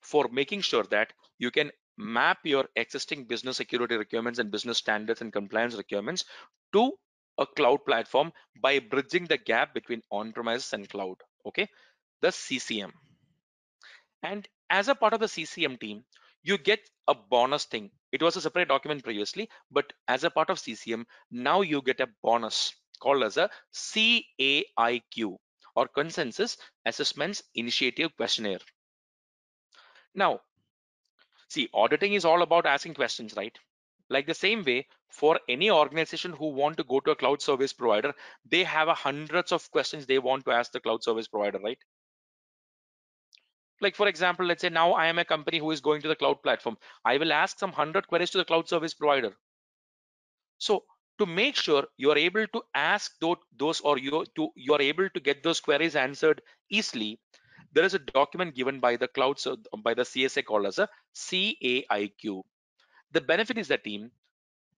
for 0.00 0.28
making 0.32 0.62
sure 0.62 0.84
that 0.84 1.12
you 1.38 1.50
can 1.50 1.70
map 1.96 2.38
your 2.44 2.66
existing 2.76 3.24
business 3.24 3.56
security 3.56 3.96
requirements 3.96 4.38
and 4.38 4.50
business 4.50 4.78
standards 4.78 5.20
and 5.20 5.32
compliance 5.32 5.76
requirements 5.76 6.24
to 6.72 6.92
a 7.38 7.46
cloud 7.46 7.84
platform 7.84 8.32
by 8.60 8.78
bridging 8.78 9.26
the 9.26 9.38
gap 9.38 9.74
between 9.74 10.02
on-premise 10.10 10.72
and 10.72 10.88
cloud. 10.88 11.16
Okay, 11.46 11.68
the 12.20 12.32
CCM. 12.32 12.92
And 14.22 14.48
as 14.72 14.88
a 14.88 14.94
part 14.94 15.12
of 15.12 15.20
the 15.20 15.28
CCM 15.28 15.76
team, 15.76 16.02
you 16.42 16.58
get 16.58 16.80
a 17.06 17.14
bonus 17.14 17.66
thing. 17.66 17.90
It 18.10 18.22
was 18.22 18.36
a 18.36 18.40
separate 18.40 18.68
document 18.68 19.04
previously, 19.04 19.48
but 19.70 19.92
as 20.08 20.24
a 20.24 20.30
part 20.30 20.50
of 20.50 20.58
CCM, 20.58 21.06
now 21.30 21.60
you 21.60 21.82
get 21.82 22.00
a 22.00 22.08
bonus 22.22 22.74
called 22.98 23.22
as 23.22 23.36
a 23.36 23.50
CAIQ 23.72 25.36
or 25.76 25.88
Consensus 25.88 26.56
Assessments 26.86 27.42
Initiative 27.54 28.16
Questionnaire. 28.16 28.60
Now, 30.14 30.40
see, 31.48 31.68
auditing 31.74 32.14
is 32.14 32.24
all 32.24 32.42
about 32.42 32.66
asking 32.66 32.94
questions, 32.94 33.34
right? 33.36 33.56
Like 34.08 34.26
the 34.26 34.34
same 34.34 34.64
way, 34.64 34.88
for 35.08 35.38
any 35.48 35.70
organization 35.70 36.32
who 36.32 36.48
want 36.48 36.78
to 36.78 36.84
go 36.84 37.00
to 37.00 37.10
a 37.10 37.16
cloud 37.16 37.42
service 37.42 37.72
provider, 37.74 38.14
they 38.48 38.64
have 38.64 38.88
a 38.88 38.94
hundreds 38.94 39.52
of 39.52 39.70
questions 39.70 40.06
they 40.06 40.18
want 40.18 40.46
to 40.46 40.52
ask 40.52 40.72
the 40.72 40.80
cloud 40.80 41.02
service 41.04 41.28
provider, 41.28 41.58
right? 41.58 41.78
Like 43.82 43.96
for 43.96 44.08
example, 44.08 44.46
let's 44.46 44.62
say 44.62 44.70
now 44.70 44.92
I 44.92 45.06
am 45.06 45.18
a 45.18 45.24
company 45.24 45.58
who 45.58 45.70
is 45.72 45.80
going 45.80 46.00
to 46.02 46.08
the 46.08 46.16
cloud 46.16 46.42
platform. 46.42 46.78
I 47.04 47.18
will 47.18 47.32
ask 47.32 47.58
some 47.58 47.72
hundred 47.72 48.06
queries 48.06 48.30
to 48.30 48.38
the 48.38 48.44
cloud 48.44 48.68
service 48.68 48.94
provider. 48.94 49.32
So 50.58 50.84
to 51.18 51.26
make 51.26 51.56
sure 51.56 51.84
you 51.96 52.10
are 52.10 52.18
able 52.18 52.46
to 52.48 52.62
ask 52.74 53.12
those 53.58 53.80
or 53.80 53.98
you 53.98 54.24
to 54.36 54.48
you 54.56 54.74
are 54.74 54.82
able 54.82 55.08
to 55.10 55.20
get 55.20 55.42
those 55.42 55.60
queries 55.60 55.96
answered 55.96 56.40
easily 56.70 57.20
there 57.72 57.84
is 57.84 57.94
a 57.94 57.98
document 57.98 58.54
given 58.54 58.80
by 58.80 58.96
the 58.96 59.08
cloud 59.08 59.38
so 59.38 59.56
by 59.84 59.94
the 59.94 60.02
csa 60.02 60.44
called 60.44 60.66
as 60.66 60.78
a 60.78 60.88
caiq 61.14 62.42
the 63.12 63.20
benefit 63.20 63.58
is 63.58 63.68
that 63.68 63.84
team 63.84 64.10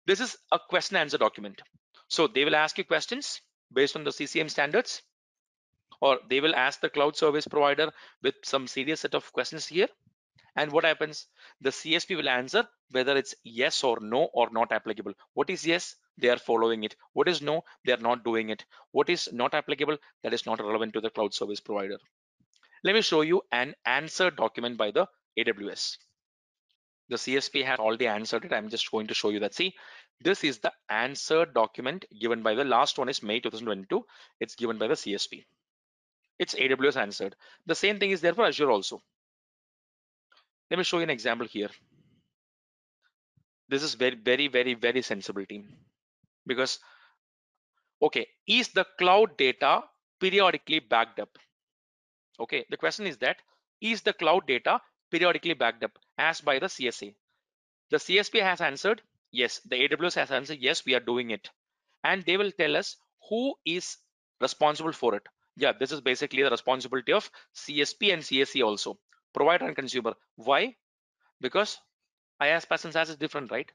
this 0.06 0.20
is 0.20 0.36
a 0.52 0.58
question 0.68 0.96
answer 0.96 1.18
document 1.18 1.62
so 2.08 2.26
they 2.26 2.44
will 2.44 2.56
ask 2.56 2.78
you 2.78 2.84
questions 2.84 3.40
based 3.72 3.96
on 3.96 4.04
the 4.04 4.10
ccm 4.10 4.50
standards 4.50 5.02
or 6.04 6.18
they 6.30 6.40
will 6.44 6.54
ask 6.54 6.80
the 6.80 6.90
cloud 6.96 7.16
service 7.16 7.46
provider 7.54 7.88
with 8.22 8.34
some 8.44 8.66
serious 8.66 9.00
set 9.00 9.14
of 9.18 9.32
questions 9.32 9.66
here. 9.66 9.88
And 10.56 10.70
what 10.70 10.84
happens? 10.84 11.26
The 11.62 11.70
csp 11.70 12.16
will 12.16 12.28
answer 12.28 12.62
whether 12.90 13.16
it's 13.16 13.34
yes 13.42 13.82
or 13.82 13.98
no 14.00 14.24
or 14.40 14.48
not 14.58 14.72
applicable. 14.78 15.14
What 15.32 15.50
is 15.50 15.66
yes? 15.66 15.96
They 16.18 16.28
are 16.28 16.42
following 16.50 16.84
it. 16.84 16.94
What 17.14 17.28
is 17.28 17.42
no? 17.42 17.64
They 17.84 17.92
are 17.92 18.04
not 18.08 18.24
doing 18.24 18.50
it. 18.50 18.64
What 18.92 19.10
is 19.16 19.28
not 19.32 19.54
applicable? 19.54 19.98
That 20.22 20.34
is 20.34 20.46
not 20.46 20.60
relevant 20.60 20.92
to 20.94 21.00
the 21.00 21.10
cloud 21.10 21.34
service 21.34 21.60
provider. 21.60 21.98
Let 22.84 22.94
me 22.94 23.02
show 23.02 23.22
you 23.22 23.42
an 23.50 23.74
answer 23.84 24.30
document 24.30 24.76
by 24.76 24.90
the 24.92 25.06
aws 25.38 25.96
the 27.08 27.16
csp 27.16 27.64
has 27.64 27.78
already 27.78 28.06
answered 28.06 28.44
it. 28.44 28.52
I'm 28.52 28.68
just 28.70 28.90
going 28.90 29.08
to 29.08 29.14
show 29.14 29.30
you 29.30 29.40
that. 29.40 29.54
See 29.54 29.74
this 30.20 30.44
is 30.44 30.58
the 30.60 30.72
answer 30.88 31.44
document 31.44 32.04
given 32.20 32.42
by 32.42 32.54
the 32.54 32.64
last 32.64 32.98
one 32.98 33.08
is 33.08 33.22
may 33.22 33.40
2022 33.40 34.04
it's 34.40 34.54
given 34.54 34.78
by 34.78 34.86
the 34.86 34.94
csp 34.94 35.44
it's 36.38 36.54
aws 36.54 36.96
answered. 36.96 37.36
The 37.66 37.74
same 37.74 37.98
thing 37.98 38.10
is 38.10 38.20
there 38.20 38.34
for 38.34 38.44
azure 38.44 38.70
also. 38.70 39.02
Let 40.70 40.78
me 40.78 40.84
show 40.84 40.98
you 40.98 41.04
an 41.04 41.10
example 41.10 41.46
here. 41.46 41.70
This 43.68 43.82
is 43.82 43.94
very 43.94 44.16
very 44.16 44.48
very 44.48 44.74
very 44.74 45.02
sensible 45.02 45.46
team. 45.46 45.68
Because 46.46 46.78
okay 48.02 48.26
is 48.46 48.68
the 48.68 48.86
cloud 48.98 49.36
data 49.36 49.82
periodically 50.20 50.80
backed 50.80 51.20
up? 51.20 51.38
Okay 52.40 52.64
the 52.70 52.76
question 52.76 53.06
is 53.06 53.18
that 53.18 53.38
is 53.80 54.02
the 54.02 54.12
cloud 54.12 54.46
data 54.46 54.80
periodically 55.10 55.54
backed 55.54 55.84
up 55.84 55.98
as 56.18 56.40
by 56.40 56.58
the 56.58 56.66
csa 56.66 57.14
the 57.90 57.98
csp 57.98 58.40
has 58.40 58.60
answered 58.60 59.02
yes. 59.30 59.60
The 59.60 59.76
aws 59.88 60.14
has 60.14 60.30
answered 60.30 60.58
yes 60.60 60.84
we 60.84 60.94
are 60.94 61.00
doing 61.00 61.30
it. 61.30 61.50
And 62.02 62.24
they 62.24 62.36
will 62.36 62.52
tell 62.52 62.76
us 62.76 62.96
who 63.28 63.54
is 63.64 63.96
responsible 64.40 64.92
for 64.92 65.14
it 65.14 65.26
yeah 65.56 65.72
this 65.72 65.92
is 65.92 66.00
basically 66.00 66.42
the 66.42 66.50
responsibility 66.50 67.12
of 67.12 67.30
csp 67.54 68.12
and 68.12 68.22
csc 68.22 68.64
also. 68.64 68.98
Provider 69.32 69.66
and 69.66 69.76
consumer. 69.76 70.14
Why? 70.36 70.76
Because 71.40 71.78
IaaS 72.40 72.66
PaaS 72.66 72.84
and 72.84 72.92
SaaS 72.92 73.10
is 73.10 73.16
different 73.16 73.50
right? 73.50 73.70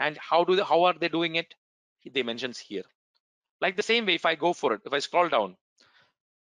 And 0.00 0.16
how 0.18 0.44
do 0.44 0.56
they 0.56 0.62
how 0.62 0.84
are 0.84 0.94
they 0.94 1.08
doing 1.08 1.36
it? 1.36 1.54
They 2.10 2.22
mentions 2.22 2.58
here. 2.58 2.84
Like 3.60 3.76
the 3.76 3.82
same 3.82 4.06
way 4.06 4.14
if 4.14 4.26
i 4.26 4.34
go 4.34 4.52
for 4.52 4.72
it 4.74 4.80
if 4.84 4.92
i 4.92 4.98
scroll 4.98 5.28
down 5.28 5.56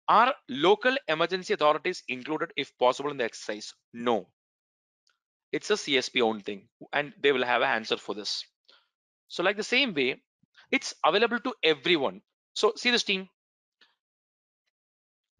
are 0.07 0.33
local 0.49 0.95
emergency 1.07 1.53
authorities 1.53 2.03
included 2.07 2.51
if 2.57 2.77
possible 2.77 3.11
in 3.11 3.17
the 3.17 3.23
exercise? 3.23 3.73
No. 3.93 4.27
It's 5.51 5.69
a 5.71 5.75
csp 5.75 6.21
own 6.21 6.41
thing 6.41 6.67
and 6.91 7.13
they 7.21 7.31
will 7.31 7.45
have 7.45 7.61
an 7.61 7.69
answer 7.69 7.97
for 7.97 8.15
this. 8.15 8.45
So 9.27 9.43
like 9.43 9.57
the 9.57 9.63
same 9.63 9.93
way 9.93 10.21
it's 10.71 10.93
available 11.05 11.39
to 11.39 11.55
everyone. 11.63 12.21
So 12.53 12.73
see 12.75 12.91
this 12.91 13.03
team 13.03 13.29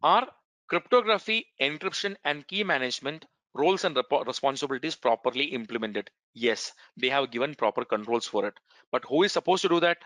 are 0.03 0.29
cryptography 0.67 1.47
encryption 1.59 2.15
and 2.23 2.47
key 2.47 2.63
management 2.63 3.25
roles 3.55 3.83
and 3.85 3.97
responsibilities 4.27 4.95
properly 4.95 5.45
implemented? 5.45 6.11
Yes 6.33 6.73
they 6.97 7.09
have 7.09 7.31
given 7.31 7.55
proper 7.55 7.85
controls 7.85 8.27
for 8.27 8.45
it. 8.47 8.53
But 8.91 9.05
who 9.05 9.23
is 9.23 9.31
supposed 9.31 9.63
to 9.63 9.69
do 9.69 9.79
that? 9.79 9.97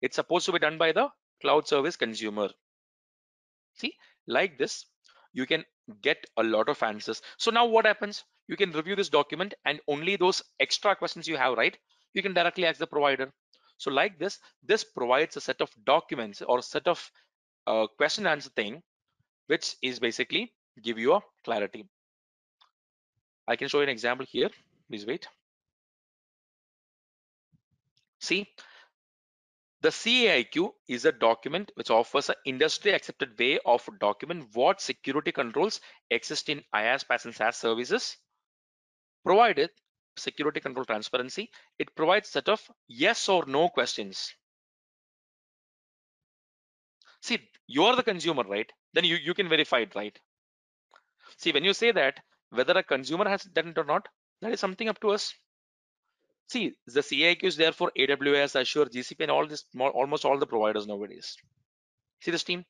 It's 0.00 0.16
supposed 0.16 0.46
to 0.46 0.52
be 0.52 0.58
done 0.58 0.78
by 0.78 0.92
the 0.92 1.08
cloud 1.40 1.68
service 1.68 1.96
consumer. 1.96 2.50
See 3.74 3.96
like 4.26 4.58
this 4.58 4.86
you 5.32 5.46
can 5.46 5.64
get 6.00 6.24
a 6.36 6.42
lot 6.42 6.68
of 6.68 6.82
answers. 6.82 7.22
So 7.38 7.50
now 7.50 7.66
what 7.66 7.86
happens? 7.86 8.24
You 8.48 8.56
can 8.56 8.72
review 8.72 8.96
this 8.96 9.08
document 9.08 9.54
and 9.64 9.80
only 9.88 10.16
those 10.16 10.42
extra 10.60 10.94
questions 10.96 11.28
you 11.28 11.36
have, 11.36 11.56
right? 11.56 11.76
You 12.14 12.22
can 12.22 12.34
directly 12.34 12.66
ask 12.66 12.78
the 12.78 12.86
provider. 12.86 13.32
So 13.78 13.90
like 13.90 14.18
this, 14.18 14.38
this 14.62 14.84
provides 14.84 15.36
a 15.36 15.40
set 15.40 15.60
of 15.60 15.70
documents 15.84 16.42
or 16.42 16.58
a 16.58 16.62
set 16.62 16.86
of 16.86 17.10
uh, 17.66 17.86
question 17.96 18.26
answer 18.26 18.50
thing, 18.50 18.82
which 19.52 19.76
is 19.82 20.00
basically 20.00 20.50
give 20.82 20.98
you 20.98 21.14
a 21.14 21.20
clarity. 21.44 21.84
I 23.46 23.56
can 23.56 23.68
show 23.68 23.78
you 23.78 23.84
an 23.84 23.90
example 23.90 24.24
here. 24.28 24.50
Please 24.88 25.04
wait. 25.04 25.26
See, 28.20 28.46
the 29.82 29.90
CAIQ 29.90 30.70
is 30.88 31.04
a 31.04 31.12
document 31.12 31.72
which 31.74 31.90
offers 31.90 32.30
an 32.30 32.36
industry 32.46 32.92
accepted 32.92 33.38
way 33.38 33.58
of 33.66 33.86
document 34.00 34.48
what 34.54 34.80
security 34.80 35.32
controls 35.32 35.80
exist 36.08 36.48
in 36.48 36.62
IaaS, 36.74 37.04
PaaS 37.04 37.24
and 37.24 37.34
SaaS 37.34 37.56
services. 37.56 38.16
Provided 39.24 39.70
security 40.16 40.60
control 40.60 40.86
transparency, 40.86 41.50
it 41.78 41.94
provides 41.94 42.30
set 42.30 42.48
of 42.48 42.62
yes 42.86 43.28
or 43.28 43.44
no 43.46 43.68
questions. 43.68 44.32
See, 47.22 47.38
you 47.66 47.84
are 47.84 47.96
the 47.96 48.02
consumer, 48.02 48.42
right? 48.42 48.70
Then 48.92 49.04
you, 49.04 49.16
you 49.16 49.34
can 49.34 49.48
verify 49.48 49.78
it, 49.80 49.94
right? 49.94 50.18
See, 51.38 51.52
when 51.52 51.64
you 51.64 51.72
say 51.72 51.92
that 51.92 52.20
whether 52.50 52.74
a 52.74 52.82
consumer 52.82 53.28
has 53.28 53.44
done 53.44 53.68
it 53.68 53.78
or 53.78 53.84
not, 53.84 54.08
that 54.40 54.52
is 54.52 54.60
something 54.60 54.88
up 54.88 55.00
to 55.00 55.10
us. 55.10 55.32
See, 56.48 56.74
the 56.86 57.00
CAIQ 57.00 57.44
is 57.44 57.56
there 57.56 57.72
for 57.72 57.90
AWS, 57.98 58.60
Azure, 58.60 58.86
GCP, 58.86 59.20
and 59.20 59.30
all 59.30 59.46
this, 59.46 59.64
almost 59.78 60.24
all 60.24 60.38
the 60.38 60.46
providers 60.46 60.86
nowadays. 60.86 61.36
See 62.20 62.30
this 62.30 62.44
team? 62.44 62.64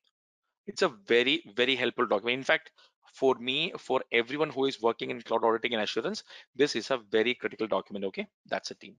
It's 0.67 0.81
a 0.83 0.89
very, 0.89 1.43
very 1.55 1.75
helpful 1.75 2.05
document. 2.05 2.37
In 2.37 2.43
fact, 2.43 2.71
for 3.13 3.35
me, 3.35 3.73
for 3.77 4.01
everyone 4.11 4.49
who 4.49 4.65
is 4.65 4.81
working 4.81 5.09
in 5.11 5.21
cloud 5.21 5.43
auditing 5.43 5.73
and 5.73 5.83
assurance, 5.83 6.23
this 6.55 6.75
is 6.75 6.91
a 6.91 6.97
very 6.97 7.35
critical 7.35 7.67
document. 7.67 8.05
Okay, 8.05 8.27
that's 8.47 8.71
a 8.71 8.75
team. 8.75 8.95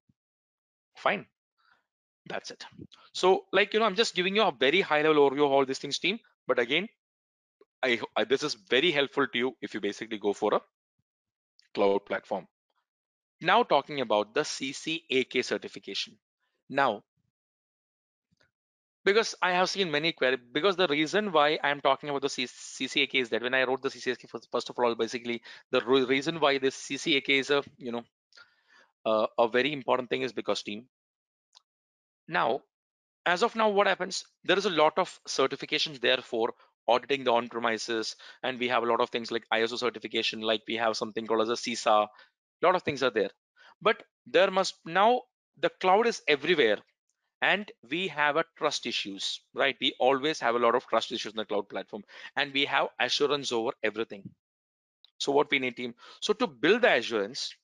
Fine. 0.97 1.27
That's 2.27 2.51
it. 2.51 2.65
So, 3.13 3.45
like 3.53 3.73
you 3.75 3.81
know, 3.81 3.87
I'm 3.87 3.95
just 3.95 4.15
giving 4.15 4.37
you 4.37 4.43
a 4.43 4.53
very 4.53 4.81
high-level 4.81 5.31
overview 5.31 5.45
of 5.47 5.53
all 5.53 5.65
these 5.65 5.79
things, 5.79 5.99
team. 5.99 6.19
But 6.47 6.59
again, 6.59 6.89
I, 7.83 8.01
I 8.17 8.25
this 8.25 8.43
is 8.43 8.55
very 8.55 8.91
helpful 8.91 9.27
to 9.27 9.39
you 9.39 9.57
if 9.61 9.75
you 9.75 9.81
basically 9.81 10.19
go 10.19 10.33
for 10.33 10.55
a 10.55 10.61
cloud 11.75 12.07
platform. 12.07 12.47
Now 13.41 13.63
talking 13.63 14.01
about 14.01 14.35
the 14.35 14.41
CCAK 14.43 15.45
certification. 15.45 16.17
Now, 16.71 17.03
because 19.05 19.35
I 19.43 19.53
have 19.53 19.69
seen 19.69 19.91
many 19.91 20.13
queries, 20.13 20.39
because 20.53 20.77
the 20.77 20.89
reason 20.89 21.31
why 21.31 21.59
I'm 21.63 21.81
talking 21.81 22.09
about 22.09 22.23
the 22.23 22.29
CCAK 22.29 23.21
is 23.21 23.29
that 23.31 23.43
when 23.43 23.55
I 23.55 23.65
wrote 23.65 23.83
the 23.83 23.91
CCAK, 23.91 24.31
first 24.51 24.71
of 24.71 24.79
all, 24.79 24.95
basically 24.95 25.43
the 25.71 25.83
reason 25.83 26.41
why 26.41 26.59
this 26.59 26.77
CCAK 26.77 27.29
is 27.29 27.51
a, 27.51 27.63
you 27.77 27.93
know, 27.93 28.03
uh, 29.05 29.27
a 29.39 29.49
very 29.49 29.73
important 29.73 30.09
thing 30.09 30.23
is 30.23 30.33
because 30.33 30.63
team. 30.63 30.87
Now, 32.29 32.63
as 33.27 33.43
of 33.43 33.57
now, 33.57 33.69
what 33.71 33.87
happens? 33.87 34.25
There 34.45 34.59
is 34.59 34.67
a 34.67 34.71
lot 34.71 34.99
of 34.99 35.21
certifications 35.29 36.01
there 36.01 36.19
for 36.19 36.55
auditing 36.89 37.25
the 37.25 37.33
on-premises, 37.33 38.17
and 38.43 38.59
we 38.59 38.69
have 38.69 38.83
a 38.83 38.87
lot 38.87 39.01
of 39.01 39.11
things 39.11 39.31
like 39.31 39.47
ISO 39.53 39.79
certification, 39.79 40.41
like 40.41 40.63
we 40.69 40.77
have 40.77 40.97
something 40.97 41.27
called 41.27 41.43
as 41.43 41.51
a 41.51 41.53
CISA, 41.53 42.05
a. 42.05 42.09
Lot 42.63 42.75
of 42.75 42.83
things 42.83 43.03
are 43.03 43.11
there. 43.11 43.31
But 43.83 44.03
there 44.27 44.51
must 44.51 44.77
now 44.85 45.23
the 45.59 45.71
cloud 45.71 46.07
is 46.07 46.23
everywhere 46.29 46.79
and 47.43 47.71
we 47.91 48.09
have 48.09 48.37
a 48.37 48.45
trust 48.57 48.87
issues 48.87 49.41
right? 49.55 49.77
We 49.81 49.95
always 50.01 50.41
have 50.41 50.55
a 50.55 50.59
lot 50.59 50.75
of 50.75 50.87
trust 50.87 51.13
issues 51.13 51.33
in 51.33 51.37
the 51.37 51.45
cloud 51.45 51.69
platform 51.69 52.05
and 52.37 52.53
we 52.53 52.65
have 52.67 52.89
assurance 53.01 53.53
over 53.53 53.73
everything. 53.83 54.31
So 55.19 55.33
what 55.33 55.51
we 55.51 55.59
need 55.59 55.77
team? 55.77 55.95
So 56.21 56.33
to 56.35 56.47
build 56.47 56.83
the 56.83 56.95
assurance 56.95 57.55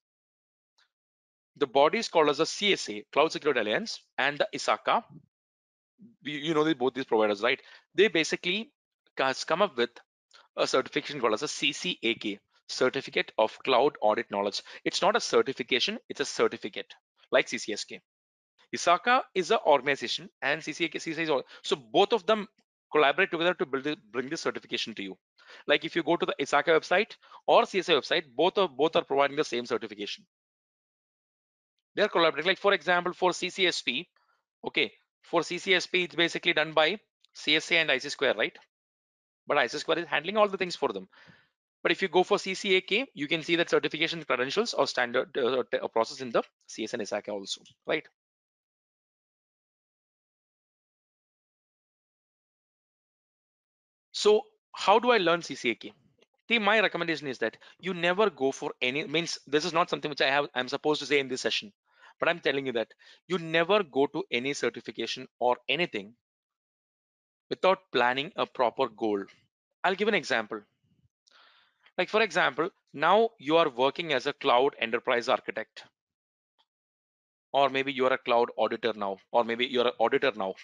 the 1.61 1.67
bodies 1.67 2.09
called 2.09 2.29
as 2.31 2.41
a 2.41 2.45
CSA 2.45 3.05
Cloud 3.13 3.33
Security 3.33 3.61
Alliance 3.61 4.01
and 4.19 4.39
the 4.39 4.49
ISACA 4.55 5.03
you 6.23 6.55
know 6.55 6.75
both 6.75 6.95
these 6.95 7.05
providers 7.05 7.43
right 7.43 7.61
they 7.95 8.09
basically 8.09 8.73
has 9.19 9.45
come 9.45 9.63
up 9.63 9.77
with 9.77 9.91
a 10.57 10.67
certification 10.67 11.21
called 11.21 11.35
as 11.35 11.43
a 11.43 11.47
CCAK 11.47 12.39
certificate 12.69 13.33
of 13.39 13.59
cloud 13.65 13.97
audit 14.01 14.31
knowledge. 14.31 14.63
It's 14.85 15.03
not 15.03 15.17
a 15.17 15.21
certification, 15.21 15.99
it's 16.09 16.21
a 16.21 16.25
certificate 16.25 16.95
like 17.31 17.47
CCSK. 17.47 18.01
ISACA 18.75 19.23
is 19.35 19.51
an 19.51 19.59
organization 19.67 20.29
and 20.43 20.63
CCAK, 20.63 20.95
CCA 20.95 21.19
is 21.19 21.31
all. 21.31 21.43
So 21.63 21.77
both 21.77 22.13
of 22.13 22.27
them 22.27 22.47
collaborate 22.93 23.31
together 23.31 23.55
to 23.55 23.67
build 23.67 23.97
bring 24.13 24.29
this 24.29 24.41
certification 24.41 24.95
to 24.95 25.03
you. 25.03 25.17
Like 25.67 25.85
if 25.85 25.97
you 25.97 26.03
go 26.03 26.17
to 26.17 26.27
the 26.27 26.35
ISACA 26.41 26.69
website 26.69 27.17
or 27.47 27.63
CSA 27.63 28.01
website, 28.01 28.25
both 28.37 28.57
are 28.59 28.69
both 28.69 28.95
are 28.97 29.05
providing 29.05 29.37
the 29.37 29.45
same 29.45 29.67
certification. 29.67 30.25
They're 31.95 32.09
collaborating. 32.09 32.49
Like 32.49 32.59
for 32.59 32.73
example, 32.73 33.13
for 33.13 33.31
CCSP, 33.31 34.07
okay, 34.67 34.93
for 35.23 35.41
CCSP, 35.41 36.05
it's 36.05 36.15
basically 36.15 36.53
done 36.53 36.73
by 36.73 36.99
CSA 37.35 37.77
and 37.77 37.91
IC 37.91 38.11
Square, 38.11 38.35
right? 38.35 38.57
But 39.47 39.59
IC 39.65 39.71
Square 39.73 40.01
is 40.01 40.07
handling 40.07 40.37
all 40.37 40.49
the 40.49 40.59
things 40.59 40.77
for 40.77 40.93
them. 40.93 41.09
But 41.83 41.93
if 41.93 42.03
you 42.03 42.09
go 42.09 42.23
for 42.23 42.37
CCAK, 42.37 43.07
you 43.15 43.27
can 43.27 43.43
see 43.43 43.57
that 43.57 43.71
certification 43.71 44.23
credentials 44.25 44.75
or 44.75 44.87
standard 44.87 45.37
uh, 45.37 45.63
uh 45.83 45.89
process 45.89 46.21
in 46.21 46.31
the 46.31 46.43
CS 46.67 46.93
and 46.95 47.03
ISACA 47.03 47.29
also, 47.29 47.63
right? 47.87 48.07
So 54.13 54.43
how 54.75 54.99
do 54.99 55.11
I 55.11 55.19
learn 55.19 55.41
CCAK? 55.41 55.93
See, 56.51 56.59
my 56.59 56.81
recommendation 56.81 57.29
is 57.29 57.39
that 57.39 57.57
you 57.79 57.95
never 57.95 58.29
go 58.29 58.51
for 58.51 58.75
any 58.83 59.07
means 59.07 59.39
this 59.47 59.65
is 59.65 59.73
not 59.73 59.89
something 59.89 60.09
which 60.09 60.21
I 60.21 60.31
have 60.31 60.49
I'm 60.53 60.67
supposed 60.67 60.99
to 60.99 61.07
say 61.07 61.21
in 61.21 61.29
this 61.29 61.43
session, 61.43 61.73
but 62.19 62.29
I'm 62.29 62.41
telling 62.41 62.67
you 62.67 62.73
that 62.73 62.93
you 63.29 63.39
never 63.39 63.85
go 63.85 64.09
to 64.09 64.25
any 64.33 64.53
certification 64.53 65.29
or 65.39 65.59
anything 65.69 66.17
without 67.51 67.79
planning 67.93 68.33
a 68.35 68.47
proper 68.47 68.89
goal. 68.89 69.23
I'll 69.85 69.95
give 69.95 70.09
an 70.09 70.15
example. 70.15 70.61
Like 71.97 72.09
for 72.09 72.21
example, 72.21 72.71
now 72.93 73.31
you 73.39 73.57
are 73.57 73.69
working 73.69 74.13
as 74.13 74.27
a 74.27 74.33
cloud 74.33 74.75
enterprise 74.81 75.29
architect. 75.29 75.85
Or 77.53 77.69
maybe 77.69 77.93
you 77.93 78.07
are 78.07 78.15
a 78.15 78.19
cloud 78.19 78.51
auditor 78.57 78.93
now, 78.97 79.19
or 79.31 79.45
maybe 79.45 79.67
you're 79.67 79.87
an 79.87 80.01
auditor 80.01 80.33
now, 80.35 80.57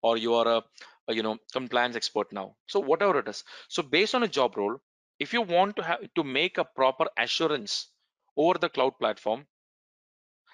or 0.00 0.16
you 0.16 0.32
are 0.32 0.48
a, 0.48 0.62
a 1.08 1.14
you 1.14 1.22
know 1.22 1.36
compliance 1.52 1.96
expert 1.96 2.32
now. 2.32 2.56
So 2.66 2.80
whatever 2.80 3.18
it 3.18 3.28
is. 3.28 3.44
So 3.68 3.82
based 3.82 4.14
on 4.14 4.22
a 4.22 4.28
job 4.28 4.56
role, 4.56 4.80
if 5.24 5.32
you 5.32 5.42
want 5.42 5.76
to 5.76 5.82
have 5.88 6.06
to 6.16 6.24
make 6.24 6.58
a 6.58 6.64
proper 6.64 7.06
assurance 7.24 7.88
over 8.36 8.58
the 8.58 8.68
cloud 8.68 8.98
platform, 8.98 9.46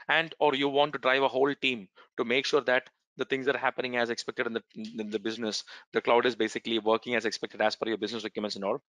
and 0.08 0.34
or 0.38 0.54
you 0.54 0.68
want 0.68 0.92
to 0.92 0.98
drive 0.98 1.22
a 1.22 1.28
whole 1.28 1.54
team 1.66 1.88
to 2.16 2.24
make 2.24 2.46
sure 2.46 2.60
that 2.62 2.90
the 3.16 3.24
things 3.24 3.46
that 3.46 3.56
are 3.56 3.66
happening 3.66 3.96
as 3.96 4.10
expected 4.10 4.46
in 4.46 4.52
the 4.58 4.62
in 5.00 5.10
the 5.10 5.18
business, 5.18 5.64
the 5.92 6.00
cloud 6.00 6.26
is 6.26 6.36
basically 6.36 6.78
working 6.78 7.14
as 7.14 7.24
expected 7.24 7.60
as 7.60 7.76
per 7.76 7.88
your 7.88 7.98
business 8.04 8.24
requirements 8.24 8.56
and 8.56 8.64
all 8.64 8.80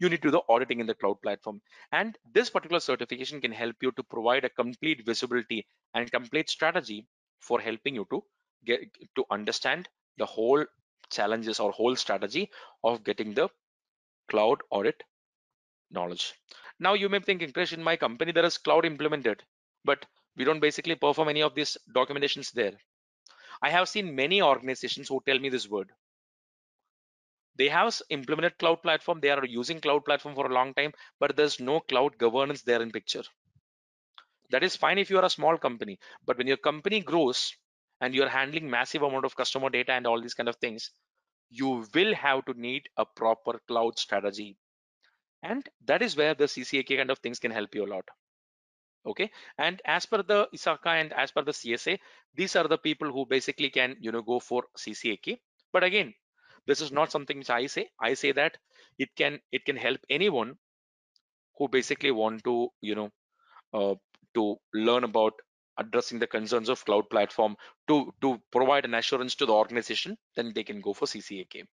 you 0.00 0.08
need 0.08 0.22
to 0.22 0.28
do 0.28 0.30
the 0.30 0.42
auditing 0.48 0.80
in 0.80 0.86
the 0.86 0.94
cloud 0.94 1.20
platform. 1.22 1.60
And 1.92 2.16
this 2.32 2.50
particular 2.50 2.80
certification 2.80 3.40
can 3.40 3.52
help 3.52 3.76
you 3.82 3.92
to 3.92 4.02
provide 4.02 4.44
a 4.44 4.48
complete 4.48 5.04
visibility 5.04 5.66
and 5.94 6.10
complete 6.10 6.50
strategy 6.50 7.06
for 7.40 7.60
helping 7.60 7.94
you 7.96 8.06
to 8.10 8.22
get 8.64 8.80
to 9.16 9.24
understand 9.30 9.88
the 10.18 10.26
whole 10.26 10.64
challenges 11.10 11.60
or 11.60 11.72
whole 11.72 11.96
strategy 11.96 12.50
of 12.84 13.02
getting 13.04 13.34
the 13.34 13.48
cloud 14.28 14.60
audit 14.70 15.02
knowledge. 15.90 16.34
Now 16.80 16.94
you 16.94 17.08
may 17.08 17.18
be 17.18 17.24
thinking, 17.24 17.52
Krish, 17.52 17.72
in 17.72 17.82
my 17.82 17.96
company 17.96 18.32
there 18.32 18.44
is 18.44 18.58
cloud 18.58 18.86
implemented, 18.86 19.44
but 19.84 20.06
we 20.36 20.44
don't 20.44 20.60
basically 20.60 20.94
perform 20.94 21.28
any 21.28 21.42
of 21.42 21.54
these 21.54 21.76
documentations 21.94 22.52
there. 22.52 22.74
I 23.62 23.70
have 23.70 23.88
seen 23.88 24.14
many 24.16 24.42
organizations 24.42 25.08
who 25.08 25.22
tell 25.26 25.38
me 25.38 25.48
this 25.48 25.68
word 25.68 25.92
they 27.56 27.68
have 27.68 28.00
implemented 28.08 28.56
cloud 28.58 28.80
platform 28.82 29.20
they 29.20 29.28
are 29.30 29.44
using 29.44 29.80
cloud 29.80 30.02
platform 30.04 30.34
for 30.34 30.46
a 30.46 30.54
long 30.54 30.72
time 30.72 30.92
but 31.20 31.36
there's 31.36 31.60
no 31.60 31.80
cloud 31.80 32.16
governance 32.16 32.62
there 32.62 32.80
in 32.80 32.90
picture 32.90 33.24
that 34.50 34.62
is 34.62 34.76
fine 34.76 34.98
if 34.98 35.10
you 35.10 35.18
are 35.18 35.24
a 35.24 35.30
small 35.30 35.56
company 35.56 35.98
but 36.26 36.36
when 36.38 36.46
your 36.46 36.56
company 36.58 37.00
grows 37.00 37.54
and 38.00 38.14
you're 38.14 38.28
handling 38.28 38.68
massive 38.70 39.02
amount 39.02 39.24
of 39.24 39.36
customer 39.36 39.70
data 39.70 39.92
and 39.92 40.06
all 40.06 40.20
these 40.20 40.34
kind 40.34 40.48
of 40.48 40.56
things 40.56 40.90
you 41.50 41.84
will 41.94 42.14
have 42.14 42.44
to 42.46 42.54
need 42.54 42.88
a 42.96 43.04
proper 43.06 43.60
cloud 43.68 43.98
strategy. 43.98 44.56
And 45.42 45.68
that 45.86 46.02
is 46.02 46.16
where 46.16 46.34
the 46.34 46.44
ccak 46.44 46.96
kind 46.96 47.10
of 47.10 47.18
things 47.18 47.38
can 47.38 47.50
help 47.50 47.74
you 47.74 47.84
a 47.84 47.92
lot. 47.94 48.08
Okay? 49.06 49.30
And 49.58 49.80
as 49.84 50.06
per 50.06 50.22
the 50.22 50.48
ISACA 50.54 50.86
and 51.00 51.12
as 51.12 51.30
per 51.32 51.42
the 51.42 51.52
csa 51.52 51.98
these 52.34 52.56
are 52.56 52.68
the 52.68 52.78
people 52.78 53.10
who 53.12 53.26
basically 53.26 53.70
can 53.70 53.96
you 54.00 54.12
know 54.12 54.22
go 54.22 54.38
for 54.40 54.64
ccak 54.76 55.38
but 55.72 55.84
again 55.84 56.14
this 56.66 56.80
is 56.80 56.92
not 56.92 57.10
something 57.10 57.38
which 57.38 57.50
i 57.50 57.66
say. 57.66 57.88
I 58.00 58.14
say 58.14 58.32
that 58.32 58.58
it 58.98 59.14
can 59.16 59.40
it 59.52 59.64
can 59.64 59.76
help 59.76 60.00
anyone 60.10 60.58
who 61.58 61.68
basically 61.68 62.10
want 62.10 62.44
to 62.44 62.70
you 62.80 62.94
know 62.94 63.10
uh, 63.74 63.94
to 64.34 64.56
learn 64.74 65.04
about 65.04 65.34
addressing 65.78 66.18
the 66.18 66.26
concerns 66.26 66.68
of 66.68 66.84
cloud 66.84 67.08
platform 67.10 67.56
to 67.86 68.12
to 68.20 68.40
provide 68.52 68.84
an 68.84 68.94
assurance 68.94 69.34
to 69.34 69.46
the 69.46 69.52
organization 69.52 70.16
then 70.36 70.52
they 70.54 70.64
can 70.64 70.80
go 70.80 70.92
for 70.92 71.06
ccak 71.06 71.64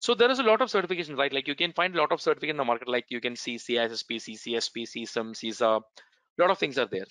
So 0.00 0.14
there 0.14 0.30
is 0.30 0.38
a 0.38 0.42
lot 0.42 0.62
of 0.62 0.68
certifications, 0.70 1.18
right? 1.18 1.32
Like 1.32 1.46
you 1.48 1.54
can 1.54 1.72
find 1.72 1.94
a 1.94 1.98
lot 1.98 2.12
of 2.12 2.20
certificate 2.20 2.50
in 2.50 2.56
the 2.56 2.64
market, 2.64 2.88
like 2.88 3.06
you 3.10 3.20
can 3.20 3.36
see 3.36 3.56
CISSP, 3.56 4.16
CCSP, 4.16 4.86
CSAM, 4.86 5.34
CISA, 5.34 5.82
a 5.82 6.42
lot 6.42 6.50
of 6.50 6.58
things 6.58 6.78
are 6.78 6.86
there. 6.86 7.06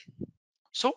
So 0.71 0.93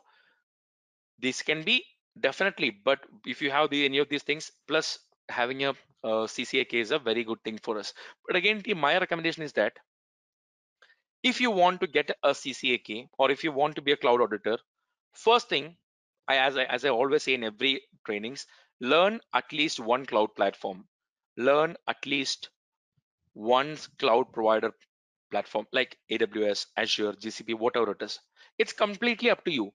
this 1.18 1.43
can 1.43 1.62
be 1.62 1.84
definitely, 2.20 2.70
but 2.84 3.01
if 3.26 3.43
you 3.43 3.51
have 3.51 3.70
the, 3.70 3.84
any 3.84 3.99
of 3.99 4.09
these 4.09 4.22
things, 4.22 4.51
plus 4.66 4.99
having 5.28 5.64
a, 5.64 5.70
uh, 6.05 6.24
a 6.24 6.26
CCAK 6.26 6.74
is 6.74 6.90
a 6.90 6.99
very 6.99 7.24
good 7.24 7.43
thing 7.45 7.59
for 7.59 7.78
us. 7.78 7.93
But 8.26 8.36
again, 8.36 8.62
my 8.76 8.99
recommendation 8.99 9.43
is 9.43 9.53
that 9.55 9.78
if 11.22 11.40
you 11.40 11.50
want 11.50 11.80
to 11.80 11.86
get 11.86 12.10
a 12.22 12.30
CCAK 12.30 13.08
or 13.18 13.30
if 13.30 13.44
you 13.44 13.52
want 13.52 13.76
to 13.76 13.82
be 13.82 13.92
a 13.92 13.96
cloud 13.96 14.20
auditor, 14.20 14.58
first 15.12 15.48
thing, 15.48 15.76
I, 16.28 16.38
as, 16.38 16.56
I, 16.56 16.64
as 16.64 16.84
I 16.84 16.88
always 16.90 17.22
say 17.24 17.34
in 17.34 17.44
every 17.44 17.82
trainings, 18.04 18.46
learn 18.80 19.20
at 19.34 19.52
least 19.52 19.80
one 19.80 20.06
cloud 20.06 20.34
platform. 20.34 20.88
Learn 21.36 21.76
at 21.88 22.04
least 22.06 22.50
one 23.34 23.76
cloud 23.98 24.32
provider 24.32 24.72
platform 25.30 25.66
like 25.72 25.98
AWS, 26.10 26.66
Azure, 26.76 27.12
GCP, 27.14 27.54
whatever 27.58 27.92
it 27.92 28.02
is. 28.02 28.20
It's 28.58 28.72
completely 28.72 29.30
up 29.30 29.44
to 29.44 29.50
you. 29.50 29.72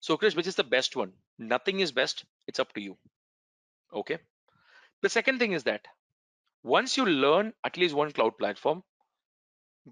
So 0.00 0.16
Krish, 0.18 0.36
which 0.36 0.46
is 0.46 0.56
the 0.56 0.64
best 0.64 0.96
one? 0.96 1.12
Nothing 1.38 1.80
is 1.80 1.92
best. 1.92 2.24
It's 2.46 2.60
up 2.60 2.72
to 2.74 2.80
you. 2.80 2.98
Okay. 3.92 4.18
The 5.02 5.08
second 5.08 5.38
thing 5.38 5.52
is 5.52 5.64
that 5.64 5.86
once 6.64 6.96
you 6.96 7.06
learn 7.06 7.54
at 7.64 7.76
least 7.76 7.94
one 7.94 8.12
cloud 8.12 8.38
platform, 8.38 8.82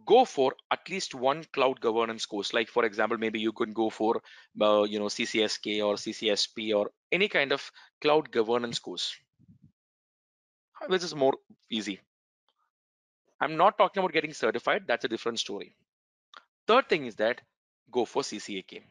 go 0.07 0.25
for 0.25 0.55
at 0.71 0.89
least 0.89 1.15
one 1.15 1.45
cloud 1.53 1.81
governance 1.81 2.27
course. 2.27 2.53
Like 2.53 2.69
for 2.69 2.85
example, 2.85 3.19
maybe 3.19 3.41
you 3.41 3.53
could 3.53 3.75
go 3.75 3.91
for, 3.91 4.23
uh, 4.61 4.83
you 4.85 4.99
know, 4.99 5.07
CCSK 5.07 5.85
or 5.85 5.95
CCSP 5.95 6.75
or 6.75 6.91
any 7.11 7.29
kind 7.29 7.53
of 7.53 7.71
cloud 8.01 8.31
governance 8.31 8.79
course, 8.79 9.17
which 10.87 11.03
is 11.03 11.15
more 11.15 11.35
easy. 11.71 12.01
I'm 13.41 13.57
not 13.57 13.79
talking 13.79 14.01
about 14.01 14.13
getting 14.13 14.35
certified. 14.35 14.85
That's 14.87 15.05
a 15.05 15.09
different 15.09 15.39
story. 15.39 15.75
Third 16.67 16.89
thing 16.89 17.07
is 17.07 17.17
that 17.17 17.41
go 17.91 18.05
for 18.05 18.23
CCAK 18.23 18.83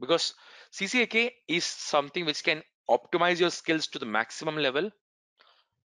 because 0.00 0.34
CCAK 0.72 1.30
is 1.48 1.64
something 1.64 2.26
which 2.26 2.42
can 2.42 2.62
optimize 2.90 3.40
your 3.40 3.50
skills 3.50 3.86
to 3.88 3.98
the 3.98 4.06
maximum 4.06 4.56
level 4.56 4.90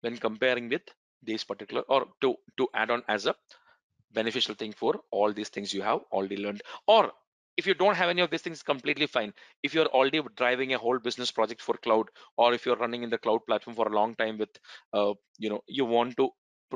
when 0.01 0.17
comparing 0.17 0.69
with 0.69 0.81
this 1.23 1.43
particular 1.43 1.83
or 1.87 2.05
to 2.21 2.35
to 2.57 2.67
add 2.73 2.91
on 2.91 3.03
as 3.07 3.25
a 3.25 3.35
beneficial 4.13 4.55
thing 4.55 4.73
for 4.73 4.99
all 5.11 5.33
these 5.33 5.49
things 5.49 5.73
you 5.73 5.81
have 5.81 5.99
already 6.11 6.37
learned 6.37 6.61
or 6.87 7.11
if 7.57 7.67
you 7.67 7.73
don't 7.73 7.95
have 7.95 8.09
any 8.09 8.21
of 8.21 8.29
these 8.29 8.41
things 8.41 8.63
completely 8.63 9.05
fine 9.05 9.33
if 9.63 9.73
you're 9.73 9.93
already 9.99 10.21
driving 10.35 10.73
a 10.73 10.77
whole 10.77 10.99
business 10.99 11.31
project 11.31 11.61
for 11.61 11.75
cloud 11.77 12.07
or 12.37 12.53
if 12.53 12.65
you're 12.65 12.77
running 12.83 13.03
in 13.03 13.09
the 13.09 13.17
cloud 13.17 13.39
platform 13.47 13.75
for 13.75 13.87
a 13.87 13.95
long 13.95 14.15
time 14.15 14.37
with 14.37 14.49
uh, 14.93 15.13
you 15.37 15.49
know 15.49 15.61
you 15.67 15.85
want 15.85 16.15
to 16.17 16.29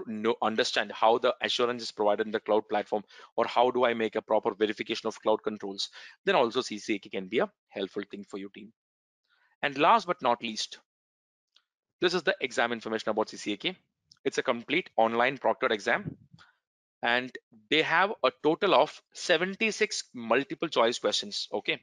know, 0.08 0.36
understand 0.42 0.92
how 0.92 1.18
the 1.18 1.34
assurance 1.42 1.84
is 1.84 1.92
provided 1.92 2.26
in 2.26 2.32
the 2.32 2.40
cloud 2.40 2.68
platform 2.70 3.04
or 3.36 3.46
how 3.46 3.72
do 3.72 3.86
I 3.86 3.94
make 3.94 4.16
a 4.16 4.22
proper 4.22 4.54
verification 4.54 5.08
of 5.08 5.22
cloud 5.22 5.44
controls, 5.44 5.90
then 6.26 6.36
also 6.36 6.62
CCAK 6.62 7.12
can 7.12 7.28
be 7.28 7.40
a 7.40 7.50
helpful 7.70 8.04
thing 8.10 8.26
for 8.30 8.38
your 8.38 8.50
team. 8.50 8.72
And 9.62 9.78
last 9.78 10.08
but 10.08 10.22
not 10.22 10.42
least, 10.42 10.80
this 12.02 12.14
is 12.14 12.24
the 12.24 12.36
exam 12.42 12.72
information 12.72 13.10
about 13.10 13.28
CCAK. 13.28 13.76
It's 14.26 14.38
a 14.40 14.44
complete 14.44 14.90
online 14.98 15.38
proctored 15.38 15.72
exam 15.72 16.18
and 17.04 17.38
they 17.70 17.82
have 17.84 18.14
a 18.24 18.32
total 18.44 18.74
of 18.76 19.02
76 19.14 20.04
multiple 20.14 20.68
choice 20.68 21.00
questions. 21.00 21.48
Okay. 21.54 21.80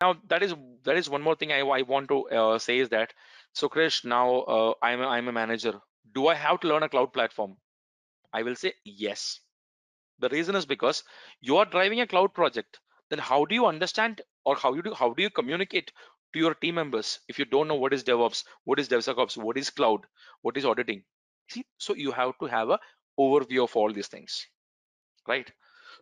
Now 0.00 0.16
that 0.28 0.42
is 0.42 0.54
that 0.84 0.96
is 0.96 1.08
one 1.10 1.22
more 1.22 1.36
thing 1.36 1.52
I, 1.52 1.60
I 1.60 1.82
want 1.82 2.08
to 2.08 2.28
uh, 2.30 2.58
say 2.58 2.78
is 2.78 2.88
that 2.90 3.14
so 3.52 3.68
Krish 3.68 4.04
now 4.04 4.40
uh, 4.40 4.74
I'm 4.82 5.00
a, 5.00 5.06
I'm 5.08 5.28
a 5.28 5.32
manager 5.32 5.80
do 6.14 6.28
I 6.28 6.34
have 6.34 6.60
to 6.60 6.68
learn 6.68 6.82
a 6.82 6.88
cloud 6.88 7.12
platform? 7.12 7.56
I 8.32 8.42
will 8.42 8.56
say 8.56 8.74
yes. 8.84 9.40
The 10.18 10.28
reason 10.30 10.54
is 10.56 10.66
because 10.66 11.04
you 11.40 11.56
are 11.58 11.64
driving 11.66 12.00
a 12.00 12.06
cloud 12.06 12.34
project. 12.34 12.80
Then 13.10 13.18
how 13.18 13.44
do 13.46 13.54
you 13.54 13.66
understand 13.66 14.22
or 14.44 14.56
how 14.56 14.74
you 14.74 14.82
do 14.82 14.94
how 14.94 15.12
do 15.14 15.22
you 15.22 15.30
communicate 15.30 15.92
to 16.32 16.38
your 16.38 16.54
team 16.54 16.76
members 16.76 17.20
if 17.28 17.38
you 17.38 17.44
don't 17.44 17.68
know 17.68 17.74
what 17.76 17.92
is 17.94 18.04
DevOps, 18.04 18.44
what 18.64 18.78
is 18.78 18.88
DevSecOps, 18.88 19.36
what 19.36 19.58
is 19.58 19.70
cloud, 19.70 20.06
what 20.42 20.56
is 20.56 20.64
auditing? 20.64 21.04
So 21.78 21.94
you 21.94 22.12
have 22.12 22.38
to 22.40 22.46
have 22.46 22.70
a 22.70 22.78
overview 23.18 23.64
of 23.64 23.76
all 23.76 23.92
these 23.92 24.08
things, 24.08 24.46
right? 25.26 25.50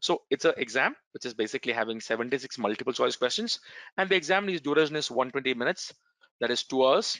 So 0.01 0.23
it's 0.31 0.45
an 0.45 0.55
exam 0.57 0.97
which 1.13 1.25
is 1.25 1.35
basically 1.35 1.73
having 1.73 2.01
76 2.01 2.59
multiple 2.59 2.93
choice 2.93 3.17
questions, 3.17 3.61
and 3.97 4.09
the 4.09 4.17
exam 4.17 4.49
is 4.49 4.61
duration 4.61 4.97
is 4.97 5.11
120 5.11 5.55
minutes. 5.55 5.93
That 6.41 6.51
is 6.51 6.65
two 6.65 6.85
hours 6.85 7.19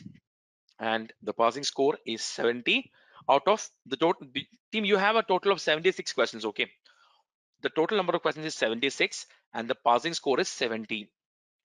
and 0.79 1.13
the 1.23 1.33
passing 1.33 1.63
score 1.63 1.97
is 2.07 2.23
70 2.23 2.91
out 3.31 3.47
of 3.47 3.67
the 3.87 3.97
total 3.97 4.27
team 4.73 4.85
you 4.85 4.97
have 4.97 5.17
a 5.17 5.23
total 5.23 5.53
of 5.53 5.61
76 5.61 6.13
questions 6.13 6.45
okay 6.45 6.67
the 7.63 7.71
total 7.71 7.97
number 7.97 8.15
of 8.15 8.23
questions 8.23 8.47
is 8.47 8.55
76 8.55 9.27
and 9.55 9.69
the 9.69 9.75
passing 9.75 10.15
score 10.15 10.41
is 10.41 10.49
70 10.49 11.11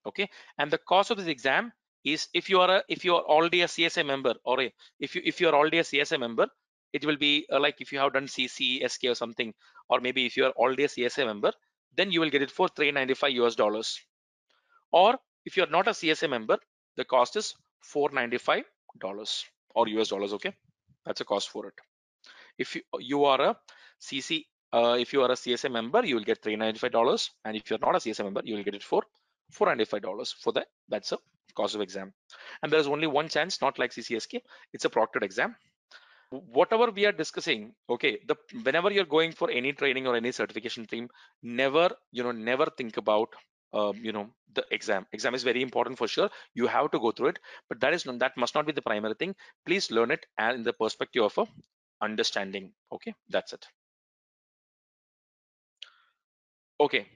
okay 0.05 0.30
and 0.57 0.72
the 0.72 0.78
cost 0.78 1.12
of 1.12 1.18
this 1.18 1.28
exam 1.28 1.72
is 2.03 2.27
if 2.33 2.49
you 2.49 2.59
are 2.61 2.77
a 2.77 2.83
if 2.89 3.05
you 3.05 3.15
are 3.15 3.23
already 3.23 3.61
a 3.61 3.67
CSA 3.67 4.05
member 4.05 4.33
or 4.43 4.61
a, 4.61 4.73
if 4.99 5.15
you 5.15 5.21
if 5.25 5.41
you 5.41 5.49
are 5.49 5.55
already 5.55 5.79
a 5.79 5.83
CSA 5.83 6.19
member 6.19 6.47
it 6.93 7.05
will 7.05 7.17
be 7.17 7.45
uh, 7.51 7.59
like 7.59 7.75
if 7.79 7.91
you 7.91 7.99
have 7.99 8.13
done 8.13 8.25
CC 8.25 8.87
SK 8.89 9.05
or 9.05 9.15
something 9.15 9.53
or 9.89 9.99
maybe 9.99 10.25
if 10.25 10.37
you 10.37 10.45
are 10.45 10.51
already 10.51 10.85
a 10.85 10.87
CSA 10.87 11.25
member 11.25 11.51
then 11.95 12.11
you 12.11 12.19
will 12.21 12.29
get 12.29 12.41
it 12.41 12.51
for 12.51 12.67
395 12.69 13.31
US 13.43 13.55
dollars 13.55 13.99
or 14.91 15.17
if 15.45 15.57
you 15.57 15.63
are 15.63 15.73
not 15.77 15.87
a 15.87 15.91
CSA 15.91 16.29
member 16.29 16.57
the 16.95 17.05
cost 17.05 17.35
is 17.35 17.53
495 17.81 18.63
dollars 18.99 19.45
or 19.75 19.87
US 19.87 20.09
dollars. 20.09 20.33
Okay, 20.33 20.53
that's 21.05 21.21
a 21.21 21.25
cost 21.25 21.49
for 21.49 21.67
it. 21.67 21.73
If 22.57 22.75
you, 22.75 22.81
you 22.99 23.25
are 23.25 23.41
a 23.41 23.55
CC, 24.01 24.45
uh, 24.73 24.97
if 24.99 25.13
you 25.13 25.21
are 25.23 25.31
a 25.31 25.35
CSA 25.35 25.71
member, 25.71 26.05
you 26.05 26.15
will 26.15 26.23
get 26.23 26.41
$395, 26.43 27.29
and 27.45 27.55
if 27.55 27.69
you're 27.69 27.79
not 27.79 27.95
a 27.95 27.99
CSA 27.99 28.23
member, 28.23 28.41
you 28.43 28.55
will 28.55 28.63
get 28.63 28.75
it 28.75 28.83
for 28.83 29.03
$495 29.53 30.33
for 30.35 30.53
that. 30.53 30.67
That's 30.89 31.11
a 31.13 31.17
cost 31.55 31.75
of 31.75 31.81
exam. 31.81 32.13
And 32.63 32.71
there's 32.71 32.87
only 32.87 33.07
one 33.07 33.29
chance, 33.29 33.61
not 33.61 33.79
like 33.79 33.91
CCSK, 33.91 34.41
it's 34.73 34.85
a 34.85 34.89
proctored 34.89 35.23
exam. 35.23 35.55
Whatever 36.31 36.91
we 36.91 37.05
are 37.05 37.11
discussing, 37.11 37.73
okay, 37.89 38.19
the 38.27 38.35
whenever 38.63 38.91
you're 38.91 39.05
going 39.05 39.31
for 39.31 39.49
any 39.49 39.73
training 39.73 40.05
or 40.05 40.15
any 40.15 40.31
certification 40.31 40.85
team, 40.85 41.09
never, 41.41 41.89
you 42.11 42.23
know, 42.23 42.31
never 42.31 42.67
think 42.77 42.97
about 42.97 43.29
um, 43.73 43.95
you 44.03 44.11
know 44.11 44.29
the 44.53 44.63
exam. 44.71 45.05
Exam 45.13 45.33
is 45.35 45.43
very 45.43 45.61
important 45.61 45.97
for 45.97 46.07
sure. 46.07 46.29
You 46.53 46.67
have 46.67 46.91
to 46.91 46.99
go 46.99 47.11
through 47.11 47.29
it. 47.29 47.39
But 47.67 47.79
that 47.81 47.93
is 47.93 48.03
that 48.03 48.37
must 48.37 48.55
not 48.55 48.65
be 48.65 48.71
the 48.73 48.81
primary 48.81 49.15
thing. 49.15 49.35
Please 49.65 49.91
learn 49.91 50.11
it 50.11 50.25
and 50.37 50.57
in 50.57 50.63
the 50.63 50.73
perspective 50.73 51.23
of 51.23 51.37
a 51.37 51.45
understanding. 52.01 52.71
Okay 52.91 53.13
that's 53.29 53.53
it. 53.53 53.65
Okay 56.79 57.07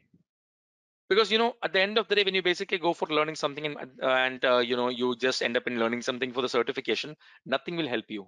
because 1.09 1.31
you 1.31 1.37
know 1.37 1.53
at 1.63 1.73
the 1.73 1.81
end 1.81 1.97
of 1.97 2.07
the 2.07 2.15
day 2.15 2.23
when 2.23 2.35
you 2.35 2.41
basically 2.41 2.77
go 2.77 2.93
for 2.93 3.07
learning 3.07 3.35
something 3.35 3.65
and, 3.65 3.77
uh, 4.01 4.07
and 4.07 4.45
uh, 4.45 4.57
you 4.59 4.75
know 4.75 4.89
you 4.89 5.15
just 5.15 5.41
end 5.41 5.57
up 5.57 5.67
in 5.67 5.79
learning 5.79 6.01
something 6.01 6.31
for 6.33 6.41
the 6.41 6.49
certification 6.49 7.15
nothing 7.45 7.75
will 7.77 7.87
help 7.87 8.05
you 8.09 8.27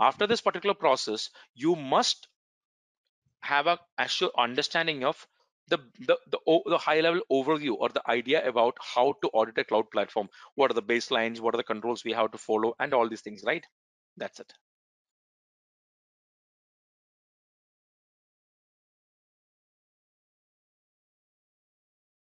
after 0.00 0.26
this 0.26 0.40
particular 0.40 0.74
process 0.74 1.30
you 1.54 1.76
must 1.76 2.28
have 3.40 3.66
a 3.66 3.78
actual 3.98 4.30
understanding 4.38 5.02
of 5.04 5.26
the, 5.68 5.78
the, 6.06 6.16
the, 6.30 6.38
the 6.66 6.78
high 6.78 7.00
level 7.00 7.20
overview 7.30 7.74
or 7.78 7.88
the 7.88 8.02
idea 8.08 8.46
about 8.48 8.76
how 8.80 9.14
to 9.22 9.28
audit 9.30 9.58
a 9.58 9.64
cloud 9.64 9.90
platform. 9.90 10.28
What 10.54 10.70
are 10.70 10.74
the 10.74 10.82
baselines? 10.82 11.40
What 11.40 11.54
are 11.54 11.58
the 11.58 11.64
controls 11.64 12.04
we 12.04 12.12
have 12.12 12.30
to 12.32 12.38
follow 12.38 12.74
and 12.78 12.94
all 12.94 13.08
these 13.08 13.20
things, 13.20 13.42
right? 13.44 13.64
That's 14.16 14.40
it. 14.40 14.52